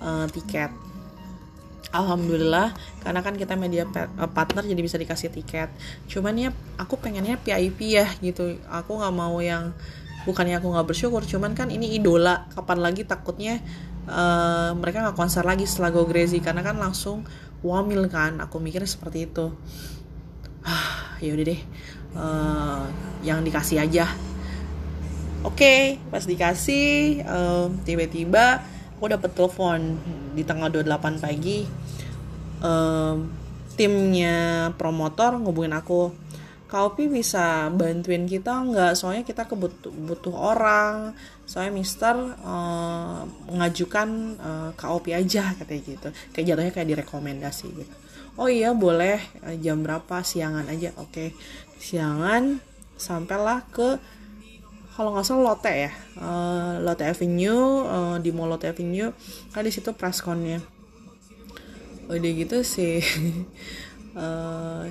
uh, 0.00 0.24
tiket 0.28 0.72
Alhamdulillah 1.90 2.70
karena 3.02 3.20
kan 3.26 3.34
kita 3.34 3.58
media 3.58 3.82
partner 4.30 4.62
jadi 4.62 4.78
bisa 4.78 4.94
dikasih 4.94 5.34
tiket. 5.34 5.74
Cuman 6.06 6.38
ya 6.38 6.50
aku 6.78 6.94
pengennya 7.02 7.34
PIP 7.42 7.78
ya 7.98 8.06
gitu. 8.22 8.62
Aku 8.70 9.02
nggak 9.02 9.14
mau 9.14 9.42
yang 9.42 9.74
bukannya 10.22 10.62
aku 10.62 10.70
nggak 10.70 10.86
bersyukur 10.86 11.26
cuman 11.26 11.58
kan 11.58 11.66
ini 11.74 11.98
idola. 11.98 12.46
Kapan 12.54 12.78
lagi 12.78 13.02
takutnya 13.02 13.58
uh, 14.06 14.70
mereka 14.78 15.02
nggak 15.02 15.18
konser 15.18 15.42
lagi 15.42 15.66
setelah 15.66 15.90
Go 15.90 16.06
Crazy. 16.06 16.38
Karena 16.38 16.62
kan 16.62 16.78
langsung 16.78 17.26
wamil 17.66 18.06
kan 18.06 18.38
aku 18.38 18.62
mikirnya 18.62 18.86
seperti 18.86 19.26
itu. 19.26 19.50
Ah 20.62 21.18
ya 21.18 21.34
udah 21.34 21.46
deh. 21.50 21.60
Uh, 22.14 22.86
yang 23.26 23.42
dikasih 23.42 23.82
aja. 23.82 24.06
Oke 25.42 25.58
okay, 25.58 25.82
pas 26.12 26.22
dikasih 26.22 27.24
uh, 27.26 27.66
tiba-tiba 27.82 28.62
aku 29.00 29.08
dapat 29.08 29.32
telepon 29.32 29.96
di 30.36 30.44
tanggal 30.44 30.68
28 30.68 31.24
pagi. 31.24 31.64
Uh, 32.60 33.16
timnya 33.80 34.68
promotor 34.76 35.40
ngubungin 35.40 35.72
aku. 35.72 36.12
Kak 36.68 36.92
Opi 36.92 37.08
bisa 37.08 37.72
bantuin 37.72 38.28
kita 38.28 38.60
nggak? 38.60 38.92
Soalnya 38.92 39.24
kita 39.24 39.48
kebutuh 39.48 39.88
butuh 39.88 40.36
orang. 40.36 41.16
Soalnya 41.48 41.72
Mister 41.72 42.12
uh, 42.44 43.24
mengajukan 43.48 44.36
uh, 44.36 44.70
Kak 44.76 44.92
Opi 44.92 45.16
aja 45.16 45.56
katanya 45.56 45.80
gitu. 45.80 46.08
Kayak 46.36 46.46
jatuhnya 46.52 46.72
kayak 46.76 46.88
direkomendasi 46.92 47.72
gitu. 47.72 47.96
Oh 48.36 48.52
iya 48.52 48.76
boleh. 48.76 49.16
Jam 49.64 49.80
berapa? 49.80 50.20
Siangan 50.20 50.68
aja. 50.68 50.92
Oke. 51.00 51.32
Siangan 51.80 52.60
sampailah 53.00 53.64
ke 53.72 53.96
kalau 55.00 55.16
nggak 55.16 55.24
salah 55.24 55.56
Lotte 55.56 55.72
ya. 55.72 55.92
Uh, 56.20 56.76
Lotte 56.84 57.08
Avenue 57.08 57.88
uh, 57.88 58.16
di 58.20 58.36
Mall 58.36 58.52
Lotte 58.52 58.68
Avenue. 58.68 59.16
Kan 59.48 59.64
di 59.64 59.72
situ 59.72 59.96
pressconnya 59.96 60.60
udah 62.10 62.30
gitu 62.34 62.66
sih 62.66 62.98
uh, 64.18 64.82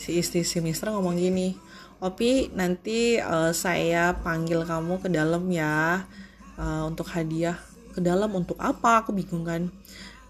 si 0.00 0.16
istri 0.16 0.40
si 0.40 0.64
Mister 0.64 0.88
ngomong 0.88 1.20
gini 1.20 1.52
Opi 1.96 2.52
nanti 2.52 3.16
uh, 3.16 3.56
saya 3.56 4.12
panggil 4.20 4.68
kamu 4.68 5.00
ke 5.00 5.08
dalam 5.08 5.48
ya 5.48 6.04
uh, 6.60 6.84
untuk 6.84 7.08
hadiah. 7.08 7.56
Ke 7.96 8.04
dalam 8.04 8.36
untuk 8.36 8.60
apa? 8.60 9.00
Aku 9.00 9.16
bingung 9.16 9.48
kan. 9.48 9.72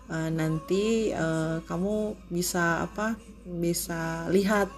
Uh, 0.06 0.30
nanti 0.30 1.10
uh, 1.10 1.58
kamu 1.66 2.14
bisa 2.30 2.86
apa 2.86 3.18
bisa 3.42 4.30
lihat 4.30 4.70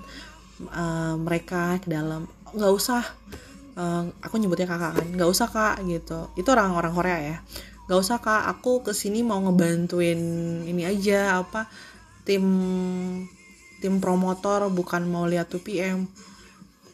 uh, 0.72 1.12
mereka 1.20 1.76
ke 1.76 1.92
dalam. 1.92 2.24
Nggak 2.56 2.72
usah 2.72 3.04
aku 4.18 4.34
nyebutnya 4.42 4.66
kakak 4.66 4.98
kan? 4.98 5.06
Nggak 5.14 5.30
usah 5.30 5.46
kak 5.46 5.74
gitu. 5.86 6.30
Itu 6.34 6.48
orang-orang 6.50 6.92
Korea 6.92 7.18
ya. 7.22 7.36
Nggak 7.86 7.98
usah 8.02 8.18
kak 8.18 8.42
aku 8.50 8.82
ke 8.84 8.92
sini 8.92 9.22
mau 9.22 9.38
ngebantuin 9.40 10.20
ini 10.66 10.82
aja 10.84 11.40
apa 11.40 11.70
tim 12.26 12.44
tim 13.78 13.94
promotor 14.02 14.66
bukan 14.68 15.06
mau 15.06 15.24
lihat 15.24 15.48
2PM 15.48 16.10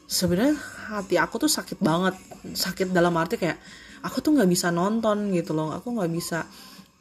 sebenarnya 0.05 0.55
hati 0.93 1.16
aku 1.16 1.41
tuh 1.43 1.51
sakit 1.51 1.80
banget. 1.80 2.14
Sakit 2.53 2.93
dalam 2.93 3.16
arti 3.16 3.41
kayak 3.41 3.57
aku 4.05 4.20
tuh 4.20 4.37
nggak 4.37 4.51
bisa 4.53 4.68
nonton 4.68 5.32
gitu 5.32 5.57
loh. 5.57 5.72
Aku 5.72 5.97
nggak 5.97 6.12
bisa 6.12 6.45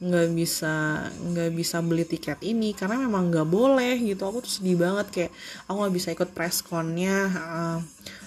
nggak 0.04 0.36
bisa 0.36 1.08
nggak 1.16 1.52
bisa 1.56 1.80
beli 1.80 2.04
tiket 2.04 2.44
ini 2.44 2.76
karena 2.76 3.00
memang 3.08 3.32
nggak 3.32 3.48
boleh 3.48 3.96
gitu. 4.04 4.28
Aku 4.28 4.44
tuh 4.44 4.52
sedih 4.52 4.76
banget 4.76 5.08
kayak 5.10 5.32
aku 5.72 5.78
nggak 5.80 5.96
bisa 5.96 6.10
ikut 6.12 6.30
press 6.36 6.60
connya 6.60 7.18
uh, 7.32 7.80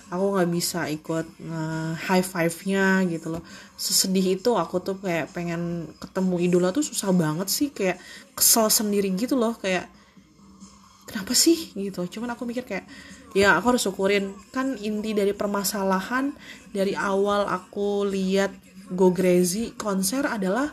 aku 0.09 0.25
nggak 0.39 0.51
bisa 0.51 0.81
ikut 0.87 1.27
uh, 1.51 1.93
high 2.09 2.25
five 2.25 2.55
nya 2.65 3.03
gitu 3.05 3.29
loh. 3.35 3.43
Sesedih 3.77 4.41
itu 4.41 4.57
aku 4.57 4.81
tuh 4.81 4.97
kayak 5.03 5.35
pengen 5.37 5.93
ketemu 6.01 6.37
idola 6.49 6.69
tuh 6.73 6.87
susah 6.87 7.13
banget 7.13 7.49
sih 7.53 7.69
kayak 7.75 8.01
kesel 8.33 8.73
sendiri 8.73 9.13
gitu 9.13 9.37
loh 9.37 9.53
kayak 9.59 9.91
kenapa 11.11 11.37
sih? 11.37 11.77
gitu. 11.77 12.07
Cuman 12.09 12.33
aku 12.33 12.49
mikir 12.49 12.65
kayak 12.65 12.87
ya 13.35 13.59
aku 13.59 13.77
harus 13.77 13.83
syukurin. 13.85 14.33
Kan 14.55 14.79
inti 14.79 15.13
dari 15.13 15.37
permasalahan 15.37 16.33
dari 16.71 16.97
awal 16.97 17.45
aku 17.51 18.07
lihat 18.09 18.55
Go 18.95 19.11
Crazy 19.11 19.75
konser 19.75 20.23
adalah 20.31 20.71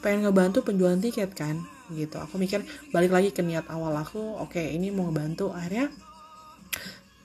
pengen 0.00 0.28
ngebantu 0.28 0.64
penjualan 0.64 0.98
tiket 0.98 1.32
kan 1.36 1.62
gitu 1.90 2.16
aku 2.18 2.38
mikir 2.38 2.62
balik 2.94 3.10
lagi 3.10 3.30
ke 3.34 3.42
niat 3.44 3.66
awal 3.68 3.94
aku 3.96 4.18
oke 4.40 4.56
okay, 4.56 4.74
ini 4.74 4.94
mau 4.94 5.10
ngebantu 5.10 5.50
akhirnya 5.50 5.90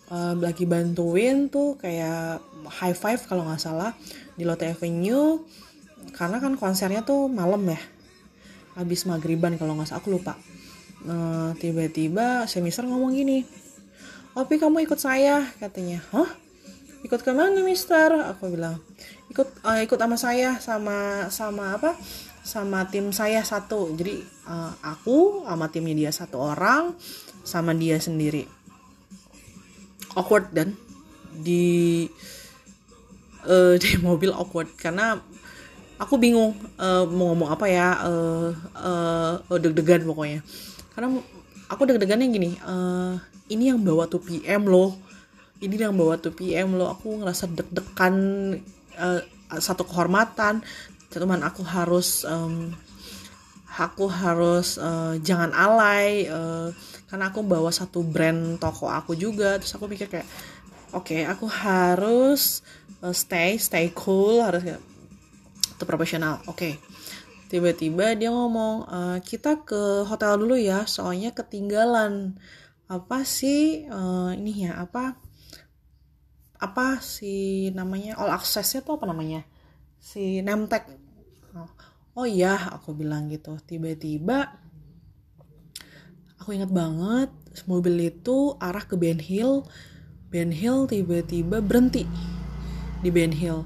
uh, 0.09 0.33
lagi 0.37 0.65
bantuin 0.65 1.47
tuh 1.47 1.77
kayak 1.77 2.41
high 2.81 2.97
five 2.97 3.21
kalau 3.29 3.45
nggak 3.45 3.61
salah 3.61 3.93
di 4.33 4.43
Lotte 4.43 4.65
Avenue 4.65 5.45
karena 6.17 6.41
kan 6.41 6.57
konsernya 6.57 7.05
tuh 7.05 7.29
malam 7.29 7.61
ya 7.69 7.79
habis 8.75 9.05
maghriban 9.05 9.55
kalau 9.55 9.77
nggak 9.77 9.89
salah 9.89 10.01
aku 10.01 10.13
lupa 10.13 10.35
Nah, 11.05 11.53
tiba-tiba 11.61 12.49
semester 12.49 12.81
ngomong 12.81 13.13
gini, 13.13 13.45
Opi 14.35 14.59
kamu 14.59 14.83
ikut 14.83 14.99
saya 14.99 15.47
katanya. 15.61 16.01
Hah? 16.11 16.27
Ikut 17.05 17.21
ke 17.21 17.31
mana, 17.31 17.55
Mister? 17.61 18.11
Aku 18.35 18.51
bilang, 18.51 18.81
ikut 19.31 19.47
uh, 19.63 19.79
ikut 19.79 19.95
sama 19.95 20.17
saya 20.19 20.57
sama 20.59 21.29
sama 21.31 21.77
apa? 21.77 21.95
Sama 22.45 22.85
tim 22.93 23.09
saya 23.09 23.41
satu. 23.41 23.89
Jadi 23.97 24.21
uh, 24.45 24.69
aku 24.85 25.49
sama 25.49 25.65
timnya 25.73 25.97
dia 25.97 26.11
satu 26.13 26.37
orang 26.37 26.93
sama 27.41 27.73
dia 27.73 27.97
sendiri. 27.97 28.45
Awkward 30.13 30.53
dan 30.53 30.77
di 31.33 32.05
uh, 33.49 33.73
di 33.81 33.97
mobil 33.97 34.29
awkward. 34.29 34.69
Karena 34.77 35.17
aku 35.97 36.21
bingung 36.21 36.53
uh, 36.77 37.09
mau 37.09 37.33
ngomong 37.33 37.49
apa 37.49 37.65
ya 37.65 37.97
uh, 38.05 38.53
uh, 38.77 39.57
deg-degan 39.57 40.05
pokoknya. 40.05 40.45
Karena 40.93 41.17
aku 41.65 41.81
deg-degannya 41.89 42.29
gini 42.29 42.53
uh, 42.61 43.17
ini 43.49 43.73
yang 43.73 43.81
bawa 43.81 44.05
tuh 44.05 44.21
PM 44.21 44.69
loh. 44.69 44.93
Ini 45.57 45.89
yang 45.89 45.97
bawa 45.97 46.21
tuh 46.21 46.29
PM 46.29 46.77
loh. 46.77 46.93
Aku 46.93 47.25
ngerasa 47.25 47.49
deg-degan 47.49 48.15
uh, 49.01 49.21
satu 49.55 49.85
kehormatan 49.85 50.65
teman 51.19 51.41
aku 51.43 51.61
harus 51.63 52.23
um, 52.27 52.73
aku 53.75 54.07
harus 54.07 54.79
uh, 54.79 55.19
jangan 55.19 55.51
alay 55.51 56.27
uh, 56.31 56.71
karena 57.11 57.29
aku 57.31 57.43
bawa 57.43 57.69
satu 57.69 58.03
brand 58.03 58.59
toko 58.59 58.87
aku 58.91 59.15
juga. 59.15 59.59
Terus 59.59 59.75
aku 59.75 59.85
mikir 59.91 60.07
kayak 60.07 60.27
oke 60.95 61.11
okay, 61.11 61.21
aku 61.27 61.45
harus 61.47 62.63
uh, 63.03 63.15
stay 63.15 63.59
stay 63.59 63.91
cool 63.91 64.43
harus 64.43 64.63
itu 64.65 65.83
profesional. 65.83 66.39
Oke 66.47 66.55
okay 66.55 66.73
tiba-tiba 67.45 68.17
dia 68.17 68.33
ngomong 68.33 68.75
e, 68.89 68.99
kita 69.23 69.63
ke 69.63 70.03
hotel 70.03 70.41
dulu 70.41 70.57
ya 70.57 70.83
soalnya 70.89 71.31
ketinggalan. 71.31 72.37
Apa 72.85 73.25
sih 73.25 73.89
uh, 73.89 74.29
ini 74.37 74.69
ya 74.69 74.77
apa 74.77 75.17
apa 76.61 77.01
si 77.01 77.65
namanya 77.73 78.13
all 78.21 78.29
accessnya 78.29 78.85
tuh 78.85 79.01
apa 79.01 79.09
namanya? 79.09 79.41
Si 79.97 80.45
nemtek 80.45 80.85
oh, 81.55 81.71
oh 82.15 82.27
iya 82.27 82.55
aku 82.75 82.95
bilang 82.95 83.31
gitu. 83.31 83.55
Tiba-tiba 83.63 84.59
aku 86.39 86.53
ingat 86.53 86.69
banget 86.69 87.31
mobil 87.65 88.11
itu 88.11 88.59
arah 88.59 88.83
ke 88.83 88.99
Ben 88.99 89.17
Hill. 89.17 89.63
Ben 90.27 90.51
Hill 90.51 90.91
tiba-tiba 90.91 91.63
berhenti 91.63 92.03
di 92.99 93.09
Ben 93.09 93.31
Hill. 93.31 93.63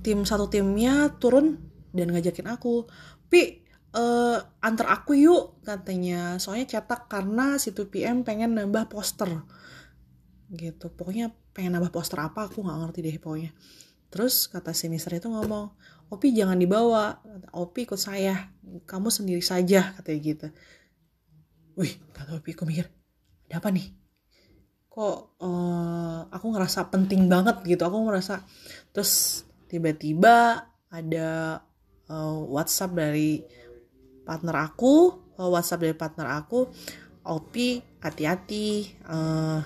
Tim 0.00 0.24
satu 0.24 0.48
timnya 0.48 1.12
turun 1.20 1.60
dan 1.92 2.14
ngajakin 2.14 2.48
aku 2.48 2.88
pi 3.28 3.60
uh, 3.92 4.40
antar 4.64 4.88
aku 4.96 5.12
yuk 5.14 5.60
katanya. 5.68 6.40
Soalnya 6.40 6.80
cetak 6.80 7.12
karena 7.12 7.60
si 7.60 7.76
2PM 7.76 8.24
pengen 8.24 8.56
nambah 8.56 8.88
poster. 8.88 9.44
Gitu. 10.48 10.88
Pokoknya 10.88 11.36
pengen 11.52 11.76
nambah 11.76 11.92
poster 11.92 12.16
apa 12.24 12.48
aku 12.48 12.64
nggak 12.64 12.78
ngerti 12.88 12.98
deh 13.04 13.16
pokoknya. 13.20 13.52
Terus 14.08 14.48
kata 14.48 14.72
si 14.72 14.88
mister 14.88 15.12
itu 15.12 15.28
ngomong 15.28 15.76
Opi 16.08 16.32
jangan 16.32 16.56
dibawa. 16.56 17.20
Opi 17.52 17.84
ikut 17.84 18.00
saya. 18.00 18.52
Kamu 18.88 19.08
sendiri 19.12 19.44
saja 19.44 19.92
katanya 19.96 20.18
gitu. 20.20 20.46
Wih 21.78 21.94
kata 22.12 22.40
Opi 22.40 22.56
aku 22.56 22.64
mikir 22.64 22.88
ada 23.48 23.64
apa 23.64 23.68
nih? 23.72 23.86
Kok 24.92 25.18
uh, 25.40 26.20
aku 26.28 26.46
ngerasa 26.52 26.88
penting 26.90 27.28
banget 27.28 27.62
gitu. 27.64 27.82
Aku 27.84 28.08
ngerasa 28.08 28.44
terus 28.92 29.44
tiba-tiba 29.68 30.68
ada 30.88 31.60
uh, 32.08 32.40
WhatsApp 32.48 32.96
dari 32.96 33.44
partner 34.24 34.68
aku, 34.68 35.16
uh, 35.36 35.48
WhatsApp 35.48 35.84
dari 35.84 35.96
partner 35.96 36.28
aku, 36.40 36.68
Opi 37.28 37.84
hati-hati, 38.00 38.96
uh, 39.04 39.60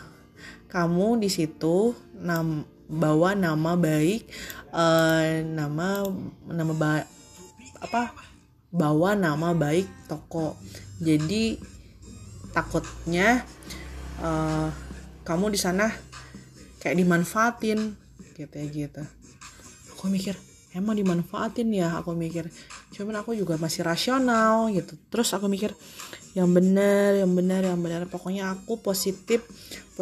kamu 0.67 1.23
di 1.23 1.31
situ 1.31 1.95
nam 2.19 2.67
bawa 2.93 3.33
nama 3.33 3.73
baik, 3.73 4.29
uh, 4.69 5.41
nama 5.49 6.05
nama 6.45 6.73
ba 6.77 6.91
apa 7.81 8.13
bawa 8.69 9.17
nama 9.17 9.57
baik 9.57 9.89
toko. 10.13 10.61
Jadi 11.01 11.57
takutnya 12.53 13.49
uh, 14.21 14.69
kamu 15.25 15.57
di 15.57 15.59
sana 15.59 15.89
kayak 16.85 17.01
dimanfaatin 17.01 17.97
gitu 18.37 18.55
ya 18.61 18.67
gitu. 18.69 19.03
Aku 19.97 20.13
mikir 20.13 20.37
emang 20.73 20.97
dimanfaatin 20.97 21.69
ya 21.73 22.01
aku 22.01 22.17
mikir 22.17 22.49
cuman 22.93 23.21
aku 23.21 23.37
juga 23.37 23.61
masih 23.61 23.85
rasional 23.85 24.73
gitu 24.73 24.97
terus 25.13 25.33
aku 25.37 25.49
mikir 25.49 25.77
yang 26.33 26.49
benar 26.49 27.13
yang 27.13 27.33
benar 27.33 27.61
yang 27.61 27.81
benar 27.81 28.09
pokoknya 28.09 28.57
aku 28.57 28.81
positif 28.81 29.45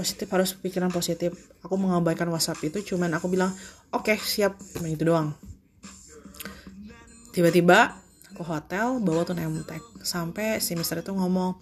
positif 0.00 0.24
harus 0.32 0.56
pikiran 0.56 0.88
positif. 0.88 1.52
Aku 1.60 1.76
mengabaikan 1.76 2.32
WhatsApp 2.32 2.64
itu 2.64 2.80
cuman 2.80 3.12
aku 3.12 3.28
bilang 3.28 3.52
oke 3.92 4.08
okay, 4.08 4.16
siap. 4.16 4.56
Cuma 4.56 4.88
itu 4.88 5.04
doang. 5.04 5.36
Tiba-tiba 7.36 8.00
ke 8.32 8.40
hotel 8.40 8.96
bawa 9.04 9.28
tuh 9.28 9.36
nemtek 9.36 9.84
sampai 10.00 10.64
si 10.64 10.72
mister 10.72 11.04
itu 11.04 11.12
ngomong 11.12 11.60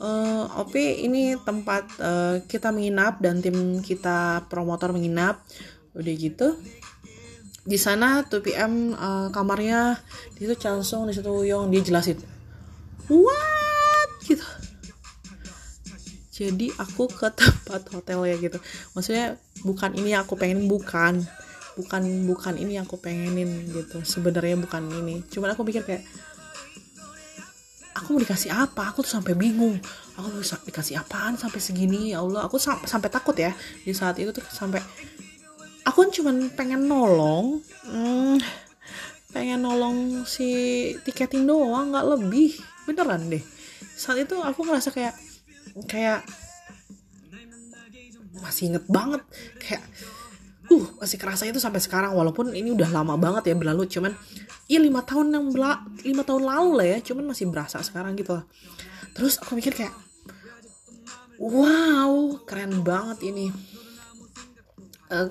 e, 0.00 0.08
Opi 0.56 1.04
ini 1.04 1.36
tempat 1.36 1.84
uh, 2.00 2.40
kita 2.48 2.72
menginap 2.72 3.20
dan 3.20 3.44
tim 3.44 3.84
kita 3.84 4.48
promotor 4.48 4.96
menginap. 4.96 5.44
Udah 5.92 6.14
gitu 6.16 6.56
di 7.64 7.80
sana 7.80 8.20
2PM 8.28 8.92
uh, 8.92 9.00
eh, 9.00 9.28
kamarnya 9.32 9.96
di 10.36 10.44
situ 10.44 10.54
Chansung 10.60 11.08
di 11.08 11.16
situ 11.16 11.32
Yong 11.48 11.72
dia 11.72 11.80
jelasin 11.80 12.20
what? 13.08 14.08
Gitu 14.20 14.44
jadi 16.34 16.66
aku 16.82 17.06
ke 17.06 17.30
tempat 17.38 17.86
hotel 17.94 18.26
ya 18.26 18.34
gitu. 18.42 18.58
Maksudnya 18.98 19.38
bukan 19.62 19.94
ini 19.94 20.18
yang 20.18 20.26
aku 20.26 20.34
pengen 20.34 20.66
bukan. 20.66 21.22
Bukan 21.78 22.02
bukan 22.26 22.54
ini 22.58 22.78
yang 22.78 22.90
aku 22.90 22.98
pengenin 22.98 23.70
gitu. 23.70 24.02
Sebenarnya 24.02 24.58
bukan 24.58 24.82
ini. 24.90 25.22
Cuman 25.30 25.54
aku 25.54 25.62
pikir 25.62 25.86
kayak 25.86 26.02
aku 27.94 28.18
mau 28.18 28.20
dikasih 28.22 28.50
apa? 28.50 28.90
Aku 28.90 29.06
tuh 29.06 29.14
sampai 29.14 29.38
bingung. 29.38 29.78
Aku 30.18 30.42
bisa 30.42 30.58
dikasih 30.66 30.98
apaan 30.98 31.38
sampai 31.38 31.62
segini? 31.62 32.10
Ya 32.10 32.18
Allah. 32.18 32.50
Aku 32.50 32.58
sam 32.58 32.82
sampai 32.82 33.14
takut 33.14 33.38
ya 33.38 33.54
di 33.86 33.94
saat 33.94 34.18
itu 34.18 34.34
tuh 34.34 34.42
sampai 34.50 34.82
aku 35.86 36.02
kan 36.02 36.10
cuman 36.10 36.36
pengen 36.56 36.88
nolong 36.88 37.60
hmm, 37.84 38.40
pengen 39.36 39.60
nolong 39.60 40.24
si 40.24 40.48
tiketing 41.06 41.46
doang 41.46 41.94
nggak 41.94 42.06
lebih. 42.18 42.58
Beneran 42.90 43.30
deh. 43.30 43.42
Saat 43.94 44.26
itu 44.26 44.34
aku 44.42 44.66
ngerasa 44.66 44.90
kayak 44.90 45.14
kayak 45.82 46.22
masih 48.38 48.70
inget 48.70 48.84
banget. 48.86 49.22
Kayak 49.58 49.82
uh 50.70 50.84
masih 51.02 51.18
kerasa 51.18 51.44
itu 51.50 51.58
sampai 51.58 51.82
sekarang. 51.82 52.14
Walaupun 52.14 52.54
ini 52.54 52.70
udah 52.70 52.90
lama 52.90 53.18
banget 53.18 53.50
ya 53.50 53.54
berlalu 53.58 53.90
cuman 53.90 54.14
iya 54.70 54.78
lima 54.78 55.02
tahun 55.02 55.34
yang 55.34 55.46
lima 56.06 56.22
tahun 56.22 56.42
lalu 56.46 56.70
lah 56.78 56.86
ya 56.96 56.98
cuman 57.02 57.34
masih 57.34 57.50
berasa 57.50 57.82
sekarang 57.82 58.14
gitu 58.14 58.38
lah. 58.38 58.44
Terus 59.14 59.38
aku 59.42 59.58
mikir 59.58 59.74
kayak 59.74 59.94
wow 61.42 62.38
keren 62.46 62.86
banget 62.86 63.26
ini. 63.26 63.50
Uh, 65.10 65.28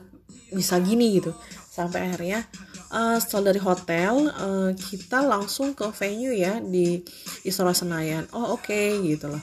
bisa 0.53 0.77
gini 0.83 1.17
gitu. 1.17 1.33
Sampai 1.73 2.05
akhirnya 2.05 2.45
uh, 2.93 3.17
setelah 3.17 3.49
dari 3.49 3.61
hotel 3.63 4.29
uh, 4.29 4.69
kita 4.77 5.25
langsung 5.25 5.73
ke 5.73 5.89
venue 5.97 6.35
ya 6.37 6.61
di 6.61 7.01
Istora 7.41 7.73
Senayan. 7.73 8.29
Oh 8.37 8.53
oke 8.53 8.69
okay, 8.69 9.01
gitu 9.01 9.33
loh 9.33 9.41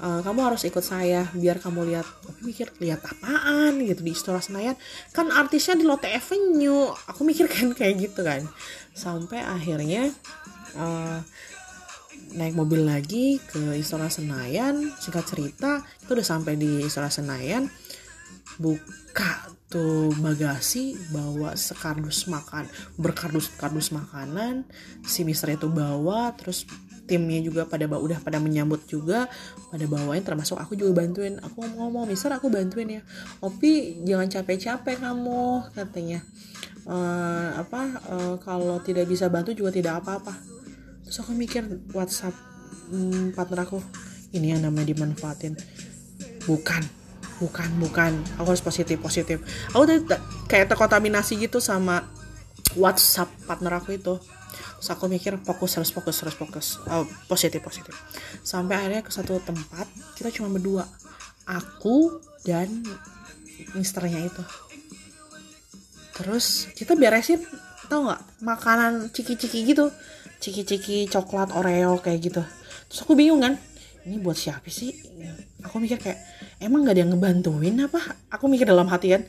uh, 0.00 0.20
kamu 0.20 0.40
harus 0.52 0.62
ikut 0.68 0.84
saya 0.84 1.28
biar 1.32 1.60
kamu 1.60 1.88
lihat 1.92 2.06
aku 2.06 2.40
mikir 2.44 2.72
lihat 2.80 3.00
apaan? 3.04 3.80
gitu 3.80 4.00
di 4.04 4.12
Istora 4.12 4.40
Senayan. 4.42 4.76
Kan 5.12 5.32
artisnya 5.32 5.76
di 5.76 5.84
Lotte 5.84 6.08
Avenue. 6.10 6.92
Aku 7.08 7.24
mikir 7.24 7.48
kan 7.48 7.72
kayak 7.72 8.10
gitu 8.10 8.20
kan. 8.24 8.44
Sampai 8.92 9.40
akhirnya 9.44 10.12
uh, 10.76 11.20
naik 12.36 12.54
mobil 12.56 12.84
lagi 12.84 13.40
ke 13.40 13.76
Istora 13.78 14.12
Senayan. 14.12 14.92
Singkat 15.00 15.24
cerita 15.24 15.80
itu 16.02 16.10
udah 16.12 16.26
sampai 16.26 16.58
di 16.58 16.84
Istora 16.84 17.08
Senayan. 17.12 17.68
Buka 18.56 19.52
tuh 19.66 20.14
bagasi 20.22 20.94
bawa 21.10 21.58
sekardus 21.58 22.30
makan 22.30 22.70
berkardus 22.96 23.52
kardus 23.58 23.92
makanan. 23.92 24.64
Si 25.04 25.26
mister 25.26 25.52
itu 25.52 25.68
bawa 25.68 26.32
terus 26.38 26.64
timnya 27.06 27.38
juga 27.38 27.64
pada 27.64 27.86
udah 27.86 28.18
pada 28.20 28.42
menyambut 28.42 28.82
juga 28.90 29.30
pada 29.70 29.84
bawain 29.86 30.20
termasuk 30.26 30.58
aku 30.58 30.74
juga 30.74 31.02
bantuin. 31.06 31.38
Aku 31.40 31.62
ngomong 31.62 32.10
mister 32.10 32.28
aku 32.34 32.50
bantuin 32.50 33.00
ya. 33.00 33.02
Opi 33.40 34.02
jangan 34.02 34.28
capek-capek 34.28 35.00
kamu 35.00 35.70
katanya. 35.72 36.20
E, 36.82 36.96
apa 37.56 37.82
e, 38.02 38.16
kalau 38.42 38.82
tidak 38.82 39.06
bisa 39.06 39.30
bantu 39.30 39.54
juga 39.54 39.70
tidak 39.72 40.02
apa-apa. 40.02 40.34
Terus 41.06 41.22
aku 41.22 41.32
mikir 41.32 41.62
WhatsApp 41.94 42.34
hmm, 42.90 43.32
partner 43.32 43.62
aku 43.62 43.78
ini 44.34 44.52
yang 44.52 44.66
namanya 44.66 44.90
dimanfaatin. 44.90 45.54
Bukan 46.44 47.06
bukan 47.38 47.68
bukan. 47.78 48.12
Aku 48.42 48.52
harus 48.52 48.64
positif 48.64 48.98
positif. 49.00 49.40
Aku 49.72 49.86
tuh 49.86 50.02
kayak 50.50 50.72
terkontaminasi 50.72 51.38
gitu 51.38 51.62
sama 51.62 52.04
WhatsApp 52.76 53.30
partner 53.46 53.78
aku 53.78 53.96
itu 53.96 54.18
terus 54.76 54.88
aku 54.92 55.08
mikir 55.08 55.40
fokus 55.40 55.80
harus 55.80 55.88
fokus 55.88 56.16
harus 56.20 56.36
fokus. 56.36 56.76
Oh, 56.88 57.08
positif 57.26 57.64
positif. 57.64 57.96
Sampai 58.44 58.76
akhirnya 58.76 59.02
ke 59.02 59.12
satu 59.12 59.40
tempat 59.40 59.88
kita 60.16 60.28
cuma 60.36 60.52
berdua. 60.52 60.84
Aku 61.48 62.20
dan 62.44 62.84
misternya 63.72 64.20
itu. 64.20 64.42
Terus 66.16 66.68
kita 66.76 66.92
beresin 66.96 67.40
tau 67.88 68.08
nggak? 68.08 68.22
Makanan 68.44 69.12
ciki-ciki 69.12 69.64
gitu. 69.64 69.88
Ciki-ciki 70.40 71.08
coklat 71.08 71.56
oreo 71.56 71.96
kayak 72.00 72.20
gitu. 72.20 72.42
Terus 72.92 73.00
aku 73.04 73.16
bingung 73.16 73.40
kan 73.40 73.56
ini 74.06 74.22
buat 74.22 74.38
siapa 74.38 74.70
sih? 74.70 74.94
Aku 75.66 75.82
mikir 75.82 75.98
kayak 75.98 76.22
emang 76.62 76.86
gak 76.86 76.94
ada 76.94 77.00
yang 77.02 77.10
ngebantuin 77.16 77.74
apa? 77.82 77.98
Aku 78.30 78.46
mikir 78.46 78.68
dalam 78.68 78.86
hati 78.86 79.10
kan 79.10 79.26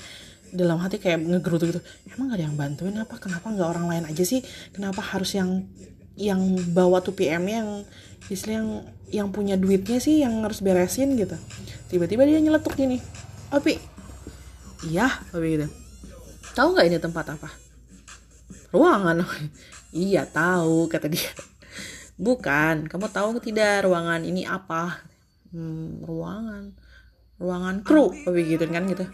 dalam 0.53 0.79
hati 0.79 0.97
kayak 1.01 1.23
ngegerutu 1.23 1.75
gitu. 1.75 1.81
Emang 2.13 2.31
gak 2.31 2.37
ada 2.39 2.45
yang 2.47 2.55
bantuin 2.55 2.95
apa? 2.97 3.15
Kenapa 3.19 3.51
nggak 3.51 3.67
orang 3.67 3.85
lain 3.87 4.03
aja 4.07 4.23
sih? 4.23 4.41
Kenapa 4.71 5.03
harus 5.03 5.35
yang 5.35 5.67
yang 6.17 6.41
bawa 6.73 6.99
tuh 7.05 7.13
PM 7.13 7.45
yang 7.45 7.67
istilah 8.27 8.57
yang 8.57 8.69
yang 9.07 9.27
punya 9.31 9.55
duitnya 9.55 10.01
sih 10.01 10.25
yang 10.25 10.41
harus 10.43 10.59
beresin 10.59 11.13
gitu. 11.15 11.37
Tiba-tiba 11.87 12.27
dia 12.27 12.41
nyeletuk 12.41 12.75
gini 12.75 12.99
Opi. 13.53 13.77
Iya 14.89 15.07
Opi 15.31 15.47
gitu. 15.55 15.67
Tahu 16.57 16.67
nggak 16.73 16.87
ini 16.89 16.97
tempat 16.99 17.25
apa? 17.37 17.49
Ruangan. 18.73 19.23
Iya 19.87 20.27
tahu 20.27 20.91
kata 20.91 21.07
dia. 21.07 21.31
Bukan, 22.19 22.91
kamu 22.91 23.07
tahu 23.07 23.39
tidak 23.39 23.87
ruangan 23.87 24.19
ini 24.27 24.43
apa? 24.43 24.99
Hmm, 25.55 26.03
ruangan, 26.03 26.75
ruangan 27.39 27.87
kru, 27.87 28.11
begitu 28.27 28.67
kan 28.67 28.83
gitu. 28.83 29.07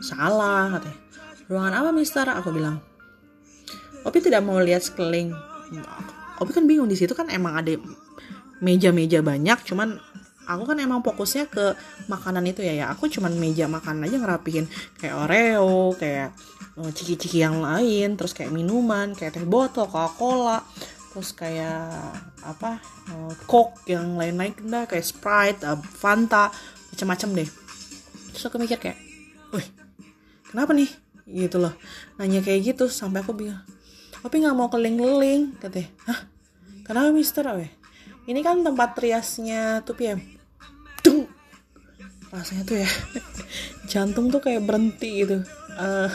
Salah 0.00 0.76
katanya. 0.76 0.98
Ruangan 1.46 1.74
apa 1.84 1.90
mister? 1.94 2.26
Aku 2.26 2.50
bilang. 2.50 2.80
Opi 4.04 4.18
tidak 4.24 4.40
mau 4.40 4.56
lihat 4.58 4.80
sekeliling. 4.80 5.32
Opi 6.40 6.50
kan 6.56 6.64
bingung 6.64 6.88
di 6.88 6.96
situ 6.96 7.12
kan 7.12 7.28
emang 7.28 7.60
ada 7.60 7.76
meja-meja 8.60 9.20
banyak, 9.24 9.60
cuman 9.64 10.00
aku 10.50 10.62
kan 10.66 10.78
emang 10.82 11.00
fokusnya 11.00 11.46
ke 11.46 11.78
makanan 12.10 12.42
itu 12.50 12.66
ya 12.66 12.74
ya 12.74 12.86
aku 12.90 13.06
cuman 13.06 13.30
meja 13.38 13.70
makan 13.70 14.02
aja 14.02 14.18
ngerapihin 14.18 14.66
kayak 14.98 15.14
oreo 15.14 15.94
kayak 15.94 16.34
eh, 16.74 16.90
ciki-ciki 16.90 17.46
yang 17.46 17.62
lain 17.62 18.18
terus 18.18 18.34
kayak 18.34 18.50
minuman 18.50 19.14
kayak 19.14 19.38
teh 19.38 19.46
botol 19.46 19.86
coca 19.86 20.10
cola 20.18 20.58
terus 21.10 21.34
kayak 21.34 21.90
apa 22.46 22.78
uh, 23.10 23.34
coke 23.50 23.82
yang 23.90 24.14
lain-lain 24.14 24.54
dah 24.70 24.86
kayak 24.86 25.02
sprite 25.02 25.58
uh, 25.66 25.74
fanta 25.74 26.54
macam-macam 26.94 27.42
deh 27.42 27.48
terus 28.30 28.46
aku 28.46 28.62
mikir 28.62 28.78
kayak 28.78 28.98
wih 29.50 29.66
kenapa 30.50 30.74
nih? 30.74 30.90
Gitu 31.30 31.62
loh. 31.62 31.78
Nanya 32.18 32.42
kayak 32.42 32.74
gitu 32.74 32.90
sampai 32.90 33.22
aku 33.22 33.38
bilang 33.38 33.62
tapi 34.20 34.44
nggak 34.44 34.56
mau 34.56 34.68
keliling-keliling 34.68 35.56
katanya 35.56 35.88
hah? 36.04 36.20
Kenapa 36.84 37.08
mister? 37.14 37.44
Awe 37.48 37.68
ini 38.28 38.40
kan 38.44 38.60
tempat 38.60 38.94
riasnya 39.00 39.80
tuh 39.82 39.96
PM 39.96 40.20
Dung! 41.00 41.24
rasanya 42.30 42.62
tuh 42.62 42.76
ya 42.78 42.90
jantung 43.90 44.30
tuh 44.30 44.38
kayak 44.38 44.62
berhenti 44.62 45.26
gitu. 45.26 45.42
Uh, 45.74 46.06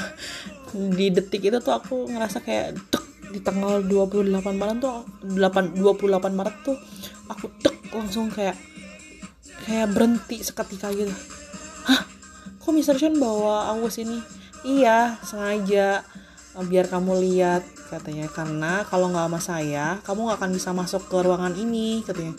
di 0.96 1.12
detik 1.12 1.44
itu 1.44 1.60
tuh 1.60 1.76
aku 1.76 2.08
ngerasa 2.08 2.40
kayak 2.40 2.78
duk 2.88 3.04
di 3.36 3.44
tanggal 3.44 3.84
28 3.84 4.32
Maret 4.56 4.78
tuh 4.80 5.04
8 5.28 5.76
28 5.76 6.40
Maret 6.40 6.56
tuh 6.64 6.78
aku 7.28 7.52
tek 7.60 7.76
langsung 7.92 8.32
kayak 8.32 8.56
kayak 9.68 9.92
berhenti 9.92 10.40
seketika 10.40 10.94
gitu 10.94 11.12
kok 12.66 12.74
Mr. 12.74 12.98
Sean 12.98 13.22
bawa 13.22 13.70
aku 13.70 13.94
sini 13.94 14.18
iya 14.66 15.22
sengaja. 15.22 16.02
Biar 16.56 16.90
kamu 16.90 17.20
lihat 17.22 17.62
katanya. 17.94 18.26
Karena 18.32 18.82
kalau 18.90 19.14
nggak 19.14 19.28
sama 19.30 19.40
saya 19.40 19.86
kamu 20.02 20.20
nggak 20.26 20.40
akan 20.42 20.52
bisa 20.56 20.70
masuk 20.74 21.06
ke 21.06 21.18
ruangan 21.22 21.54
ini 21.54 22.02
katanya. 22.02 22.34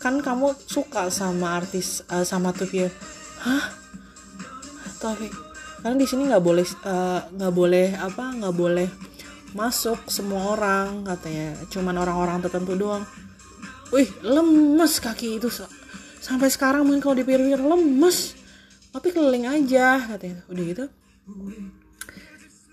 Kan 0.00 0.24
kamu 0.24 0.56
suka 0.64 1.12
sama 1.12 1.60
artis 1.60 2.00
uh, 2.08 2.24
sama 2.24 2.56
Tuvia 2.56 2.88
hah? 3.44 3.64
Tapi 4.96 5.28
karena 5.84 6.00
di 6.00 6.08
sini 6.08 6.26
nggak 6.26 6.42
boleh 6.42 6.64
eh, 6.66 7.20
nggak 7.36 7.52
uh, 7.52 7.54
boleh 7.54 7.86
apa 7.94 8.24
nggak 8.32 8.56
boleh 8.56 8.88
masuk 9.52 10.08
semua 10.08 10.56
orang 10.56 11.04
katanya. 11.04 11.60
Cuman 11.68 11.94
orang-orang 12.00 12.40
tertentu 12.40 12.72
doang. 12.78 13.04
Wih 13.92 14.08
lemes 14.24 14.98
kaki 15.02 15.42
itu 15.42 15.52
sampai 16.22 16.50
sekarang 16.50 16.82
mungkin 16.82 17.02
kalau 17.04 17.14
dipikir-pikir 17.18 17.62
lemes 17.62 18.45
tapi 18.96 19.12
keliling 19.12 19.44
aja 19.44 20.00
katanya. 20.00 20.40
Udah 20.48 20.64
gitu. 20.64 20.84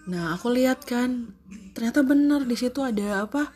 Nah 0.08 0.36
aku 0.36 0.52
lihat 0.56 0.88
kan 0.88 1.36
ternyata 1.76 2.00
benar 2.04 2.48
di 2.48 2.56
situ 2.56 2.80
ada 2.80 3.28
apa? 3.28 3.52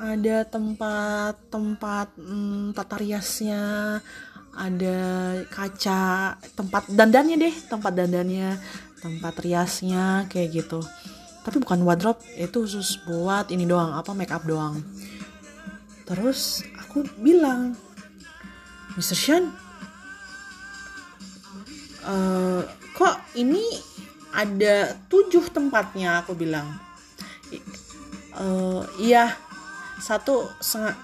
Ada 0.00 0.48
tempat 0.48 1.52
tempat 1.52 2.16
hmm, 2.16 2.72
tata 2.72 2.96
riasnya 2.96 3.62
ada 4.52 4.98
kaca 5.48 6.36
tempat 6.52 6.92
dandannya 6.92 7.36
deh 7.40 7.54
tempat 7.72 7.92
dandannya 7.96 8.56
tempat 9.00 9.34
riasnya 9.40 10.28
kayak 10.32 10.64
gitu. 10.64 10.80
Tapi 11.42 11.58
bukan 11.58 11.82
wardrobe 11.82 12.22
itu 12.38 12.64
khusus 12.64 13.02
buat 13.02 13.50
ini 13.50 13.66
doang 13.66 13.92
apa 13.92 14.14
make 14.16 14.32
up 14.32 14.44
doang. 14.46 14.80
Terus 16.06 16.62
aku 16.78 17.04
bilang 17.18 17.74
Mr. 18.94 19.16
Sean 19.16 19.44
uh, 22.06 22.62
kok 22.94 23.16
ini 23.38 23.62
ada 24.32 24.96
tujuh 25.06 25.52
tempatnya 25.52 26.24
aku 26.24 26.32
bilang. 26.36 26.68
Uh, 28.32 28.80
iya 28.96 29.36
satu 30.00 30.48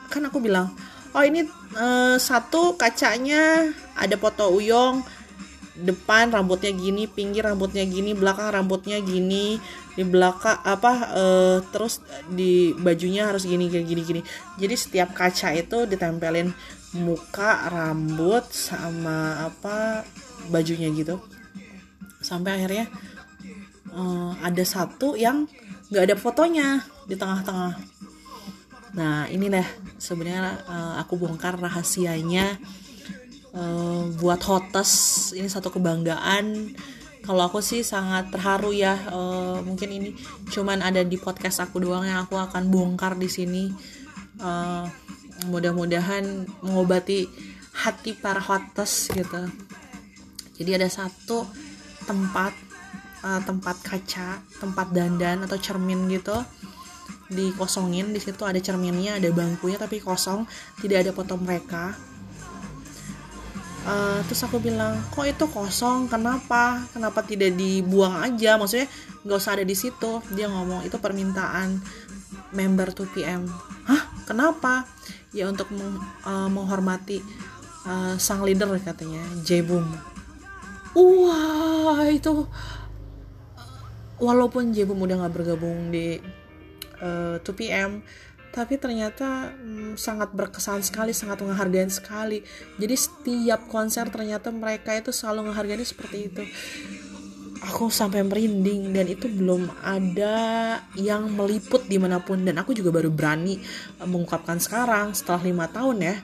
kan 0.09 0.25
aku 0.25 0.41
bilang 0.41 0.73
oh 1.13 1.21
ini 1.21 1.47
uh, 1.77 2.17
satu 2.17 2.75
kacanya 2.75 3.69
ada 3.95 4.17
foto 4.19 4.51
Uyong 4.51 5.05
depan 5.79 6.35
rambutnya 6.35 6.75
gini 6.75 7.07
pinggir 7.07 7.47
rambutnya 7.47 7.87
gini 7.87 8.11
belakang 8.11 8.51
rambutnya 8.51 8.99
gini 8.99 9.63
di 9.95 10.03
belakang 10.03 10.59
apa 10.67 10.93
uh, 11.15 11.59
terus 11.71 12.03
di 12.27 12.75
bajunya 12.75 13.31
harus 13.31 13.47
gini 13.47 13.71
gini 13.71 13.87
gini 13.87 14.03
gini. 14.03 14.21
Jadi 14.59 14.75
setiap 14.75 15.15
kaca 15.15 15.55
itu 15.55 15.87
ditempelin 15.87 16.51
muka 16.99 17.71
rambut 17.71 18.47
sama 18.51 19.47
apa 19.47 20.03
bajunya 20.49 20.91
gitu. 20.93 21.21
Sampai 22.19 22.59
akhirnya 22.59 22.91
uh, 23.95 24.35
ada 24.43 24.65
satu 24.65 25.15
yang 25.15 25.47
nggak 25.89 26.05
ada 26.05 26.17
fotonya 26.17 26.83
di 27.09 27.15
tengah-tengah. 27.17 27.75
Nah 28.97 29.29
ini 29.31 29.49
deh 29.49 29.69
sebenarnya 29.97 30.65
uh, 30.69 30.95
aku 31.01 31.17
bongkar 31.17 31.57
rahasianya 31.57 32.59
uh, 33.55 34.09
buat 34.19 34.41
hotes. 34.45 34.91
Ini 35.37 35.49
satu 35.49 35.73
kebanggaan. 35.73 36.75
Kalau 37.25 37.45
aku 37.45 37.61
sih 37.61 37.85
sangat 37.85 38.33
terharu 38.33 38.73
ya 38.73 38.97
uh, 39.13 39.61
mungkin 39.61 39.93
ini 39.93 40.17
cuman 40.49 40.81
ada 40.81 41.05
di 41.05 41.21
podcast 41.21 41.61
aku 41.61 41.77
doang 41.85 42.09
yang 42.09 42.25
aku 42.25 42.41
akan 42.41 42.73
bongkar 42.73 43.21
di 43.21 43.29
sini. 43.29 43.69
Uh, 44.39 44.89
mudah-mudahan 45.47 46.51
mengobati 46.67 47.31
hati 47.71 48.11
para 48.19 48.43
hotes 48.43 49.07
gitu 49.15 49.47
jadi 50.59 50.83
ada 50.83 50.89
satu 50.91 51.47
tempat 52.05 52.53
uh, 53.23 53.41
tempat 53.47 53.79
kaca 53.81 54.43
tempat 54.59 54.91
dandan 54.91 55.47
atau 55.47 55.57
cermin 55.57 56.11
gitu 56.11 56.35
dikosongin. 57.33 58.11
Di 58.11 58.21
situ 58.21 58.43
ada 58.45 58.59
cerminnya 58.59 59.23
ada 59.23 59.29
bangkunya 59.31 59.79
tapi 59.79 60.03
kosong. 60.03 60.45
Tidak 60.83 60.99
ada 61.07 61.11
foto 61.15 61.39
mereka 61.39 61.95
uh, 63.89 64.21
terus 64.29 64.45
aku 64.45 64.61
bilang 64.61 65.01
kok 65.13 65.25
itu 65.25 65.45
kosong? 65.49 66.07
Kenapa? 66.13 66.85
Kenapa 66.93 67.25
tidak 67.25 67.57
dibuang 67.57 68.21
aja? 68.21 68.61
Maksudnya 68.61 68.89
nggak 69.25 69.39
usah 69.39 69.57
ada 69.57 69.65
di 69.65 69.77
situ. 69.77 70.21
Dia 70.37 70.53
ngomong 70.53 70.85
itu 70.85 70.97
permintaan 71.01 71.81
member 72.53 72.93
2PM 72.93 73.49
hah? 73.89 74.03
Kenapa? 74.29 74.85
Ya 75.33 75.49
untuk 75.49 75.69
meng, 75.73 76.01
uh, 76.25 76.49
menghormati 76.49 77.21
uh, 77.85 78.17
sang 78.21 78.45
leader 78.45 78.69
katanya 78.81 79.21
Jebum 79.45 79.85
wah 80.99 82.03
itu 82.11 82.47
walaupun 84.19 84.75
Jebum 84.75 84.99
udah 84.99 85.23
nggak 85.25 85.35
bergabung 85.35 85.95
di 85.95 86.19
uh, 86.99 87.39
2PM 87.43 88.03
tapi 88.49 88.75
ternyata 88.81 89.55
hmm, 89.55 89.95
sangat 89.95 90.35
berkesan 90.35 90.83
sekali, 90.83 91.13
sangat 91.15 91.45
menghargai 91.45 91.87
sekali. 91.93 92.43
Jadi 92.81 92.95
setiap 92.97 93.69
konser 93.71 94.09
ternyata 94.11 94.51
mereka 94.51 94.97
itu 94.97 95.15
selalu 95.15 95.53
menghargai 95.53 95.85
seperti 95.85 96.33
itu. 96.33 96.43
Aku 97.71 97.91
sampai 97.91 98.27
merinding 98.27 98.91
dan 98.91 99.07
itu 99.07 99.31
belum 99.31 99.71
ada 99.83 100.79
yang 100.99 101.31
meliput 101.31 101.87
di 101.87 102.03
mana 102.03 102.23
pun 102.23 102.43
dan 102.43 102.59
aku 102.59 102.75
juga 102.75 102.91
baru 102.95 103.11
berani 103.11 103.59
eh, 103.99 104.09
mengungkapkan 104.09 104.63
sekarang 104.63 105.15
setelah 105.15 105.43
lima 105.43 105.67
tahun 105.67 105.97
ya 106.03 106.15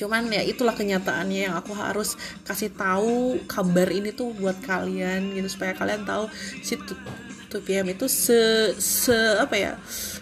cuman 0.00 0.32
ya 0.32 0.40
itulah 0.40 0.72
kenyataannya 0.72 1.52
yang 1.52 1.54
aku 1.60 1.76
harus 1.76 2.16
kasih 2.48 2.72
tahu 2.72 3.36
kabar 3.44 3.92
ini 3.92 4.16
tuh 4.16 4.32
buat 4.32 4.56
kalian 4.64 5.36
gitu 5.36 5.52
supaya 5.52 5.76
kalian 5.76 6.08
tahu 6.08 6.32
si 6.64 6.80
2 6.80 7.60
PM 7.66 7.92
itu 7.92 8.08
se 8.08 8.72
se 8.80 9.12
apa 9.36 9.58
ya 9.58 9.72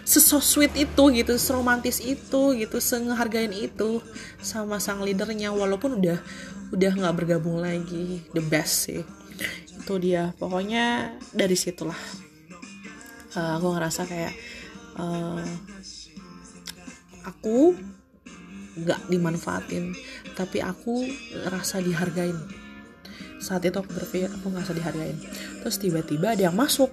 se 0.03 0.19
so 0.19 0.43
sweet 0.43 0.75
itu 0.75 1.03
gitu 1.15 1.39
seromantis 1.39 2.03
itu 2.03 2.57
gitu 2.59 2.77
sengehargain 2.83 3.55
itu 3.55 4.03
sama 4.43 4.81
sang 4.83 4.99
leadernya 4.99 5.53
walaupun 5.55 6.01
udah 6.01 6.19
udah 6.69 6.91
nggak 6.93 7.15
bergabung 7.17 7.61
lagi. 7.61 8.21
The 8.33 8.43
best 8.45 8.89
sih. 8.89 9.01
Itu 9.81 9.97
dia. 9.97 10.33
Pokoknya 10.37 11.17
dari 11.33 11.57
situlah. 11.57 11.97
Uh, 13.37 13.61
aku 13.61 13.67
ngerasa 13.77 14.09
kayak 14.09 14.33
uh, 14.97 15.45
aku 17.29 17.77
nggak 18.83 19.11
dimanfaatin. 19.11 19.95
Tapi 20.35 20.63
aku 20.63 21.07
rasa 21.49 21.79
dihargain. 21.83 22.37
Saat 23.39 23.67
itu 23.67 23.79
aku 23.79 23.91
berpikir 23.95 24.29
aku 24.31 24.51
nggak 24.51 24.71
dihargain. 24.75 25.17
Terus 25.63 25.75
tiba-tiba 25.79 26.35
ada 26.35 26.51
yang 26.51 26.55
masuk. 26.55 26.91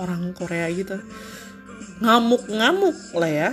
Orang 0.00 0.34
Korea 0.34 0.66
gitu. 0.72 0.98
Ngamuk-ngamuk 2.02 2.98
lah 3.14 3.30
ya. 3.30 3.50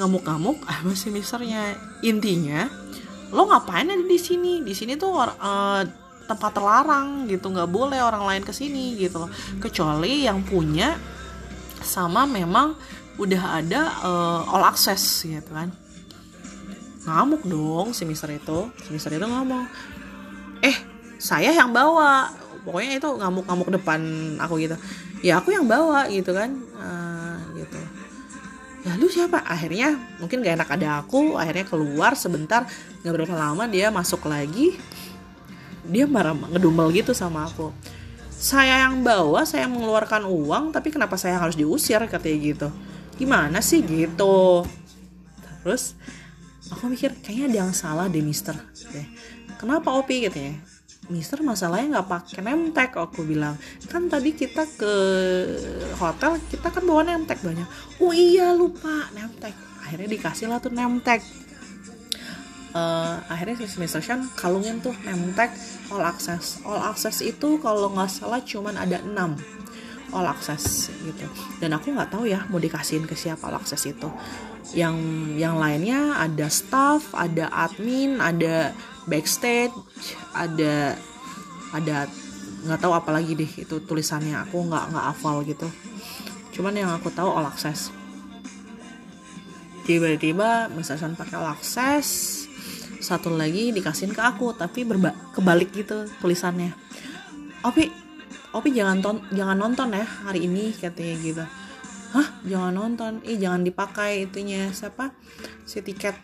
Ngamuk-ngamuk 0.00 0.58
ah 0.64 0.80
masih 0.82 1.12
misernya 1.12 1.76
intinya 2.00 2.72
lo 3.30 3.46
ngapain 3.46 3.86
ada 3.86 4.02
di 4.02 4.18
sini? 4.18 4.58
Di 4.62 4.74
sini 4.74 4.98
tuh 4.98 5.14
uh, 5.14 5.82
tempat 6.26 6.50
terlarang 6.50 7.30
gitu. 7.30 7.50
Nggak 7.50 7.70
boleh 7.70 8.02
orang 8.02 8.26
lain 8.26 8.42
ke 8.42 8.50
sini 8.50 8.98
gitu 8.98 9.26
loh. 9.26 9.30
Kecuali 9.62 10.26
yang 10.26 10.42
punya 10.42 10.98
sama 11.80 12.26
memang 12.26 12.76
udah 13.20 13.60
ada 13.60 13.80
uh, 14.00 14.40
all 14.48 14.64
access 14.64 15.28
gitu 15.28 15.52
kan. 15.52 15.68
Ngamuk 17.04 17.44
dong 17.44 17.92
si 17.92 18.08
mister 18.08 18.32
itu. 18.32 18.72
Si 18.80 18.88
mister 18.88 19.12
itu 19.12 19.24
ngomong 19.24 19.68
eh 20.64 20.76
saya 21.20 21.52
yang 21.52 21.68
bawa. 21.70 22.32
Pokoknya 22.60 23.00
itu 23.00 23.08
ngamuk-ngamuk 23.08 23.68
depan 23.80 24.00
aku 24.40 24.60
gitu. 24.60 24.76
Ya 25.20 25.40
aku 25.40 25.52
yang 25.52 25.68
bawa 25.68 26.08
gitu 26.08 26.32
kan. 26.32 26.56
Uh, 26.80 27.36
gitu. 27.56 27.80
Ya 28.88 28.96
lu 28.96 29.12
siapa? 29.12 29.44
Akhirnya 29.44 30.00
mungkin 30.16 30.40
gak 30.40 30.56
enak 30.64 30.70
ada 30.80 31.04
aku 31.04 31.36
akhirnya 31.36 31.68
keluar 31.68 32.16
sebentar 32.16 32.64
nggak 33.04 33.12
berapa 33.12 33.34
lama 33.36 33.68
dia 33.68 33.92
masuk 33.92 34.24
lagi. 34.24 34.80
Dia 35.84 36.08
marah 36.08 36.36
ngedumel 36.36 36.88
gitu 36.92 37.12
sama 37.12 37.48
aku. 37.48 37.72
Saya 38.40 38.88
yang 38.88 39.04
bawa 39.04 39.44
saya 39.44 39.68
yang 39.68 39.76
mengeluarkan 39.76 40.24
uang 40.24 40.72
tapi 40.72 40.88
kenapa 40.88 41.20
saya 41.20 41.36
harus 41.36 41.60
diusir? 41.60 42.00
katanya 42.08 42.38
gitu 42.40 42.68
gimana 43.20 43.60
sih? 43.60 43.84
Gitu. 43.84 44.64
Terus 45.60 45.92
aku 46.72 46.88
mikir 46.88 47.12
kayaknya 47.20 47.44
ada 47.52 47.58
yang 47.68 47.72
salah 47.76 48.08
deh 48.08 48.24
mister. 48.24 48.56
Kenapa 49.60 49.92
opi? 49.92 50.24
Gitu 50.24 50.40
ya. 50.40 50.56
Mister 51.12 51.44
masalahnya 51.44 52.00
nggak 52.00 52.08
pakai 52.08 52.40
nemtek 52.40 52.96
aku 52.96 53.28
bilang. 53.28 53.60
Kan 53.92 54.08
tadi 54.08 54.32
kita 54.32 54.64
ke 54.64 54.94
hotel 56.00 56.40
kita 56.48 56.72
kan 56.72 56.82
bawa 56.88 57.04
nemtek 57.04 57.44
banyak. 57.44 57.68
Oh 58.00 58.16
iya 58.16 58.56
lupa 58.56 59.12
nemtek. 59.12 59.52
Akhirnya 59.84 60.08
dikasih 60.08 60.48
lah 60.48 60.64
tuh 60.64 60.72
nemtek. 60.72 61.20
Uh, 62.70 63.18
akhirnya 63.26 63.66
si 63.66 63.82
Mr. 63.82 64.00
Shan 64.00 64.30
kalungin 64.38 64.80
tuh 64.80 64.96
nemtek. 65.04 65.52
All 65.90 66.06
access 66.06 66.62
all 66.62 66.78
access 66.78 67.20
itu 67.20 67.58
kalau 67.58 67.90
nggak 67.90 68.08
salah 68.08 68.38
cuman 68.40 68.78
ada 68.78 69.02
6 69.02 69.59
all 70.12 70.26
access 70.26 70.90
gitu. 71.02 71.26
Dan 71.58 71.74
aku 71.74 71.94
nggak 71.94 72.10
tahu 72.14 72.24
ya 72.28 72.46
mau 72.50 72.58
dikasihin 72.58 73.06
ke 73.06 73.14
siapa 73.16 73.48
all 73.48 73.58
access 73.58 73.86
itu. 73.88 74.08
Yang 74.76 74.96
yang 75.40 75.56
lainnya 75.56 76.20
ada 76.20 76.46
staff 76.46 77.14
ada 77.16 77.50
admin 77.50 78.20
ada 78.22 78.76
backstage 79.08 79.74
ada 80.36 80.94
ada 81.74 82.06
nggak 82.60 82.80
tahu 82.82 82.92
apa 82.92 83.10
lagi 83.14 83.34
deh 83.34 83.50
itu 83.50 83.82
tulisannya. 83.82 84.36
Aku 84.46 84.66
nggak 84.66 84.94
nggak 84.94 85.06
hafal 85.14 85.42
gitu. 85.46 85.66
Cuman 86.54 86.76
yang 86.76 86.90
aku 86.92 87.08
tahu 87.10 87.30
all 87.30 87.46
access 87.46 88.00
tiba-tiba 89.90 90.70
misalkan 90.70 91.18
pakai 91.18 91.34
all 91.34 91.50
access 91.50 92.06
satu 93.02 93.32
lagi 93.32 93.72
dikasihin 93.74 94.14
ke 94.14 94.22
aku 94.22 94.54
tapi 94.54 94.86
berba 94.86 95.16
kebalik 95.34 95.74
gitu 95.74 96.06
tulisannya. 96.22 96.76
Opi 97.66 97.90
Opi 98.50 98.74
jangan 98.74 98.98
ton 98.98 99.22
jangan 99.30 99.54
nonton 99.54 99.94
ya 99.94 100.02
hari 100.02 100.50
ini 100.50 100.74
katanya 100.74 101.14
gitu. 101.22 101.44
Hah? 102.10 102.28
Jangan 102.42 102.72
nonton. 102.74 103.12
Ih 103.22 103.38
jangan 103.38 103.62
dipakai 103.62 104.26
itunya. 104.26 104.74
Siapa? 104.74 105.14
Si 105.62 105.78
tiket. 105.78 106.18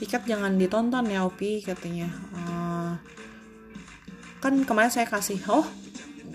Tiket 0.00 0.24
jangan 0.24 0.56
ditonton 0.56 1.04
ya 1.12 1.28
Opi 1.28 1.60
katanya. 1.60 2.08
Uh, 2.32 2.96
kan 4.40 4.56
kemarin 4.64 4.88
saya 4.88 5.04
kasih. 5.04 5.36
Oh 5.52 5.68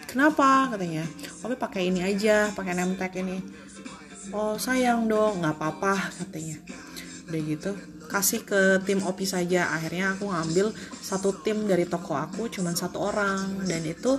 kenapa? 0.06 0.70
Katanya. 0.70 1.10
Opi 1.42 1.58
pakai 1.58 1.90
ini 1.90 2.06
aja 2.06 2.54
pakai 2.54 2.78
nemtek 2.78 3.18
ini. 3.18 3.42
Oh 4.30 4.62
sayang 4.62 5.10
dong. 5.10 5.42
Nggak 5.42 5.58
apa-apa 5.58 6.14
katanya. 6.22 6.62
Udah 7.26 7.42
gitu 7.42 7.72
kasih 8.10 8.42
ke 8.42 8.82
tim 8.84 9.00
Opi 9.06 9.24
saja. 9.24 9.70
Akhirnya 9.70 10.18
aku 10.18 10.28
ngambil 10.34 10.74
satu 10.98 11.32
tim 11.46 11.70
dari 11.70 11.86
toko 11.86 12.18
aku 12.18 12.50
cuman 12.50 12.74
satu 12.74 12.98
orang. 13.00 13.64
Dan 13.70 13.86
itu 13.86 14.18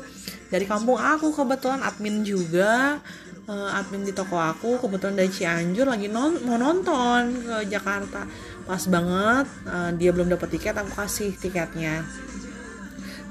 dari 0.49 0.65
kampung 0.65 0.97
aku 0.97 1.35
kebetulan 1.35 1.83
admin 1.83 2.23
juga. 2.23 3.03
Uh, 3.51 3.67
admin 3.75 4.07
di 4.07 4.15
toko 4.15 4.39
aku 4.39 4.79
kebetulan 4.79 5.19
dari 5.19 5.27
Cianjur 5.27 5.83
lagi 5.83 6.07
non 6.07 6.39
mau 6.47 6.55
nonton 6.55 7.35
ke 7.43 7.57
Jakarta. 7.67 8.23
Pas 8.63 8.83
banget 8.87 9.47
uh, 9.67 9.91
dia 9.99 10.15
belum 10.15 10.31
dapat 10.31 10.55
tiket 10.55 10.79
aku 10.79 10.95
kasih 10.95 11.35
tiketnya. 11.35 12.07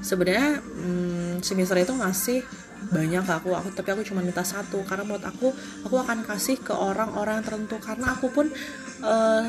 Sebenarnya 0.04 0.60
hmm, 0.60 1.40
si 1.40 1.56
Mister 1.56 1.80
itu 1.80 1.96
ngasih 1.96 2.44
banyak 2.92 3.24
aku. 3.24 3.56
Aku 3.56 3.72
tapi 3.72 3.96
aku 3.96 4.04
cuma 4.04 4.20
minta 4.20 4.44
satu. 4.44 4.84
Karena 4.84 5.08
menurut 5.08 5.24
aku 5.24 5.56
aku 5.88 5.96
akan 5.96 6.20
kasih 6.28 6.60
ke 6.60 6.76
orang-orang 6.76 7.40
tertentu. 7.40 7.80
Karena 7.80 8.12
aku 8.12 8.28
pun 8.28 8.52
uh, 9.00 9.44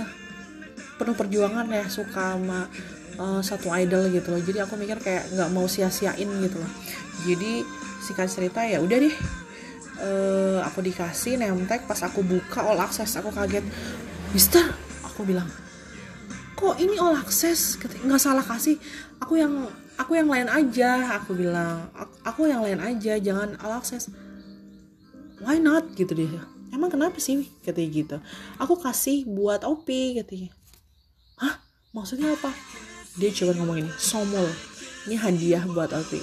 penuh 1.02 1.18
perjuangan 1.18 1.66
ya 1.66 1.90
suka 1.90 2.38
sama 2.38 2.70
uh, 3.18 3.42
satu 3.42 3.74
idol 3.74 4.14
gitu 4.14 4.30
loh. 4.30 4.42
Jadi 4.42 4.62
aku 4.62 4.78
mikir 4.78 5.02
kayak 5.02 5.34
nggak 5.34 5.50
mau 5.50 5.66
sia-siain 5.66 6.30
gitu 6.30 6.62
loh. 6.62 6.72
Jadi 7.26 7.66
singkat 8.06 8.30
cerita 8.30 8.62
ya 8.62 8.78
udah 8.78 8.98
deh. 9.02 9.16
Uh, 10.02 10.58
aku 10.66 10.82
dikasih 10.82 11.38
nemtek 11.38 11.86
pas 11.86 11.98
aku 12.06 12.22
buka 12.22 12.62
all 12.62 12.78
access 12.78 13.18
aku 13.18 13.34
kaget. 13.34 13.66
Mister 14.34 14.62
aku 15.02 15.26
bilang 15.26 15.50
kok 16.54 16.78
ini 16.78 17.02
all 17.02 17.18
access? 17.18 17.82
Nggak 17.82 18.22
salah 18.22 18.46
kasih. 18.46 18.78
Aku 19.18 19.42
yang 19.42 19.66
aku 19.98 20.14
yang 20.14 20.30
lain 20.30 20.46
aja. 20.46 21.18
Aku 21.18 21.34
bilang 21.34 21.90
aku 22.22 22.46
yang 22.46 22.62
lain 22.62 22.78
aja 22.78 23.18
jangan 23.18 23.58
all 23.66 23.74
access. 23.74 24.14
Why 25.42 25.58
not? 25.58 25.98
Gitu 25.98 26.14
dia. 26.14 26.46
Emang 26.70 26.94
kenapa 26.94 27.18
sih? 27.18 27.50
Katanya 27.66 27.90
gitu. 27.90 28.18
Aku 28.62 28.78
kasih 28.78 29.26
buat 29.26 29.66
Opi 29.66 30.22
katanya 30.22 30.61
hah? 31.42 31.56
Maksudnya 31.92 32.38
apa? 32.38 32.54
Dia 33.20 33.34
coba 33.36 33.52
ngomong 33.58 33.78
ini 33.84 33.92
somol 34.00 34.48
ini 35.10 35.18
hadiah 35.18 35.66
buat 35.66 35.90
Opi. 35.98 36.22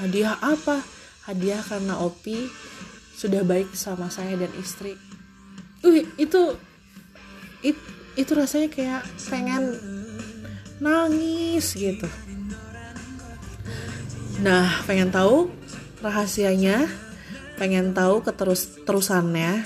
Hadiah 0.00 0.40
apa? 0.40 0.80
Hadiah 1.28 1.60
karena 1.60 2.00
Opi 2.00 2.48
sudah 3.12 3.44
baik 3.44 3.76
sama 3.76 4.08
saya 4.08 4.32
dan 4.36 4.48
istri. 4.56 4.96
Wih, 5.84 6.08
itu 6.16 6.56
it, 7.60 7.76
itu 8.16 8.32
rasanya 8.32 8.72
kayak 8.72 9.02
pengen 9.28 9.76
nangis 10.80 11.76
gitu. 11.76 12.08
Nah 14.40 14.84
pengen 14.88 15.12
tahu 15.12 15.52
rahasianya 16.00 16.88
pengen 17.56 17.96
tahu 17.96 18.20
keterus 18.20 18.84
terusannya 18.84 19.64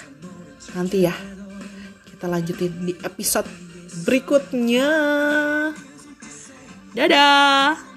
nanti 0.79 1.03
ya 1.03 1.15
kita 2.07 2.31
lanjutin 2.31 2.71
di 2.87 2.95
episode 3.03 3.51
berikutnya. 4.07 4.91
Dadah 6.95 7.90